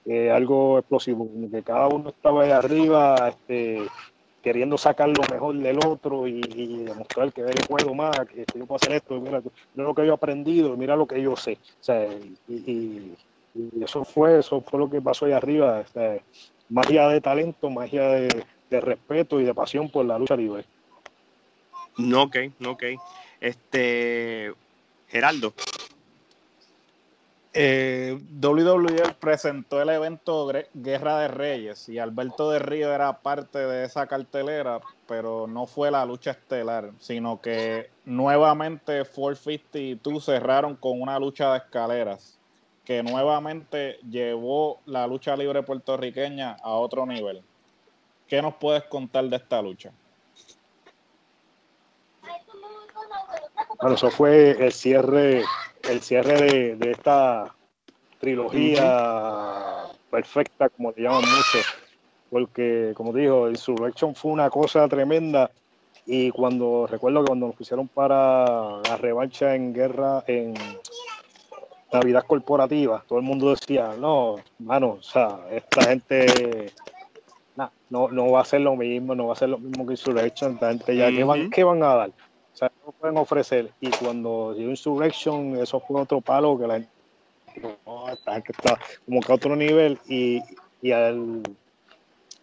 [0.07, 3.87] eh, algo explosivo, que cada uno estaba ahí arriba, este,
[4.43, 6.41] queriendo sacar lo mejor del otro y,
[6.85, 9.43] demostrar que yo puedo más, que yo puedo hacer esto, mira,
[9.75, 11.59] lo que yo he aprendido, mira lo que yo sé.
[11.81, 12.09] O sea,
[12.49, 13.15] y,
[13.81, 15.85] eso fue, eso fue lo que pasó ahí arriba,
[16.69, 20.65] magia de talento, magia de, respeto y de pasión por la lucha libre.
[21.99, 22.85] No, ok, no, ok.
[23.41, 24.53] Este,
[25.09, 25.53] Geraldo,
[27.53, 33.85] eh, WWE presentó el evento Guerra de Reyes y Alberto de Río era parte de
[33.85, 41.19] esa cartelera, pero no fue la lucha estelar, sino que nuevamente 452 cerraron con una
[41.19, 42.39] lucha de escaleras
[42.85, 47.43] que nuevamente llevó la lucha libre puertorriqueña a otro nivel.
[48.27, 49.93] ¿Qué nos puedes contar de esta lucha?
[53.81, 55.45] Bueno, eso fue el cierre,
[55.91, 57.55] el cierre de, esta
[58.21, 61.59] trilogía perfecta, como te llaman mucho,
[62.31, 65.51] porque como dijo, Insurrection fue una cosa tremenda
[66.07, 70.55] y cuando recuerdo que cuando nos pusieron para la revancha en guerra en
[71.93, 76.73] Navidad corporativa, todo el mundo decía, no, mano, o sea, esta gente
[77.89, 80.55] no, no va a ser lo mismo, no va a ser lo mismo que Insurrection,
[80.55, 82.11] esta gente ya, ¿qué, van, ¿qué van a dar?
[82.61, 83.71] Sea, no pueden ofrecer.
[83.81, 86.91] Y cuando llegó Insurrection, eso fue otro palo que la gente
[88.53, 90.43] está como que a otro nivel y,
[90.83, 91.43] y al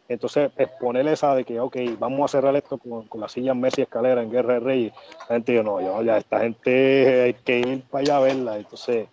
[0.10, 3.82] entonces exponer esa de que ok, vamos a cerrar esto con, con la silla Messi
[3.82, 4.94] escalera en Guerra de Reyes,
[5.30, 9.08] la gente dijo, no, ya esta gente hay que ir para allá a verla, entonces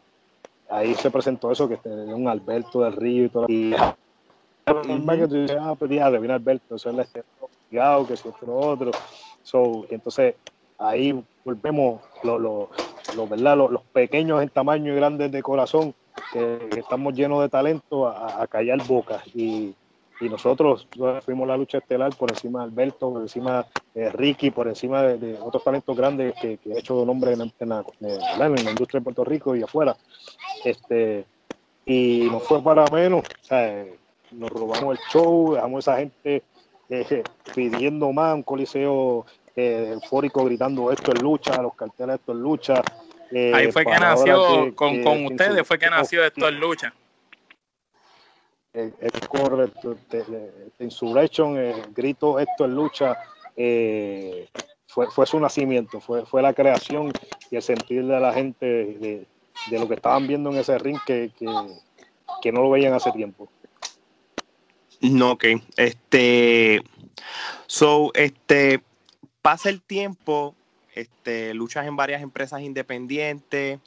[0.71, 3.47] ahí se presentó eso, que tenía un Alberto del Río y todo.
[3.49, 7.07] Y que tú dices, ah, pues ya, viene Alberto, eso es el
[8.07, 8.91] que si lo otro.
[9.43, 10.37] So, entonces
[10.89, 12.69] ahí volvemos lo, lo,
[13.29, 13.57] ¿verdad?
[13.57, 15.95] Los, pequeños en tamaño y grandes de corazón,
[16.33, 19.23] que, estamos llenos de talento a, callar bocas.
[19.35, 19.75] Y,
[20.21, 20.87] y nosotros
[21.25, 25.39] fuimos la lucha estelar por encima de Alberto, por encima de Ricky, por encima de,
[25.41, 29.25] otros talentos grandes que, que he hecho nombre en, la, en, la, industria de Puerto
[29.25, 29.97] Rico y afuera.
[30.65, 31.27] Este,
[31.85, 33.25] y no fue para menos,
[34.31, 36.43] nos robamos el show, dejamos a esa gente
[36.89, 37.23] eh,
[37.55, 39.27] pidiendo más, un coliseo
[39.57, 42.83] eh, eufórico gritando esto es lucha, los carteles esto es lucha.
[43.31, 46.93] Eh, Ahí fue que nació, con, con ustedes fue que nació esto es lucha
[48.75, 48.93] el,
[49.29, 49.97] correcto,
[50.81, 53.17] Insurrection, el grito, esto es lucha,
[53.57, 54.49] eh,
[54.87, 57.13] fue, fue su nacimiento, fue, fue la creación
[57.51, 59.27] y el sentir de la gente de,
[59.79, 61.31] lo que estaban viendo en ese ring que,
[62.43, 63.49] que, no lo veían hace tiempo.
[65.01, 65.45] No, ok.
[65.77, 66.83] Este,
[67.67, 68.83] so, este,
[69.45, 70.55] pasa el tiempo,
[70.95, 73.79] este, luchas en varias empresas independientes,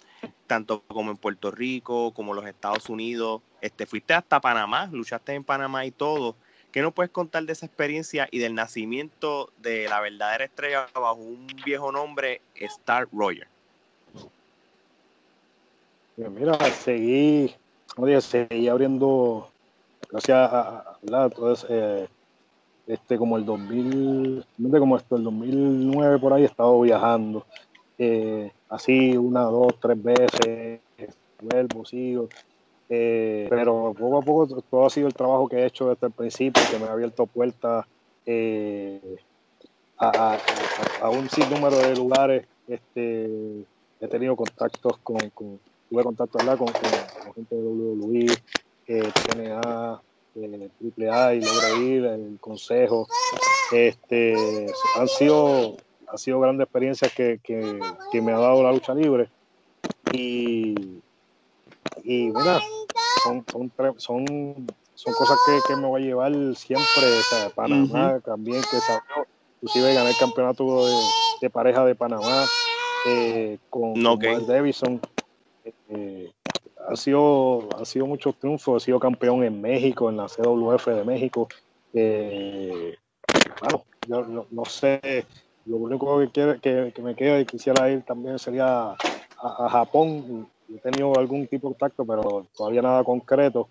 [0.45, 3.41] tanto como en Puerto Rico, como los Estados Unidos.
[3.59, 6.35] Este, fuiste hasta Panamá, luchaste en Panamá y todo.
[6.71, 11.15] ¿Qué nos puedes contar de esa experiencia y del nacimiento de la verdadera estrella bajo
[11.15, 13.47] un viejo nombre, Star Roger?
[16.17, 17.55] Mira, seguí,
[18.69, 19.49] abriendo,
[20.11, 22.07] gracias a, Entonces, eh,
[22.88, 24.45] este, como el 2000,
[24.80, 27.45] como esto, el 2009 por ahí he estado viajando,
[27.97, 30.81] eh, así una, dos, tres veces,
[31.41, 32.30] vuelvo, sigo,
[32.89, 36.14] eh, pero poco a poco todo ha sido el trabajo que he hecho desde el
[36.14, 37.85] principio, que me ha abierto puertas
[38.26, 39.18] eh,
[39.97, 40.38] a,
[41.11, 42.47] un sinnúmero de lugares.
[42.68, 43.65] Este,
[43.99, 45.18] he tenido contactos con,
[45.89, 48.26] tuve contacto con, con, gente de WWE,
[48.88, 50.01] eh, TNA,
[50.38, 53.07] eh, AAA y Logra Ir, el Consejo.
[53.72, 55.77] Este, han sido,
[56.07, 57.80] han sido grandes experiencias que, que,
[58.11, 59.30] que me ha dado la lucha libre.
[60.11, 61.01] Y,
[62.03, 62.61] y mira,
[63.23, 67.19] son, son, son, son cosas que, que, me voy a llevar siempre.
[67.19, 69.27] O sea, Panamá también, que sabió,
[69.61, 70.93] inclusive gané el campeonato de,
[71.41, 72.45] de pareja de Panamá
[73.07, 75.01] eh, con, no, Davison.
[75.89, 76.31] Eh,
[76.88, 81.03] ha sido, ha sido mucho triunfo, he sido campeón en México, en la CWF de
[81.03, 81.47] México.
[81.93, 82.95] Eh,
[83.61, 85.26] bueno, yo no, no, sé,
[85.65, 88.95] lo único que, quiere, que, que, me queda y quisiera ir también sería a,
[89.39, 93.68] a Japón he tenido algún tipo de contacto, pero todavía nada concreto.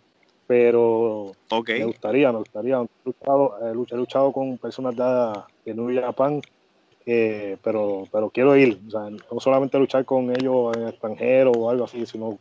[0.47, 2.77] Pero me gustaría, me gustaría.
[2.77, 3.59] He luchado,
[3.91, 6.41] he luchado con personas de, de New Japan,
[7.09, 8.81] eh, pero, pero quiero ir.
[8.83, 12.39] No solamente luchar con ellos en extranjero o algo así, sino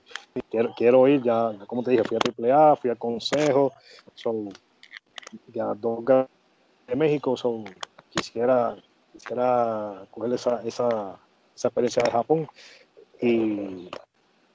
[0.49, 1.21] quiero, quiero ir.
[1.21, 3.71] Ya, como te dije, fui a AAA, fui al Consejo,
[4.15, 4.49] son
[5.53, 6.03] ya dos
[6.87, 7.37] de México.
[7.37, 7.63] Son,
[8.09, 8.75] quisiera,
[9.13, 11.19] quisiera coger esa, esa,
[11.55, 12.47] esa experiencia de Japón.
[13.21, 13.89] Y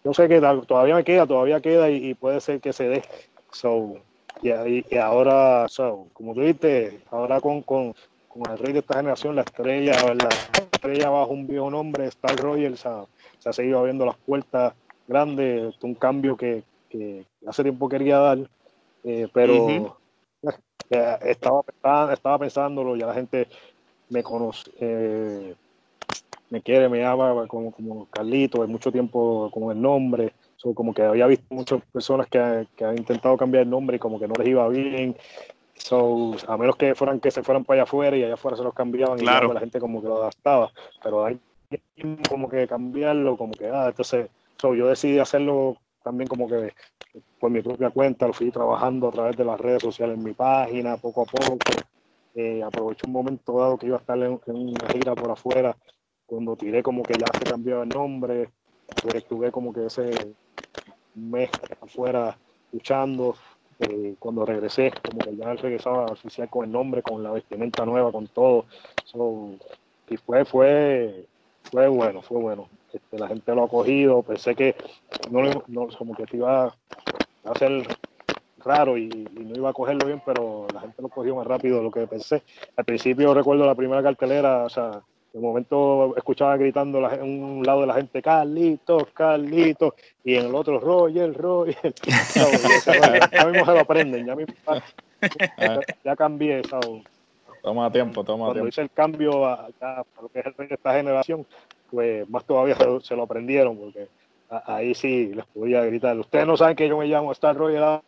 [0.03, 3.05] yo sé que todavía me queda, todavía queda y, puede ser que se dé.
[3.53, 3.95] So,
[4.43, 4.51] y,
[4.93, 7.95] y, ahora, so, como tú dijiste, ahora con, con,
[8.31, 10.28] con, el rey de esta generación, la estrella, la
[10.73, 12.89] estrella bajo un viejo nombre, Star Royal, se
[13.48, 14.74] ha seguido abriendo las puertas
[15.07, 18.39] grandes, un cambio que, que hace tiempo quería dar,
[19.05, 19.98] eh, pero
[20.90, 21.65] estaba,
[22.12, 23.48] estaba pensándolo, ya la gente
[24.09, 24.70] me conoce.
[24.81, 25.55] Eh,
[26.51, 30.93] me quiere, me ama como, como Carlito, hay mucho tiempo con el nombre, so, como
[30.93, 34.27] que había visto muchas personas que, que, han intentado cambiar el nombre y como que
[34.27, 35.16] no les iba bien,
[35.81, 38.62] so, a menos que fueran que se fueran para allá afuera y allá afuera se
[38.62, 40.70] los cambiaban y la gente como que lo adaptaba,
[41.02, 41.40] pero hay
[42.28, 46.73] como que cambiarlo, como que, ah, entonces, so, yo decidí hacerlo también como que
[47.39, 50.32] por mi propia cuenta, lo fui trabajando a través de las redes sociales en mi
[50.32, 51.59] página, poco a poco.
[52.35, 55.77] Eh, aproveché un momento dado que iba a estar en, en una gira por afuera
[56.27, 58.51] cuando tiré como que ya se cambió el nombre,
[59.02, 60.36] pues estuve como que ese
[61.15, 61.51] mes
[61.81, 62.39] afuera
[62.73, 63.35] luchando,
[63.81, 68.12] eh, cuando regresé, como que ya regresaba oficial con el nombre, con la vestimenta nueva,
[68.12, 68.66] con todo.
[70.09, 71.27] y fue, fue,
[71.70, 72.69] fue bueno, fue bueno.
[72.93, 74.74] Este, la gente lo ha cogido, pensé que
[75.31, 76.74] no, no como que iba
[77.44, 77.86] a ser
[78.59, 81.78] raro y, y, no iba a cogerlo bien, pero la gente lo cogió más rápido
[81.78, 82.43] de lo que pensé.
[82.77, 85.02] Al principio recuerdo la primera cartelera, o sea,
[85.32, 89.94] de momento escuchaba gritando en un lado de la gente, Carlitos, Carlitos,
[90.24, 91.94] y en el otro, Roger, Roger.
[93.32, 94.55] ya mismo se lo aprenden, ya mismo,
[96.05, 96.62] ya, cambié.
[97.62, 98.69] Toma tiempo, toma Cuando tiempo.
[98.69, 101.47] hice el cambio a, a, lo que es el rey de esta generación,
[101.90, 104.09] pues más todavía se, lo aprendieron, porque
[104.48, 106.19] ahí sí les podía gritar.
[106.19, 108.01] Ustedes no saben que yo me llamo Star Roger.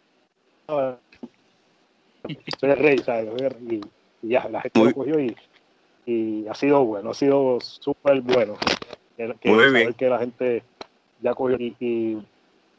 [0.67, 3.29] Soy el rey, ¿sabes?
[3.69, 3.81] Y,
[4.23, 5.37] ya, la gente lo cogió y,
[6.07, 8.55] y ha sido bueno, ha sido súper bueno.
[9.17, 9.95] Que, Muy bien.
[9.95, 10.63] que la gente
[11.21, 12.19] ya cogió y,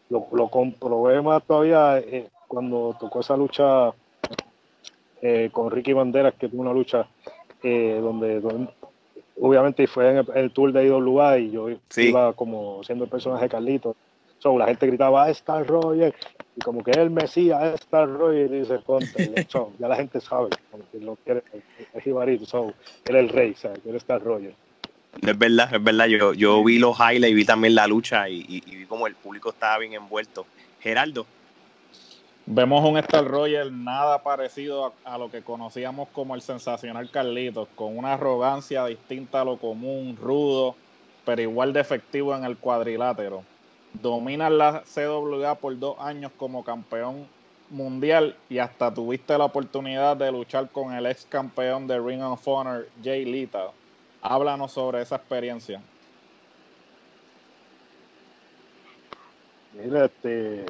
[0.09, 3.93] lo, lo, comprobé más todavía eh, cuando tocó esa lucha
[5.21, 7.07] eh, con Ricky Banderas, que tuvo una lucha
[7.63, 8.41] eh, donde,
[9.39, 11.67] obviamente fue en el, tour de IWA y yo
[11.97, 13.95] iba como siendo el personaje de Carlito.
[14.43, 16.13] So, la gente gritaba, Star Roger,
[16.57, 18.79] y como que el Mesías, Star Roger, y dice,
[19.47, 21.41] so, ya la gente sabe, como que lo quiere,
[21.93, 22.73] es Jibarito, so,
[23.05, 23.79] era el rey, ¿sabes?
[23.85, 24.53] Era Star Roger.
[25.21, 28.43] Es verdad, es verdad, yo, yo vi los highlights y vi también la lucha y,
[28.49, 30.45] y vi como el público estaba bien envuelto.
[30.81, 31.25] Geraldo,
[32.45, 37.97] Vemos un Star Roger nada parecido a, lo que conocíamos como el sensacional Carlitos, con
[37.97, 40.75] una arrogancia distinta a lo común, rudo,
[41.23, 43.45] pero igual de efectivo en el cuadrilátero.
[44.01, 47.27] Domina la CWA por dos años como campeón
[47.69, 52.47] mundial y hasta tuviste la oportunidad de luchar con el ex campeón de Ring of
[52.47, 53.71] Honor, Jay Lita.
[54.21, 55.81] Háblanos sobre esa experiencia.
[59.73, 60.65] Mira, este,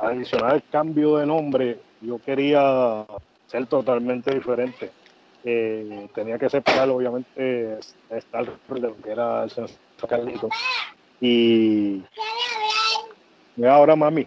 [0.00, 3.04] adicional el cambio de nombre, yo quería
[3.46, 4.90] ser totalmente diferente.
[5.44, 7.78] Eh, tenía que separar, obviamente,
[8.10, 9.70] estar de lo que era el señor
[10.08, 10.48] Carlito.
[11.20, 12.02] Y
[13.66, 14.26] ahora mami.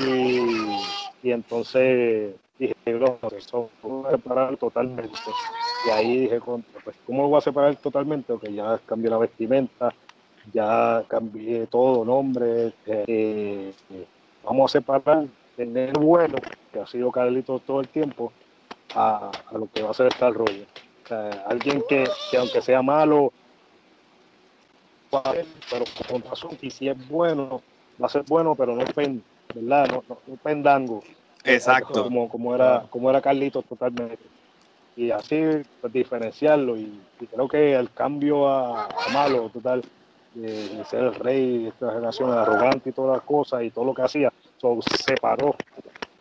[0.00, 0.40] Y,
[1.22, 5.08] y entonces dije, no, eso voy a separar totalmente.
[5.86, 6.40] Y ahí dije,
[6.84, 8.32] pues, ¿cómo lo voy a separar totalmente?
[8.32, 9.94] Porque ya cambié la vestimenta,
[10.52, 13.72] ya cambié todo, nombre, eh,
[14.44, 15.26] vamos a separar
[15.56, 16.36] el bueno,
[16.72, 18.32] que ha sido Carlitos todo el tiempo,
[18.94, 20.66] a, lo que va a ser Star Roger.
[21.04, 22.04] O sea, alguien que,
[22.38, 23.32] aunque sea malo,
[25.10, 27.62] pero con razón, y si es bueno,
[28.00, 29.22] va a ser bueno, pero no, pen,
[29.54, 29.88] ¿verdad?
[29.88, 31.02] No, no, pendango.
[31.44, 32.04] Exacto.
[32.04, 34.18] Como, como, era, como era Carlitos totalmente.
[34.96, 35.40] Y así
[35.80, 36.76] pues, diferenciarlo.
[36.76, 37.00] Y,
[37.32, 39.82] creo que el cambio a malo total
[40.34, 43.94] de, ser el rey de esta generación arrogante y todas las cosas y todo lo
[43.94, 45.54] que hacía, so, separó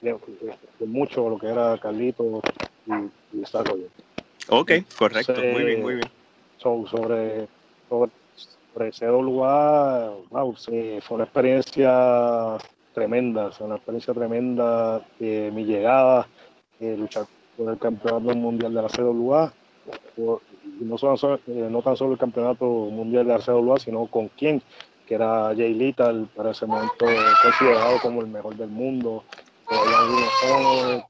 [0.02, 0.16] de,
[0.86, 2.42] mucho lo que era Carlito
[2.86, 2.92] y,
[3.38, 3.88] y Desarrollo.
[4.50, 6.10] Ok, correcto, muy bien, muy bien.
[6.58, 7.48] sobre, sobre,
[7.90, 8.12] sobre
[8.78, 12.58] CWA, wow, fue una experiencia
[12.94, 16.28] tremenda, fue una experiencia tremenda de mi llegada,
[16.80, 17.26] luchar
[17.58, 19.54] por el campeonato mundial de la CWA,
[20.98, 24.62] solo, eh, no tan solo el campeonato mundial de CWA, sino con quién,
[25.08, 27.06] que era Jay Little, para ese momento
[27.42, 29.24] considerado como el mejor del mundo,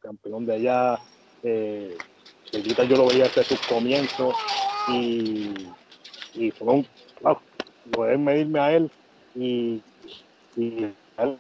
[0.02, 0.99] campeón de allá.
[1.44, 1.98] Eh,
[2.52, 4.35] Jay Little yo lo veía desde sus comienzos
[4.89, 5.53] y
[6.57, 6.88] fue un,
[7.22, 7.38] wow,
[7.92, 8.92] poder medirme a él
[9.36, 9.82] y,
[10.56, 10.88] y
[11.18, 11.38] él,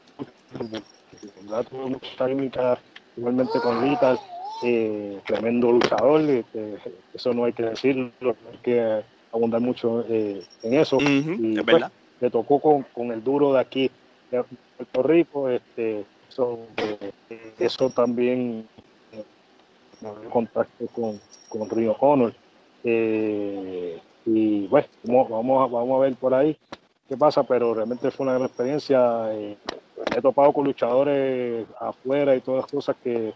[1.69, 2.79] tuve mucha técnica
[3.15, 4.17] igualmente con Little
[4.63, 6.77] eh, tremendo luchador, este,
[7.13, 8.11] eso no hay que decirlo,
[8.51, 10.97] hay que abundar mucho eh, en eso.
[10.99, 11.83] y pues,
[12.19, 13.91] le tocó con, con, el duro de aquí
[14.31, 14.43] de
[14.75, 17.11] Puerto Rico, este, eso, eh,
[17.59, 18.67] eso también
[19.11, 19.23] eh,
[20.31, 21.19] contacto con,
[21.49, 22.33] con Río Connor.
[24.27, 26.55] Y bueno, vamos, vamos a ver por ahí
[27.09, 29.33] qué pasa, pero realmente fue una gran experiencia.
[29.33, 33.33] he topado con luchadores afuera y todas las cosas que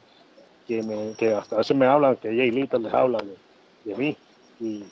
[0.68, 3.20] que, me, hasta a veces me hablan, que Jay Little les habla
[3.84, 4.16] de, mí.
[4.60, 4.84] Y,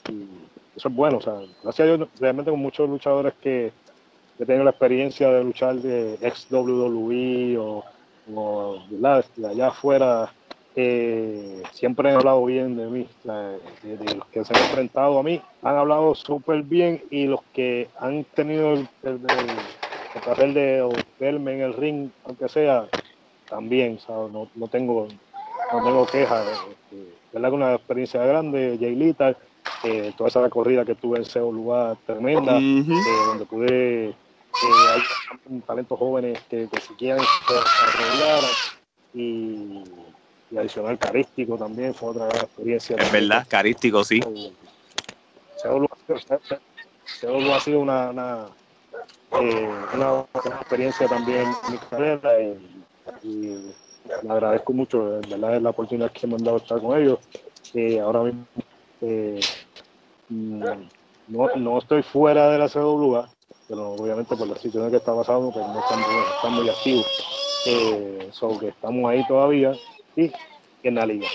[0.76, 1.18] eso es bueno.
[1.18, 3.72] O sea, gracias a Dios, realmente con muchos luchadores que,
[4.40, 7.84] he tenido la experiencia de luchar de ex WWE o,
[8.90, 10.32] de allá afuera,
[10.76, 13.08] eh, siempre han hablado bien de mí.
[13.24, 17.90] de, los que se han enfrentado a mí, han hablado súper bien y los que
[18.00, 19.20] han tenido el, el,
[20.26, 22.88] papel de verme en el ring, aunque sea,
[23.50, 25.08] también, No, no tengo
[25.72, 26.48] no tengo quejas.
[26.70, 27.54] Este, ¿verdad?
[27.54, 29.36] Una experiencia grande, Jay Lita,
[29.84, 32.86] eh, toda esa recorrida que tuve en ese lugar tremenda, eh,
[33.28, 34.16] donde pude, eh,
[34.94, 38.44] hay talentos jóvenes que, que si quieren desarrollar
[39.14, 39.84] y,
[40.52, 42.96] y adicional carístico también, fue otra gran experiencia.
[42.98, 44.22] Es verdad, carístico, sí.
[45.62, 48.46] Seúl ha sido una, una,
[49.94, 50.26] una,
[50.60, 52.32] experiencia también en mi carrera
[53.24, 53.74] y
[54.24, 55.62] le agradezco mucho, ¿verdad?
[55.62, 57.20] la oportunidad que me han dado estar con ellos.
[57.74, 58.46] Eh, ahora mismo
[59.02, 59.40] eh,
[60.30, 60.64] mm,
[61.28, 63.30] no, no, estoy fuera de la CWA,
[63.68, 67.06] pero obviamente por la situación que está pasando, pues no estamos, muy activos.
[67.68, 69.74] Eh, que estamos ahí todavía
[70.16, 70.32] y
[70.84, 71.28] en la liga.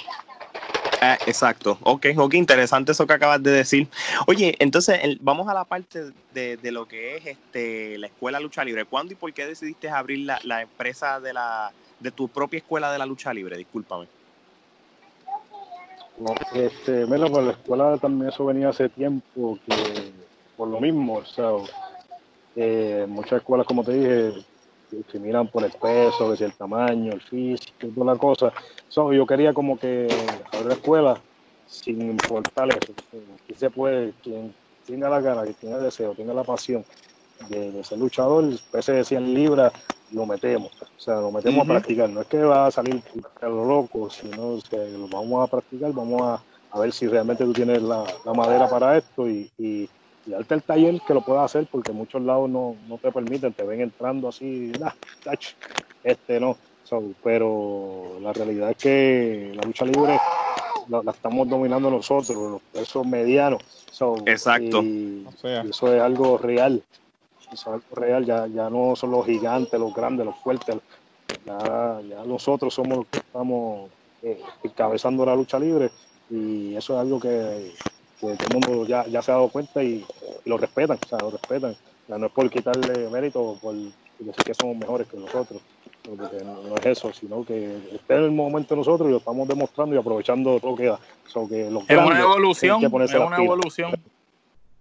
[1.01, 1.79] Ah, exacto.
[1.83, 3.89] Ok, ok, interesante eso que acabas de decir.
[4.27, 8.65] Oye, entonces vamos a la parte de, de, lo que es este la escuela lucha
[8.65, 8.87] libre.
[8.87, 12.91] ¿Cuándo y por qué decidiste abrir la, la empresa de la de tu propia escuela
[12.91, 13.59] de la lucha libre?
[13.59, 14.07] Discúlpame.
[16.19, 20.13] No, este, bueno, pues la escuela también eso venía hace tiempo que
[20.57, 21.51] por lo mismo, o sea,
[22.55, 24.47] eh, muchas escuelas, como te dije,
[25.21, 28.53] miran por el peso, el tamaño, el físico, toda la cosa.
[28.91, 30.09] yo quería como que
[30.53, 31.21] abrir la escuela
[31.67, 32.93] sin importar eso.
[33.45, 34.55] Aquí se puede, quien
[34.87, 36.85] tenga la gana, quien tenga el deseo, tenga la pasión
[37.49, 39.73] de, ser luchador, pese de 100 libras,
[40.13, 40.71] lo metemos.
[40.81, 42.09] O sea, lo metemos a practicar.
[42.09, 43.03] No es que va a salir
[43.41, 47.45] a lo loco, sino que lo vamos a practicar, vamos a, a ver si realmente
[47.45, 49.89] tú tienes la, la madera para esto y, y,
[50.27, 53.65] darte el taller que lo puedas hacer, porque muchos lados no, no te permiten, te
[53.65, 54.93] ven entrando así, nah,
[56.03, 56.57] este no.
[57.23, 60.19] pero la realidad es que la lucha libre
[60.89, 63.63] la, estamos dominando nosotros, los pesos medianos.
[64.27, 64.83] Exacto.
[64.83, 65.27] y
[65.69, 66.83] eso es algo real
[67.93, 70.77] real, ya, ya no son los gigantes, los grandes, los fuertes,
[71.47, 73.91] ya, ya nosotros somos los que estamos
[74.23, 75.91] eh, encabezando la lucha libre
[76.31, 77.73] y eso es algo que,
[78.33, 80.05] todo el mundo ya, ya se ha dado cuenta y,
[80.45, 81.77] lo respetan, o sea, lo respetan.
[82.09, 85.63] no es por quitarle mérito, por decir que somos mejores que nosotros,
[86.03, 89.49] porque no, es eso, sino que este es el momento de nosotros y lo estamos
[89.49, 90.99] demostrando y aprovechando todo lo que da.
[91.49, 93.93] que los es una evolución, es una evolución.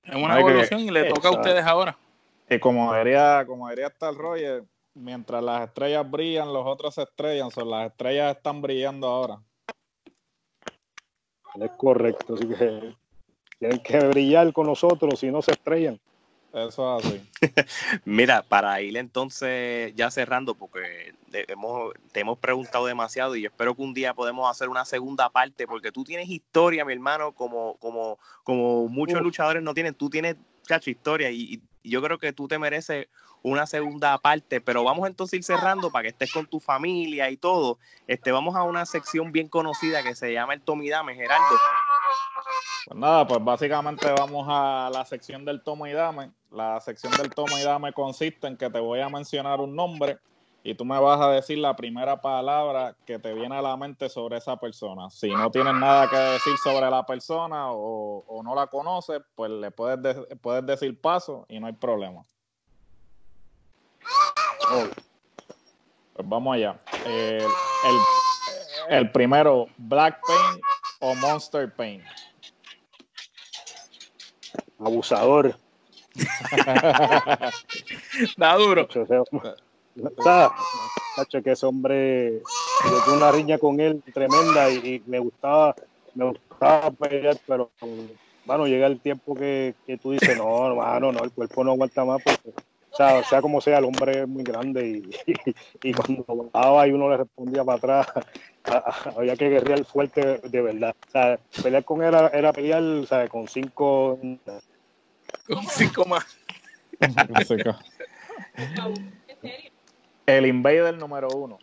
[0.03, 1.97] Es una evolución y le toca a ustedes ahora.
[2.49, 4.63] Y como diría, como diría Star Roger,
[4.93, 7.51] mientras las estrellas brillan, los otros se estrellan.
[7.51, 9.39] Son las estrellas están brillando ahora.
[11.59, 12.95] Es correcto, así que
[13.63, 15.97] tienen que brillar con nosotros, si no se estrellan.
[16.51, 17.29] Eso es así.
[18.05, 23.81] Mira, para ir entonces ya cerrando, porque hemos, te hemos preguntado demasiado y espero que
[23.81, 28.19] un día podemos hacer una segunda parte, porque tú tienes historia, mi hermano, como, como,
[28.43, 30.35] como muchos luchadores no tienen, tú tienes,
[30.67, 33.07] cacho, historia y, yo creo que tú te mereces
[33.41, 37.29] una segunda parte, pero vamos entonces a ir cerrando para que estés con tu familia
[37.29, 37.77] y todo.
[38.07, 41.57] Este, vamos a una sección bien conocida que se llama el Tomidame, Gerardo.
[42.85, 46.31] Pues nada, pues básicamente vamos a la sección del tomo y dame.
[46.51, 50.19] La sección del tomo y dame consiste en que te voy a mencionar un nombre
[50.65, 54.07] y tú me vas a decir la primera palabra que te viene a la mente
[54.09, 55.09] sobre esa persona.
[55.09, 59.71] Si no tienes nada que decir sobre la persona o, no la conoces, pues le
[59.71, 62.23] puedes, puedes decir paso y no hay problema.
[66.13, 66.79] Pues vamos allá.
[67.05, 67.47] El,
[68.89, 70.61] el primero, Black Pain
[71.03, 72.01] o Monster Pain.
[74.79, 75.57] Abusador.
[78.21, 78.87] Está duro.
[78.87, 80.55] Está,
[81.43, 82.41] que ese hombre,
[82.85, 85.75] yo tuve una riña con él tremenda y, me gustaba,
[86.15, 87.69] me gustaba pelear, pero
[88.45, 92.05] bueno, llega el tiempo que, que tú dices, no, hermano, no, el cuerpo no aguanta
[92.05, 92.53] más porque,
[92.93, 95.09] o sea, sea como sea, el hombre es muy grande y,
[95.81, 98.07] y, cuando bajaba y uno le respondía para atrás,
[99.17, 100.95] había que guerrear fuerte de verdad.
[101.07, 104.19] O sea, pelear con él era, era pelear, o sea, con cinco...
[105.47, 106.37] Con cinco más.
[110.27, 111.57] El Invader número uno.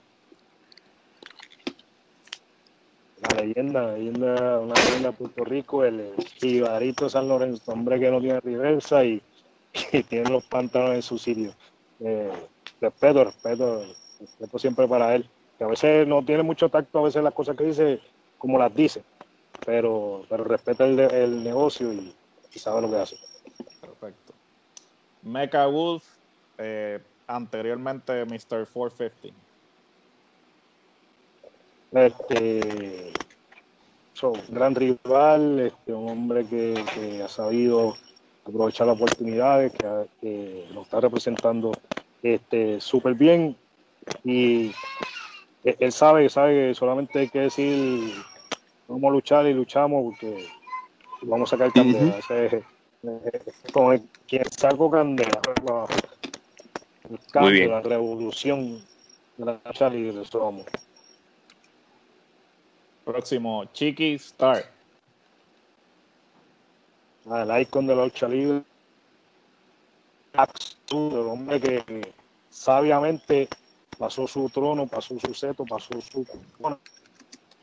[3.22, 8.10] La leyenda, la leyenda, una leyenda de Puerto Rico, el Jibarito San Lorenzo, hombre que
[8.10, 9.22] no tiene reversa y,
[10.08, 11.52] tiene los pantalones en su sitio.
[12.00, 12.30] Eh,
[12.80, 13.84] respeto, respeto,
[14.18, 15.28] respeto siempre para él.
[15.58, 18.00] Que a veces no tiene mucho tacto, a veces las cosas que dice,
[18.38, 19.02] como las dice,
[19.66, 22.14] pero, pero respeta el, negocio y,
[22.56, 23.16] sabe lo que hace.
[23.80, 24.32] Perfecto.
[25.22, 26.04] Mecha Wolf,
[26.56, 28.66] eh, anteriormente Mr.
[28.72, 29.50] 450?
[31.92, 33.12] Este,
[34.48, 37.96] gran rival, este, un hombre que, ha sabido
[38.50, 41.72] aprovechar las oportunidades, que, que nos está representando
[42.22, 43.56] este súper bien
[44.24, 44.72] y
[45.64, 48.12] él sabe, sabe que solamente hay que decir
[48.88, 50.46] vamos a luchar y luchamos porque
[51.22, 52.18] vamos a sacar candela.
[53.72, 55.40] con quien saco candela,
[57.08, 58.82] el cambio, la revolución
[59.36, 60.66] de la lucha libre somos.
[63.04, 64.79] Próximo, Chiqui Star.
[67.30, 68.64] Ah, el icon de la lucha libre.
[70.90, 72.12] El hombre que
[72.50, 73.48] sabiamente
[73.96, 76.26] pasó su trono, pasó su seto, pasó su.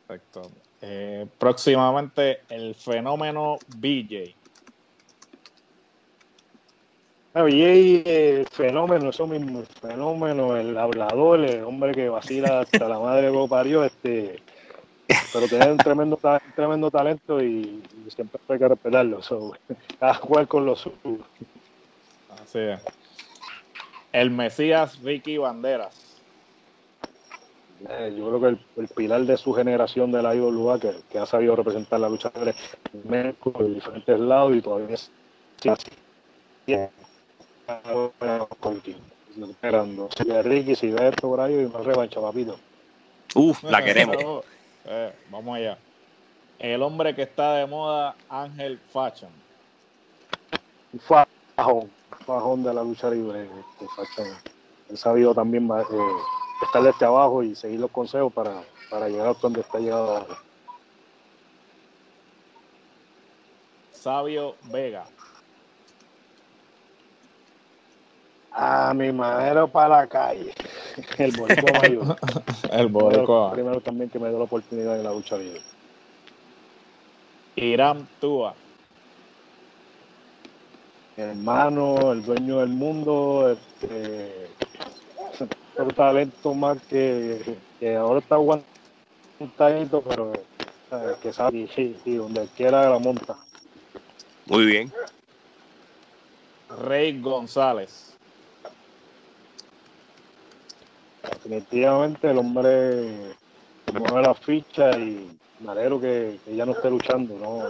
[0.07, 0.49] Perfecto.
[0.81, 4.35] Eh, próximamente, el fenómeno BJ.
[7.49, 12.99] Y el fenómeno, eso mismo, el fenómeno, el hablador, el hombre que vacila hasta la
[12.99, 14.41] madre que lo parió, este,
[15.34, 16.20] pero tiene un tremendo,
[16.56, 19.20] tremendo talento y, siempre hay que respetarlo.
[19.99, 21.20] cada cual con lo suyo.
[22.41, 22.82] Así es.
[24.12, 26.08] El Mesías Ricky Banderas.
[27.88, 31.28] Eh, yo creo que el, pilar de su generación de la IWA que, que ha
[31.28, 32.56] sabido representar la lucha libre
[32.94, 35.12] en México de diferentes lados y todavía es
[35.66, 35.91] así.
[39.49, 40.10] Esperando.
[40.18, 42.58] Si Ricky, si esto por ahí, y una revancha, papito.
[43.36, 44.44] Uf, la queremos.
[44.88, 45.77] Eh, vamos allá.
[46.59, 49.31] El hombre que está de moda, Ángel Fashion.
[51.55, 51.91] Fajón,
[52.26, 53.43] fajón de la lucha libre.
[53.43, 54.27] Este, Fashion.
[54.89, 55.84] Él sabido también eh,
[56.64, 60.38] estar desde abajo y seguir los consejos para, para llegar a donde está llegado ahora.
[63.91, 65.05] Sabio Vega.
[68.51, 70.53] A mi madero para la calle.
[71.18, 72.18] El boricua mayor.
[72.72, 73.53] El boricua.
[73.53, 75.61] Primero, también que me dio la oportunidad en la lucha libre.
[77.56, 78.53] Irán Tua.
[81.15, 84.49] Mi hermano, el dueño del mundo, este,
[85.80, 90.34] un talento más que, que ahora está aguantadito, pero
[91.22, 91.68] que sabe
[92.06, 93.36] y, donde quiera la monta.
[94.45, 94.94] Muy bien.
[96.84, 98.16] Rey González.
[101.32, 103.36] Definitivamente el hombre
[103.94, 107.64] mueve la ficha y me alegro que, ya no esté luchando, no,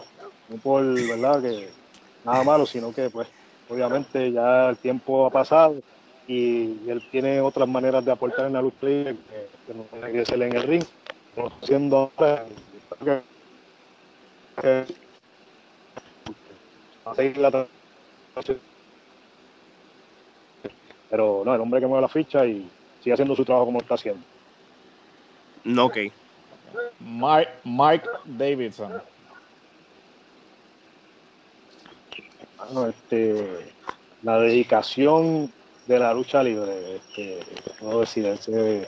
[0.49, 1.69] no por verdad que
[2.23, 3.27] nada malo, sino que pues
[3.69, 5.75] obviamente ya el tiempo ha pasado
[6.27, 9.15] y, él tiene otras maneras de aportar en la lucha libre
[9.65, 10.83] que, no tiene que ser en el ring,
[14.61, 14.85] que,
[21.09, 23.95] pero no, el hombre que mueve la ficha y sigue haciendo su trabajo como está
[23.95, 24.23] haciendo.
[25.63, 25.97] No, ok.
[26.99, 29.01] Mike, Mike Davidson.
[32.57, 33.73] Bueno, este,
[34.23, 35.51] la dedicación
[35.87, 36.95] de la lucha libre.
[36.95, 37.39] Este,
[37.79, 38.87] puedo decir, ese,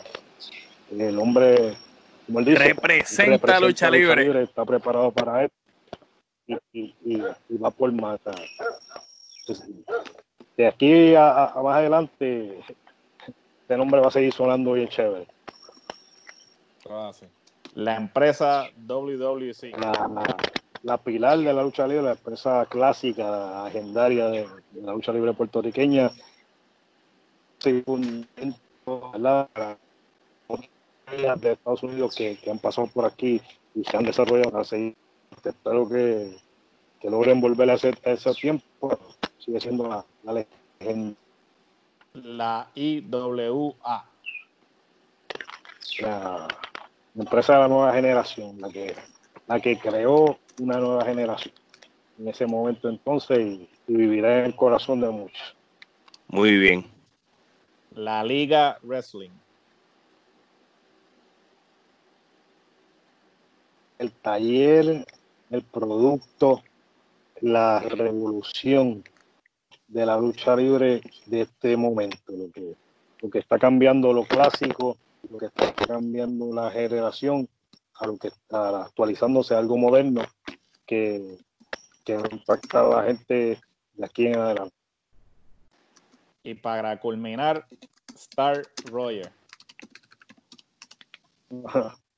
[0.98, 1.77] el hombre,
[2.26, 4.44] como él dice, representa, lucha, libre.
[4.44, 5.56] Está preparado para esto
[6.73, 8.19] y, y, va por más.
[10.57, 12.60] de aquí a, más adelante,
[13.70, 15.28] este nombre va a seguir sonando bien chévere.
[16.90, 17.12] Ah,
[17.76, 19.78] la empresa WWC.
[19.78, 20.26] La,
[20.82, 26.10] la, pilar de la lucha libre, la empresa clásica, legendaria de la lucha libre puertorriqueña,
[27.86, 28.28] un
[31.40, 33.40] de Estados Unidos que, han pasado por aquí
[33.76, 34.96] y se han desarrollado así.
[35.44, 36.36] Espero que,
[37.00, 38.98] que logren volver a hacer ese tiempo.
[39.38, 40.44] Sigue siendo la, la
[42.24, 44.06] La IWA.
[46.02, 46.48] La,
[47.16, 48.96] empresa de la nueva generación, la que,
[49.48, 51.54] la que creó una nueva generación
[52.18, 55.56] en ese momento entonces y vivirá en el corazón de muchos.
[56.28, 57.00] Muy bien
[58.00, 59.32] la Liga Wrestling.
[63.98, 65.06] El taller,
[65.50, 66.64] el producto,
[67.41, 69.04] la revolución
[69.90, 72.76] de la lucha libre de este momento, lo que,
[73.22, 74.98] lo que está cambiando lo clásico,
[75.30, 77.49] lo que está cambiando la generación,
[77.95, 80.22] a lo que está actualizándose algo moderno
[80.86, 81.38] que,
[82.06, 83.60] que impacta a la gente
[83.95, 84.76] de aquí en adelante.
[86.44, 87.66] Y para culminar,
[88.16, 88.61] Star
[88.91, 89.32] Roger.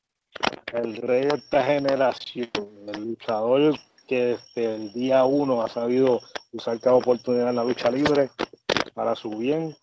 [0.73, 2.49] El rey de esta generación,
[2.87, 3.77] el luchador
[4.11, 6.19] que desde el día uno ha sabido
[6.51, 8.29] usar cada oportunidad en la lucha libre
[8.93, 9.73] para su bien,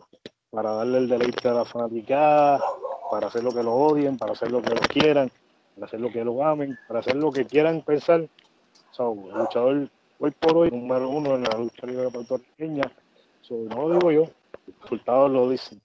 [0.51, 2.61] para darle el deleite a la fanaticada,
[3.11, 5.33] para hacer lo que lo odien, para hacer lo que lo quieran,
[5.75, 8.21] para hacer lo que lo amen, para hacer lo que quieran pensar.
[8.21, 8.29] el
[9.35, 9.89] luchador
[10.19, 12.85] hoy por hoy número uno en la lucha libre puertorriqueña
[13.49, 14.31] no lo digo yo,
[14.67, 15.81] los resultados lo dicen.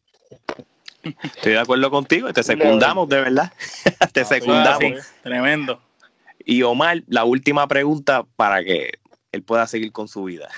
[1.23, 3.53] Estoy de acuerdo contigo, te secundamos, de verdad.
[4.11, 5.13] te ah, secundamos.
[5.21, 5.79] tremendo.
[6.45, 8.99] Y Omar, la última pregunta para que
[9.31, 10.49] él pueda seguir con su vida.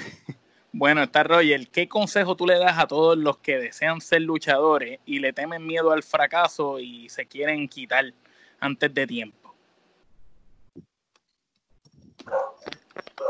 [0.77, 4.99] Bueno, está Roger, ¿qué consejo tú le das a todos los que desean ser luchadores
[5.05, 8.13] y le temen miedo al fracaso y se quieren quitar
[8.59, 9.55] antes de tiempo?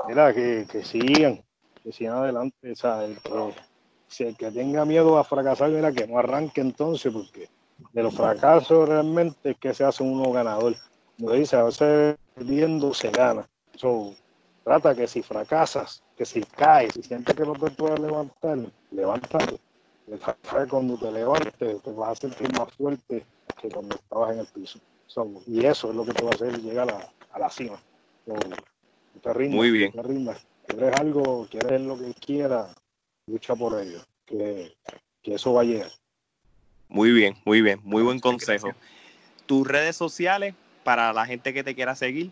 [0.08, 1.44] Mira, que, que sigan,
[1.84, 2.72] que sigan adelante.
[2.72, 3.16] O sea, el
[4.08, 7.50] si el que tenga miedo a fracasar, mira, que no arranque entonces, porque
[7.92, 10.76] de los fracasos realmente es que se hace uno ganador.
[11.18, 13.48] Como dice, a veces perdiendo se gana.
[13.76, 14.14] So,
[14.64, 18.60] trata que si fracasas, que si caes, si sientes que no te puedes levantar,
[18.92, 19.60] levántate.
[20.70, 23.26] Cuando te levantes, te vas a sentir más fuerte
[23.60, 24.80] que cuando estabas en el piso.
[25.48, 27.80] y eso es lo que te va a hacer llegar a, la cima.
[29.50, 29.92] Muy bien.
[30.68, 32.76] Quieres algo, quieres lo que quieras,
[33.28, 34.76] lucha por ello, que,
[35.24, 35.92] eso va a llegar.
[36.88, 38.70] Muy bien, muy bien, muy buen consejo.
[39.48, 40.54] Tus redes sociales
[40.86, 42.32] para la gente que te quiera seguir.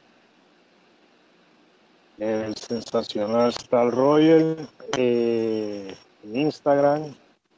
[2.20, 7.16] El sensacional Star Royal eh, en Instagram,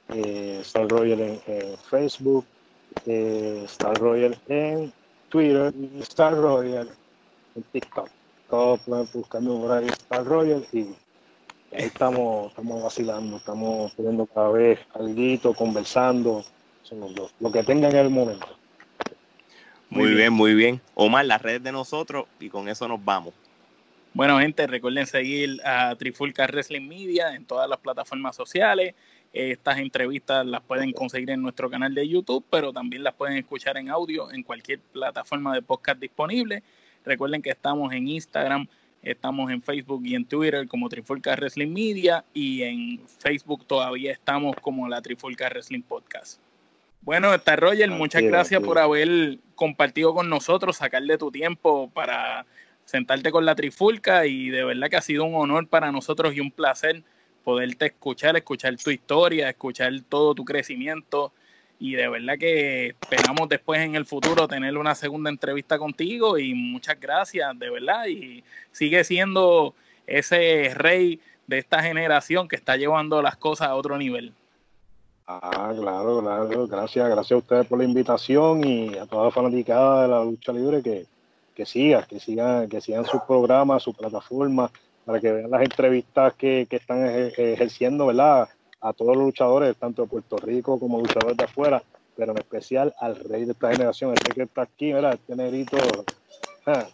[0.08, 2.46] eh, Star Royal en, Facebook,
[3.06, 4.94] eh, Star Royal en
[5.28, 6.90] Twitter y Star Royal
[7.56, 8.08] en TikTok.
[8.50, 10.96] Todos pueden buscarme por ahí Star Royal y
[11.74, 16.46] ahí estamos, estamos vacilando, estamos poniendo cada vez algo, conversando,
[17.42, 18.48] lo que tengan en el momento.
[19.90, 20.34] Muy, bien.
[20.34, 20.82] muy bien.
[20.94, 23.34] Omar, las redes de nosotros y con eso nos vamos.
[24.14, 28.96] Bueno, gente, recuerden seguir a Trifulca Wrestling Media en todas las plataformas sociales.
[29.34, 33.76] Estas entrevistas las pueden conseguir en nuestro canal de YouTube, pero también las pueden escuchar
[33.78, 36.64] en audio en cualquier plataforma de podcast disponible.
[37.04, 38.68] Recuerden que estamos en Instagram,
[39.04, 44.56] estamos en Facebook y en Twitter como Trifulca Wrestling Media y en Facebook todavía estamos
[44.62, 46.40] como la Trifulca Wrestling Podcast.
[47.06, 52.48] Bueno, está Roger, muchas gracias por haber compartido con nosotros, sacarle tu tiempo para
[52.84, 56.40] sentarte con la Trifulca y de verdad que ha sido un honor para nosotros y
[56.40, 57.04] un placer
[57.44, 61.32] poderte escuchar, escuchar tu historia, escuchar todo tu crecimiento
[61.80, 66.56] y de verdad que esperamos después en el futuro tener una segunda entrevista contigo y
[66.56, 69.76] muchas gracias, de verdad, y sigue siendo
[70.08, 74.34] ese rey de esta generación que está llevando las cosas a otro nivel.
[75.28, 80.04] Ah, claro, claro, gracias, gracias a ustedes por la invitación y a toda la fanaticada
[80.04, 81.08] de la lucha libre que,
[81.56, 84.70] que sigan, que sigan, que sigan sus programas, sus plataformas,
[85.04, 88.50] para que vean las entrevistas que, que están ejerciendo, ¿verdad?
[88.82, 91.82] A todos los luchadores, tanto de Puerto Rico como luchadores de afuera,
[92.16, 95.16] pero en especial al rey de esta generación, este que está aquí, ¿verdad?
[95.16, 95.78] Este negrito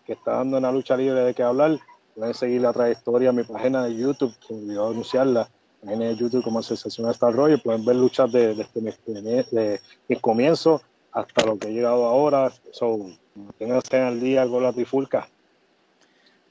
[0.06, 1.80] que está dando una lucha libre de qué hablar.
[2.16, 5.50] Pueden seguir la trayectoria en mi página de YouTube, se me anunciarla,
[5.84, 8.68] en YouTube como Sensación Star Royal, pueden ver luchas de, de,
[9.06, 10.82] de, de, comienzo
[11.12, 12.52] hasta lo que he llegado ahora.
[12.72, 13.10] So,
[13.58, 15.28] tenganse al día con la trifulca.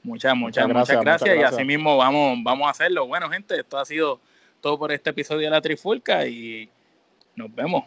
[0.03, 3.05] Muchas, muchas, muchas gracias, y así mismo vamos, vamos a hacerlo.
[3.05, 4.19] Bueno, gente, esto ha sido
[4.59, 6.69] todo por este episodio de La Trifulca y
[7.35, 7.83] nos vemos.